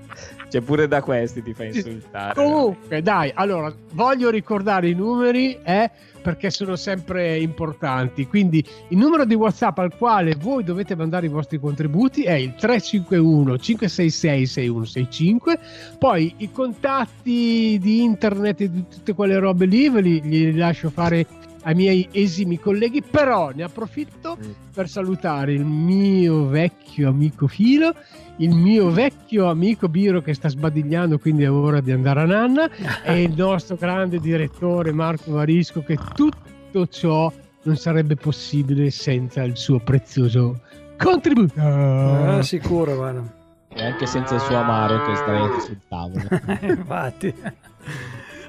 Cioè 0.49 0.61
pure 0.61 0.87
da 0.87 1.01
questi 1.01 1.41
ti 1.41 1.53
fa 1.53 1.65
insultare. 1.65 2.33
Comunque, 2.33 3.01
dai, 3.01 3.31
allora 3.33 3.73
voglio 3.93 4.29
ricordare 4.29 4.89
i 4.89 4.93
numeri 4.93 5.57
eh, 5.63 5.89
perché 6.21 6.49
sono 6.49 6.75
sempre 6.75 7.37
importanti. 7.37 8.25
Quindi 8.27 8.65
il 8.89 8.97
numero 8.97 9.25
di 9.25 9.35
WhatsApp 9.35 9.77
al 9.79 9.95
quale 9.95 10.35
voi 10.35 10.63
dovete 10.63 10.95
mandare 10.95 11.27
i 11.27 11.29
vostri 11.29 11.59
contributi 11.59 12.23
è 12.23 12.33
il 12.33 12.55
351 12.55 13.57
566 13.57 14.45
6165. 14.45 15.59
Poi 15.99 16.33
i 16.37 16.51
contatti 16.51 17.77
di 17.79 18.03
internet 18.03 18.61
e 18.61 18.71
di 18.71 18.85
tutte 18.87 19.13
quelle 19.13 19.37
robe 19.37 19.65
lì 19.65 19.89
ve 19.89 20.01
li, 20.01 20.21
li 20.21 20.55
lascio 20.55 20.89
fare 20.89 21.25
ai 21.65 21.75
miei 21.75 22.07
esimi 22.11 22.59
colleghi, 22.59 23.01
però 23.01 23.51
ne 23.53 23.63
approfitto 23.63 24.37
Mm. 24.39 24.51
per 24.73 24.87
salutare 24.89 25.53
il 25.53 25.63
mio 25.65 26.47
vecchio 26.47 27.09
amico 27.09 27.47
Filo, 27.47 27.93
il 28.37 28.53
mio 28.55 28.89
vecchio 28.89 29.49
amico 29.49 29.87
Biro 29.87 30.21
che 30.21 30.33
sta 30.33 30.47
sbadigliando, 30.49 31.17
quindi 31.19 31.43
è 31.43 31.51
ora 31.51 31.79
di 31.81 31.91
andare 31.91 32.21
a 32.21 32.25
nanna, 32.25 32.69
e 33.03 33.23
il 33.23 33.33
nostro 33.37 33.75
grande 33.77 34.19
direttore 34.19 34.91
Marco 34.91 35.31
Varisco 35.33 35.81
che 35.83 35.97
tutto 36.13 36.87
ciò 36.87 37.31
non 37.63 37.75
sarebbe 37.77 38.15
possibile 38.15 38.89
senza 38.91 39.41
il 39.43 39.57
suo 39.57 39.79
prezioso 39.79 40.61
contributo. 40.97 41.59
Eh, 41.59 42.43
sicuro, 42.43 42.95
guarda. 42.95 43.23
E 43.69 43.83
anche 43.83 44.05
senza 44.05 44.35
il 44.35 44.41
suo 44.41 44.55
amaro 44.55 45.03
che 45.05 45.15
starete 45.15 45.59
sul 45.61 45.79
tavolo. 45.87 46.27
Infatti. 46.61 47.33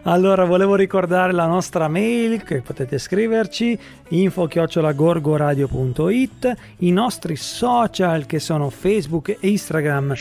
Allora, 0.09 0.45
volevo 0.45 0.77
ricordare 0.77 1.33
la 1.33 1.47
nostra 1.47 1.89
mail 1.89 2.45
che 2.45 2.61
potete 2.61 2.97
scriverci 2.97 3.77
info-gorgoradio.it 4.11 6.57
i 6.79 6.93
nostri 6.93 7.35
social 7.35 8.25
che 8.25 8.39
sono 8.39 8.71
Facebook 8.71 9.31
e 9.31 9.39
Instagram 9.41 10.15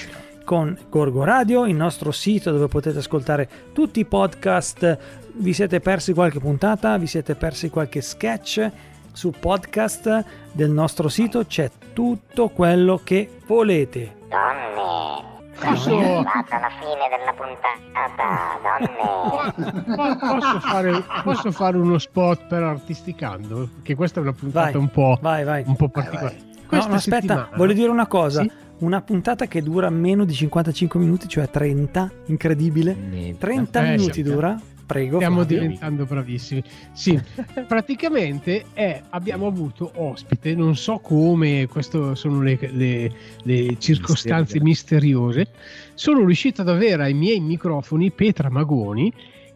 con 0.44 0.76
Gorgo 0.90 1.24
Radio, 1.24 1.68
il 1.68 1.76
nostro 1.76 2.12
sito 2.12 2.50
dove 2.50 2.68
potete 2.68 2.98
ascoltare 2.98 3.48
tutti 3.74 4.00
i 4.00 4.06
podcast. 4.06 4.98
Vi 5.34 5.54
siete 5.54 5.80
persi 5.80 6.14
qualche 6.14 6.40
puntata? 6.40 6.98
Vi 6.98 7.06
siete 7.06 7.36
persi 7.36 7.70
qualche 7.70 8.02
sketch? 8.02 8.68
Su 9.12 9.32
podcast 9.40 10.26
del 10.52 10.72
nostro 10.72 11.10
sito 11.10 11.46
c'è 11.46 11.70
tutto 11.94 12.50
quello 12.50 13.02
che 13.04 13.38
volete. 13.46 14.16
Donne, 14.30 15.34
Posso, 15.60 15.76
siamo 15.89 15.99
arrivati 16.20 16.53
alla 16.53 16.70
fine 16.80 17.08
della 17.10 17.34
puntata, 17.34 18.60
donne. 18.62 19.95
po- 19.95 20.18
posso 20.36 20.60
fare, 20.60 21.03
posso 21.24 21.51
fare 21.51 21.78
uno 21.78 21.97
spot 21.97 22.45
per 22.47 22.64
Artisticando? 22.64 23.70
Che 23.82 23.95
questa 23.95 24.20
è 24.20 24.24
una 24.24 24.34
puntata 24.34 24.72
Vai, 24.72 24.80
un 24.82 24.89
po', 24.89 25.18
vai, 25.22 25.43
vai. 25.43 25.64
un 25.66 25.76
po' 25.76 25.89
particolare. 25.89 26.38
No, 26.70 26.78
no, 26.88 26.93
aspetta, 26.95 26.99
settimana- 26.99 27.49
voglio 27.56 27.74
dire 27.74 27.89
una 27.89 28.08
cosa. 28.08 28.41
Sì? 28.41 28.51
Una 28.80 29.01
puntata 29.01 29.45
che 29.45 29.62
dura 29.64 29.89
meno 29.89 30.26
di 30.26 30.34
55 30.34 30.99
minuti, 30.99 31.28
cioè 31.30 31.49
30, 31.49 32.12
incredibile. 32.26 33.36
30 33.38 33.86
Eh, 33.86 33.89
minuti 33.95 34.22
dura. 34.22 34.60
Prego. 34.86 35.16
Stiamo 35.18 35.38
Flavio. 35.42 35.60
diventando 35.60 36.06
bravissimi. 36.06 36.64
Sì, 36.94 37.20
praticamente 37.68 38.66
è- 38.74 39.02
abbiamo 39.10 39.48
avuto 39.48 39.92
ospite, 39.96 40.54
non 40.56 40.76
so 40.76 41.00
come, 41.00 41.68
queste 41.68 42.16
sono 42.16 42.42
le, 42.42 42.58
le- 42.72 43.12
le 43.44 43.76
circostanze 43.80 44.62
misteriose. 44.62 45.48
Sono 45.94 46.24
riuscito 46.26 46.62
ad 46.62 46.70
avere 46.70 47.04
ai 47.04 47.14
miei 47.14 47.40
microfoni 47.40 48.12
Petra 48.12 48.50
Magoni, 48.50 49.12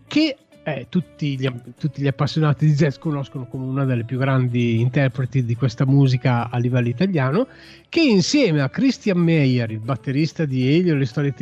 che 0.07 0.35
eh, 0.73 0.87
tutti, 0.89 1.37
gli, 1.37 1.49
tutti 1.77 2.01
gli 2.01 2.07
appassionati 2.07 2.65
di 2.65 2.73
jazz 2.73 2.97
conoscono 2.97 3.45
come 3.47 3.65
una 3.65 3.85
delle 3.85 4.03
più 4.03 4.17
grandi 4.17 4.79
interpreti 4.79 5.43
di 5.43 5.55
questa 5.55 5.85
musica 5.85 6.49
a 6.49 6.57
livello 6.57 6.87
italiano, 6.87 7.47
che 7.89 8.01
insieme 8.01 8.61
a 8.61 8.69
Christian 8.69 9.17
Meyer, 9.17 9.71
il 9.71 9.79
batterista 9.79 10.45
di 10.45 10.75
Elio 10.75 10.95
le 10.95 11.05
storie 11.05 11.33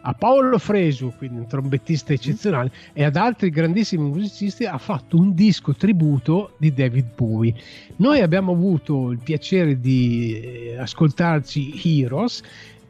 a 0.00 0.12
Paolo 0.14 0.58
Fresu, 0.58 1.12
quindi 1.16 1.38
un 1.38 1.46
trombettista 1.46 2.12
eccezionale, 2.12 2.70
e 2.92 3.04
ad 3.04 3.16
altri 3.16 3.50
grandissimi 3.50 4.08
musicisti, 4.08 4.64
ha 4.64 4.78
fatto 4.78 5.16
un 5.16 5.34
disco 5.34 5.74
tributo 5.74 6.54
di 6.58 6.72
David 6.72 7.14
Bowie. 7.14 7.54
Noi 7.96 8.20
abbiamo 8.20 8.52
avuto 8.52 9.10
il 9.10 9.18
piacere 9.22 9.80
di 9.80 10.40
eh, 10.40 10.76
ascoltarci 10.78 12.00
Heroes 12.02 12.42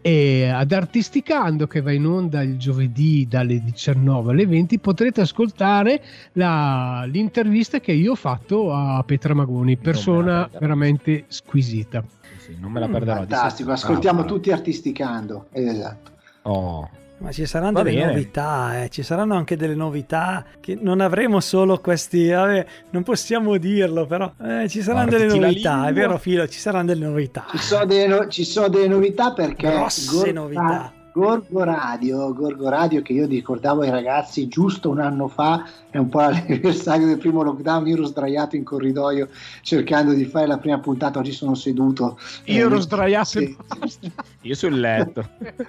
e 0.06 0.46
ad 0.48 0.70
Artisticando 0.70 1.66
che 1.66 1.80
va 1.80 1.90
in 1.90 2.06
onda 2.06 2.40
il 2.40 2.58
giovedì 2.58 3.26
dalle 3.28 3.60
19 3.60 4.30
alle 4.30 4.46
20 4.46 4.78
potrete 4.78 5.20
ascoltare 5.20 6.00
la- 6.34 7.02
l'intervista 7.08 7.80
che 7.80 7.90
io 7.90 8.12
ho 8.12 8.14
fatto 8.14 8.72
a 8.72 9.02
Petra 9.04 9.34
Magoni, 9.34 9.76
persona 9.76 10.48
veramente 10.60 11.24
squisita. 11.26 12.04
Sì, 12.38 12.56
non 12.60 12.70
me 12.70 12.78
la 12.78 12.86
perderò. 12.86 13.24
di 13.24 13.32
Fantastico, 13.32 13.72
ascoltiamo 13.72 14.20
Bravo. 14.20 14.34
tutti 14.36 14.52
artisticando. 14.52 15.46
Esatto. 15.50 16.10
Oh. 16.42 16.88
Ma 17.18 17.32
ci 17.32 17.46
saranno 17.46 17.72
Va 17.72 17.82
delle 17.82 17.96
bene. 18.00 18.12
novità, 18.12 18.82
eh. 18.82 18.88
ci 18.90 19.02
saranno 19.02 19.34
anche 19.36 19.56
delle 19.56 19.74
novità 19.74 20.44
che 20.60 20.76
non 20.78 21.00
avremo 21.00 21.40
solo 21.40 21.80
questi, 21.80 22.28
vabbè, 22.28 22.66
non 22.90 23.02
possiamo 23.04 23.56
dirlo, 23.56 24.04
però 24.04 24.30
eh, 24.42 24.68
ci 24.68 24.82
saranno 24.82 25.08
delle 25.10 25.24
Morditi 25.26 25.40
la 25.40 25.46
novità, 25.76 25.88
è 25.88 25.92
vero 25.94 26.18
Filo, 26.18 26.46
ci 26.46 26.58
saranno 26.58 26.86
delle 26.86 27.06
novità. 27.06 27.46
Ci 27.50 27.58
sono 27.58 27.86
delle, 27.86 28.06
no- 28.06 28.28
ci 28.28 28.44
sono 28.44 28.68
delle 28.68 28.88
novità 28.88 29.32
perché 29.32 29.66
Grosse 29.70 30.10
Gorgo- 30.14 30.32
novità. 30.32 30.92
Gorgo 31.16 31.64
Radio, 31.64 32.30
Gorgo 32.34 32.68
Radio 32.68 33.00
che 33.00 33.14
io 33.14 33.26
ricordavo 33.26 33.80
ai 33.80 33.88
ragazzi 33.88 34.48
giusto 34.48 34.90
un 34.90 35.00
anno 35.00 35.28
fa, 35.28 35.64
è 35.88 35.96
un 35.96 36.10
po' 36.10 36.20
l'anniversario 36.20 37.06
del 37.06 37.16
primo 37.16 37.42
lockdown, 37.42 37.86
io 37.86 37.94
ero 37.94 38.04
sdraiato 38.04 38.54
in 38.54 38.64
corridoio 38.64 39.30
cercando 39.62 40.12
di 40.12 40.26
fare 40.26 40.46
la 40.46 40.58
prima 40.58 40.78
puntata, 40.78 41.18
oggi 41.18 41.32
sono 41.32 41.54
seduto. 41.54 42.18
Io 42.44 42.64
Eh, 42.64 42.66
ero 42.66 42.78
sdraiato 42.80 43.24
sì, 43.40 43.56
in 44.02 44.10
Io 44.42 44.54
sul 44.54 44.78
letto. 44.78 45.26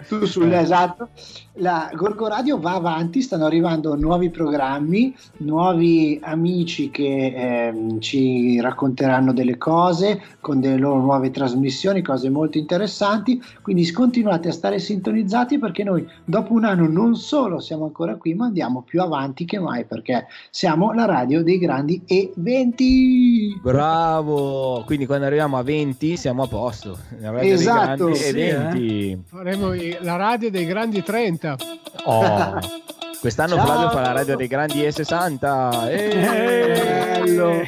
tu 0.10 0.26
sul 0.26 0.52
esatto. 0.52 1.12
La 1.60 1.90
Gorgo 1.94 2.28
Radio 2.28 2.60
va 2.60 2.74
avanti, 2.74 3.22
stanno 3.22 3.46
arrivando 3.46 3.96
nuovi 3.96 4.30
programmi, 4.30 5.16
nuovi 5.38 6.20
amici 6.22 6.92
che 6.92 7.34
ehm, 7.34 8.02
ci 8.02 8.60
racconteranno 8.60 9.32
delle 9.32 9.58
cose 9.58 10.22
con 10.42 10.60
delle 10.60 10.78
loro 10.78 11.00
nuove 11.00 11.32
trasmissioni, 11.32 12.02
cose 12.02 12.30
molto 12.30 12.58
interessanti. 12.58 13.42
Quindi 13.62 13.90
continuate 13.92 14.50
a 14.50 14.52
stare 14.52 14.78
sintonizzati 14.78 15.36
perché 15.46 15.84
noi 15.84 16.08
dopo 16.26 16.54
un 16.54 16.66
anno 16.66 16.88
non 16.88 17.16
solo 17.16 17.60
siamo 17.60 17.86
ancora 17.86 18.16
qui, 18.16 18.34
ma 18.34 18.46
andiamo 18.46 18.82
più 18.82 19.02
avanti 19.02 19.46
che 19.46 19.60
mai 19.60 19.86
perché 19.86 20.28
siamo 20.50 20.94
la 20.94 21.06
radio 21.06 21.44
dei 21.44 21.58
grandi 21.58 22.02
eventi. 22.06 23.60
Bravo! 23.62 24.84
Quindi 24.86 25.06
quando 25.06 25.26
arriviamo 25.26 25.58
a 25.58 25.64
20 25.64 26.18
siamo 26.18 26.44
a 26.44 26.48
posto. 26.48 26.98
La 27.20 27.32
radio 27.32 27.42
dei 27.42 27.52
Esatto, 27.52 28.06
grandi 28.06 28.16
sì, 28.16 28.28
eventi. 28.30 29.24
Faremo 29.26 29.74
la 30.02 30.16
radio 30.16 30.50
dei 30.50 30.66
grandi 30.66 31.04
30. 31.04 31.58
Oh. 32.06 32.60
Quest'anno 33.20 33.56
Ciao. 33.56 33.66
Flavio 33.66 33.90
fa 33.90 34.02
la 34.02 34.12
radio 34.12 34.36
dei 34.36 34.48
grandi 34.48 34.82
E60. 34.82 35.90
Eh. 35.90 37.24
Bello. 37.26 37.66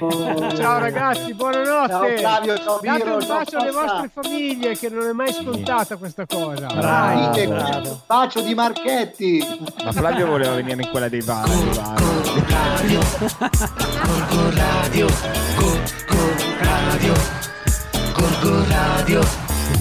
Ciao 0.56 0.80
ragazzi, 0.80 1.34
buonanotte. 1.34 1.90
Ciao 1.90 2.18
Flavio, 2.18 2.58
ciao 2.58 2.80
Date 2.82 3.10
un 3.10 3.26
bacio 3.28 3.58
alle 3.58 3.72
vostre 3.72 4.10
famiglie 4.14 4.78
che 4.78 4.90
non 4.90 5.08
è 5.08 5.12
mai 5.12 5.34
scontata 5.34 5.96
questa 5.98 6.26
cosa. 6.26 6.68
Bravo. 6.68 7.32
Dite, 7.32 7.48
bravo. 7.48 8.02
bacio 8.06 8.42
di 8.42 8.54
Marchetti. 8.54 9.44
Ma 9.84 9.92
Flavio 9.92 10.28
voleva 10.28 10.54
venire 10.54 10.84
in 10.84 10.90
quella 10.90 11.10
dei 11.10 11.24
bar. 11.24 11.48
dei 11.48 11.74
bar. 11.74 11.98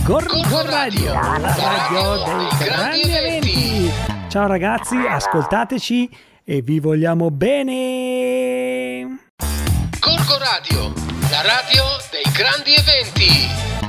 Gorgo 0.05 0.65
Radio, 0.65 1.13
la 1.13 1.55
radio 1.55 2.25
dei 2.25 2.49
grandi 2.67 3.15
eventi. 3.15 4.18
Ciao 4.29 4.47
ragazzi, 4.47 4.95
ascoltateci 4.95 6.11
e 6.45 6.61
vi 6.61 6.81
vogliamo 6.81 7.31
bene. 7.31 9.31
Corco 9.99 10.37
Radio, 10.37 10.93
la 11.31 11.41
radio 11.41 11.85
dei 12.11 12.31
grandi 12.35 12.75
eventi. 12.75 13.88